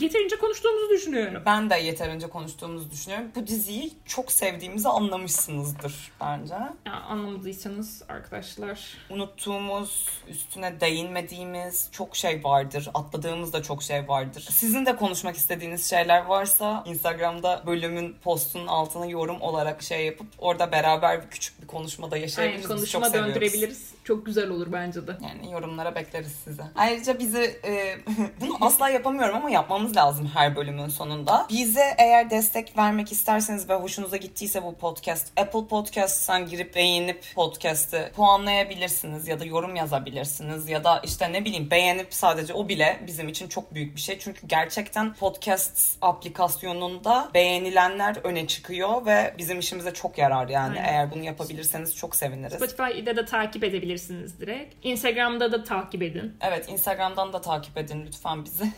Yeterince 0.00 0.36
konuştuğumuzu 0.36 0.90
düşünüyorum. 0.90 1.42
Ben 1.46 1.70
de 1.70 1.74
yeterince 1.74 2.26
konuştuğumuzu 2.26 2.90
düşünüyorum. 2.90 3.26
Bu 3.34 3.46
diziyi 3.46 3.92
çok 4.06 4.32
sevdiğimizi 4.32 4.88
anlamışsınızdır 4.88 6.12
bence. 6.20 6.54
Ya, 6.86 6.92
anlamadıysanız 7.08 8.02
arkadaşlar 8.08 8.80
unuttuğumuz, 9.10 10.08
üstüne 10.28 10.80
değinmediğimiz 10.80 11.88
çok 11.92 12.16
şey 12.16 12.44
vardır. 12.44 12.88
Atladığımız 12.94 13.52
da 13.52 13.62
çok 13.62 13.82
şey 13.82 14.08
vardır. 14.08 14.48
Sizin 14.50 14.86
de 14.86 14.96
konuşmak 14.96 15.36
istediğiniz 15.36 15.90
şeyler 15.90 16.24
varsa 16.24 16.84
Instagram'da 16.86 17.62
bölümün 17.66 18.16
postunun 18.24 18.66
altına 18.66 19.06
yorum 19.06 19.40
olarak 19.40 19.82
şey 19.82 20.06
yapıp 20.06 20.26
orada 20.38 20.72
beraber 20.72 21.22
bir 21.22 21.28
küçük 21.30 21.62
bir 21.62 21.66
konuşma 21.66 22.10
da 22.10 22.14
Aynen, 22.14 22.22
yaşayabiliriz. 22.26 22.62
Biz 22.62 22.68
konuşma 22.68 23.00
çok 23.00 23.06
seviyoruz. 23.06 23.34
döndürebiliriz. 23.34 23.90
Çok 24.04 24.26
güzel 24.26 24.50
olur 24.50 24.66
bence 24.72 25.06
de. 25.06 25.16
Yani 25.22 25.52
yorumlara 25.52 25.94
bekleriz 25.94 26.32
size. 26.44 26.62
Ayrıca 26.76 27.18
bizi 27.18 27.60
e, 27.64 27.98
bunu 28.40 28.56
asla 28.60 28.88
yapamıyorum 28.88 29.36
ama 29.38 29.50
yapmamız 29.50 29.96
lazım 29.96 30.30
her 30.34 30.56
bölümün 30.56 30.88
sonunda. 30.88 31.46
Bize 31.50 31.94
eğer 31.98 32.30
destek 32.30 32.78
vermek 32.78 33.12
isterseniz 33.12 33.68
ve 33.68 33.74
hoşunuza 33.74 34.16
gittiyse 34.16 34.62
bu 34.62 34.74
podcast 34.74 35.38
Apple 35.40 35.66
Podcast'tan 35.66 36.46
girip 36.46 36.74
beğenip 36.74 37.24
podcast'ı 37.34 38.10
puanlayabilirsiniz 38.16 39.28
ya 39.28 39.40
da 39.40 39.44
yorum 39.44 39.76
yazabilirsiniz 39.76 40.68
ya 40.68 40.84
da 40.84 41.00
işte 41.04 41.32
ne 41.32 41.44
bileyim 41.44 41.70
beğenip 41.70 42.14
sadece 42.14 42.54
o 42.54 42.68
bile 42.68 43.00
bizim 43.06 43.28
için 43.28 43.48
çok 43.48 43.74
büyük 43.74 43.96
bir 43.96 44.00
şey. 44.00 44.18
Çünkü 44.18 44.46
gerçekten 44.46 45.14
podcast 45.14 45.96
aplikasyonunda 46.00 47.28
beğenilenler 47.34 48.16
öne 48.24 48.46
çıkıyor 48.46 49.06
ve 49.06 49.34
bizim 49.38 49.58
işimize 49.58 49.94
çok 49.94 50.18
yarar 50.18 50.48
yani. 50.48 50.78
Aynen. 50.78 50.88
Eğer 50.88 51.10
bunu 51.10 51.22
yapabilirseniz 51.22 51.96
çok 51.96 52.16
seviniriz. 52.16 52.54
Spotify'da 52.54 53.16
da 53.16 53.24
takip 53.24 53.64
edebilirsiniz 53.64 54.40
direkt. 54.40 54.74
Instagram'da 54.82 55.52
da 55.52 55.64
takip 55.64 56.02
edin. 56.02 56.36
Evet 56.40 56.68
Instagram'dan 56.68 57.32
da 57.32 57.40
takip 57.40 57.78
edin 57.78 58.06
lütfen 58.06 58.44
bizi. 58.44 58.64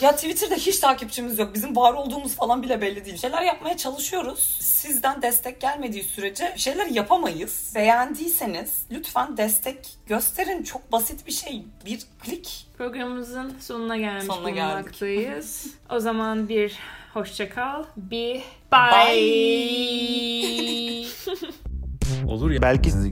ya 0.00 0.14
Twitter'da 0.16 0.54
hiç 0.54 0.78
takipçimiz 0.78 1.38
yok. 1.38 1.54
Bizim 1.54 1.76
var 1.76 1.92
olduğumuz 1.92 2.34
falan 2.34 2.62
bile 2.62 2.80
belli 2.80 3.04
değil. 3.04 3.16
Şeyler 3.16 3.42
yapmaya 3.42 3.76
çalışıyoruz. 3.76 4.56
Sizden 4.60 5.22
destek 5.22 5.60
gelmediği 5.60 6.02
sürece 6.04 6.54
şeyler 6.56 6.86
yapamayız. 6.86 7.72
Beğendiyseniz 7.74 8.82
lütfen 8.90 9.36
destek 9.36 9.88
gösterin. 10.06 10.62
Çok 10.62 10.92
basit 10.92 11.26
bir 11.26 11.32
şey. 11.32 11.64
Bir 11.86 12.00
klik. 12.24 12.66
Programımızın 12.78 13.56
sonuna 13.60 13.96
gelmiş 13.96 14.24
Sonuna 14.26 14.50
geldik. 14.50 14.74
bulunmaktayız. 14.76 15.66
o 15.90 16.00
zaman 16.00 16.48
bir 16.48 16.78
hoşça 17.14 17.50
kal, 17.50 17.84
bir 17.96 18.42
bye. 18.72 20.08
Olur 22.26 22.50
ya. 22.50 22.62
Belki 22.62 22.90
sizi 22.90 23.10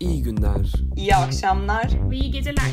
İyi 0.00 0.22
günler. 0.22 0.72
İyi 0.96 1.14
akşamlar. 1.16 1.90
iyi 2.12 2.30
geceler. 2.30 2.64